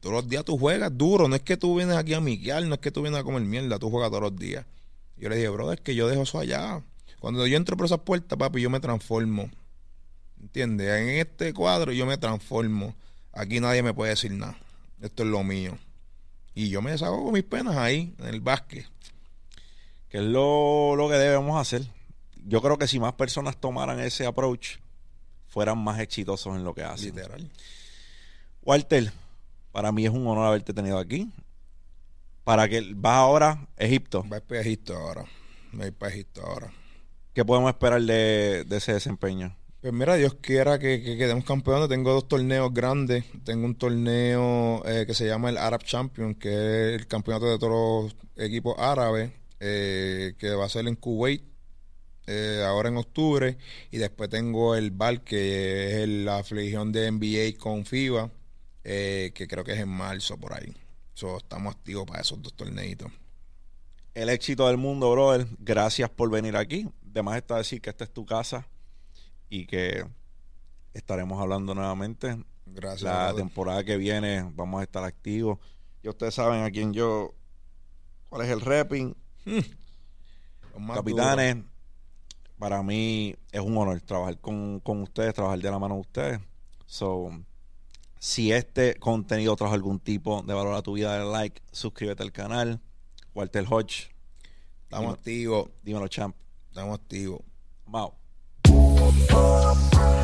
Todos 0.00 0.14
los 0.14 0.28
días 0.28 0.44
tú 0.44 0.56
juegas 0.56 0.96
duro, 0.96 1.28
no 1.28 1.36
es 1.36 1.42
que 1.42 1.56
tú 1.56 1.76
vienes 1.76 1.96
aquí 1.96 2.14
a 2.14 2.20
miquear, 2.20 2.64
no 2.64 2.74
es 2.74 2.80
que 2.80 2.90
tú 2.90 3.02
vienes 3.02 3.20
a 3.20 3.24
comer 3.24 3.42
mierda, 3.42 3.78
tú 3.78 3.90
juegas 3.90 4.10
todos 4.10 4.22
los 4.22 4.36
días. 4.36 4.64
Yo 5.16 5.28
le 5.28 5.36
dije, 5.36 5.48
bro, 5.48 5.72
es 5.72 5.80
que 5.80 5.94
yo 5.94 6.08
dejo 6.08 6.22
eso 6.22 6.38
allá. 6.38 6.82
Cuando 7.20 7.46
yo 7.46 7.56
entro 7.56 7.76
por 7.76 7.86
esas 7.86 8.00
puertas, 8.00 8.38
papi, 8.38 8.60
yo 8.60 8.70
me 8.70 8.80
transformo. 8.80 9.50
¿Entiendes? 10.40 10.88
En 10.88 11.08
este 11.08 11.52
cuadro 11.52 11.92
yo 11.92 12.06
me 12.06 12.18
transformo. 12.18 12.94
Aquí 13.32 13.60
nadie 13.60 13.82
me 13.82 13.94
puede 13.94 14.10
decir 14.10 14.32
nada. 14.32 14.58
Esto 15.00 15.22
es 15.22 15.28
lo 15.28 15.42
mío. 15.42 15.78
Y 16.54 16.68
yo 16.68 16.82
me 16.82 16.92
deshago 16.92 17.24
con 17.24 17.32
mis 17.32 17.42
penas 17.42 17.76
ahí, 17.76 18.14
en 18.18 18.26
el 18.26 18.40
básquet. 18.40 18.86
Que 20.08 20.18
es 20.18 20.24
lo, 20.24 20.94
lo 20.96 21.08
que 21.08 21.16
debemos 21.16 21.60
hacer. 21.60 21.82
Yo 22.46 22.62
creo 22.62 22.78
que 22.78 22.86
si 22.86 23.00
más 23.00 23.14
personas 23.14 23.56
tomaran 23.56 23.98
ese 24.00 24.26
approach, 24.26 24.76
fueran 25.48 25.78
más 25.78 25.98
exitosos 25.98 26.54
en 26.54 26.64
lo 26.64 26.74
que 26.74 26.84
hacen. 26.84 27.16
Literal. 27.16 27.50
Walter, 28.62 29.12
para 29.72 29.90
mí 29.90 30.06
es 30.06 30.12
un 30.12 30.26
honor 30.26 30.46
haberte 30.46 30.72
tenido 30.72 30.98
aquí. 30.98 31.30
Para 32.44 32.68
que 32.68 32.92
vas 32.94 33.16
ahora 33.16 33.66
a 33.78 33.84
Egipto. 33.84 34.24
Va 34.30 34.40
para 34.40 34.60
Egipto 34.60 34.94
ahora. 34.96 35.24
Va 35.74 35.90
para 35.90 36.12
Egipto 36.12 36.46
ahora. 36.46 36.72
¿Qué 37.32 37.44
podemos 37.44 37.70
esperar 37.70 38.00
de, 38.02 38.64
de 38.64 38.76
ese 38.76 38.92
desempeño? 38.92 39.56
Pues 39.84 39.92
mira, 39.92 40.14
Dios 40.14 40.32
quiera 40.40 40.78
que, 40.78 41.02
quedemos 41.02 41.44
campeones. 41.44 41.90
Tengo 41.90 42.14
dos 42.14 42.26
torneos 42.26 42.72
grandes. 42.72 43.22
Tengo 43.44 43.66
un 43.66 43.74
torneo 43.74 44.82
eh, 44.86 45.04
que 45.06 45.12
se 45.12 45.26
llama 45.26 45.50
el 45.50 45.58
Arab 45.58 45.84
Champion, 45.84 46.34
que 46.36 46.48
es 46.48 47.00
el 47.00 47.06
campeonato 47.06 47.50
de 47.50 47.58
todos 47.58 48.04
los 48.04 48.16
equipos 48.34 48.76
árabes, 48.78 49.30
eh, 49.60 50.36
que 50.38 50.54
va 50.54 50.64
a 50.64 50.70
ser 50.70 50.88
en 50.88 50.96
Kuwait 50.96 51.44
eh, 52.26 52.64
ahora 52.66 52.88
en 52.88 52.96
octubre. 52.96 53.58
Y 53.90 53.98
después 53.98 54.30
tengo 54.30 54.74
el 54.74 54.90
BAL, 54.90 55.22
que 55.22 56.02
es 56.02 56.08
la 56.08 56.38
afiliación 56.38 56.90
de 56.90 57.10
NBA 57.10 57.58
con 57.58 57.84
FIBA, 57.84 58.30
que 58.82 59.46
creo 59.46 59.64
que 59.64 59.72
es 59.72 59.80
en 59.80 59.90
marzo 59.90 60.38
por 60.38 60.54
ahí. 60.54 60.74
Estamos 61.12 61.74
activos 61.74 62.06
para 62.06 62.22
esos 62.22 62.40
dos 62.40 62.54
torneitos. 62.54 63.12
El 64.14 64.30
éxito 64.30 64.66
del 64.66 64.78
mundo, 64.78 65.10
brother. 65.10 65.46
Gracias 65.58 66.08
por 66.08 66.30
venir 66.30 66.56
aquí. 66.56 66.88
Además 67.10 67.36
está 67.36 67.58
decir 67.58 67.82
que 67.82 67.90
esta 67.90 68.04
es 68.04 68.10
tu 68.14 68.24
casa 68.24 68.66
y 69.54 69.66
que 69.66 70.04
estaremos 70.94 71.40
hablando 71.40 71.74
nuevamente. 71.74 72.42
Gracias. 72.66 73.02
La 73.02 73.32
temporada 73.34 73.84
que 73.84 73.96
viene 73.96 74.50
vamos 74.54 74.80
a 74.80 74.82
estar 74.82 75.04
activos. 75.04 75.58
Y 76.02 76.08
ustedes 76.08 76.34
saben 76.34 76.64
a 76.64 76.70
quién 76.70 76.92
yo. 76.92 77.34
¿Cuál 78.28 78.42
es 78.42 78.50
el 78.50 78.60
repping? 78.60 79.16
Capitanes, 80.92 81.58
para 82.58 82.82
mí 82.82 83.36
es 83.52 83.60
un 83.60 83.76
honor 83.76 84.00
trabajar 84.00 84.40
con, 84.40 84.80
con, 84.80 85.02
ustedes, 85.02 85.34
trabajar 85.34 85.60
de 85.60 85.70
la 85.70 85.78
mano 85.78 85.94
de 85.94 86.00
ustedes. 86.00 86.40
So, 86.86 87.30
si 88.18 88.50
este 88.50 88.96
contenido 88.96 89.54
trajo 89.54 89.74
algún 89.74 90.00
tipo 90.00 90.42
de 90.42 90.52
valor 90.52 90.74
a 90.74 90.82
tu 90.82 90.94
vida, 90.94 91.16
dale 91.16 91.30
like, 91.30 91.62
suscríbete 91.70 92.24
al 92.24 92.32
canal. 92.32 92.80
Walter 93.34 93.64
Hodge. 93.68 94.10
Estamos 94.82 95.14
activos. 95.14 95.70
Dímelo, 95.84 96.08
champ. 96.08 96.34
Estamos 96.70 96.98
activos. 96.98 97.40
Vamos. 97.86 98.23
Oh, 99.06 99.12
oh, 99.32 99.90
oh. 99.96 100.23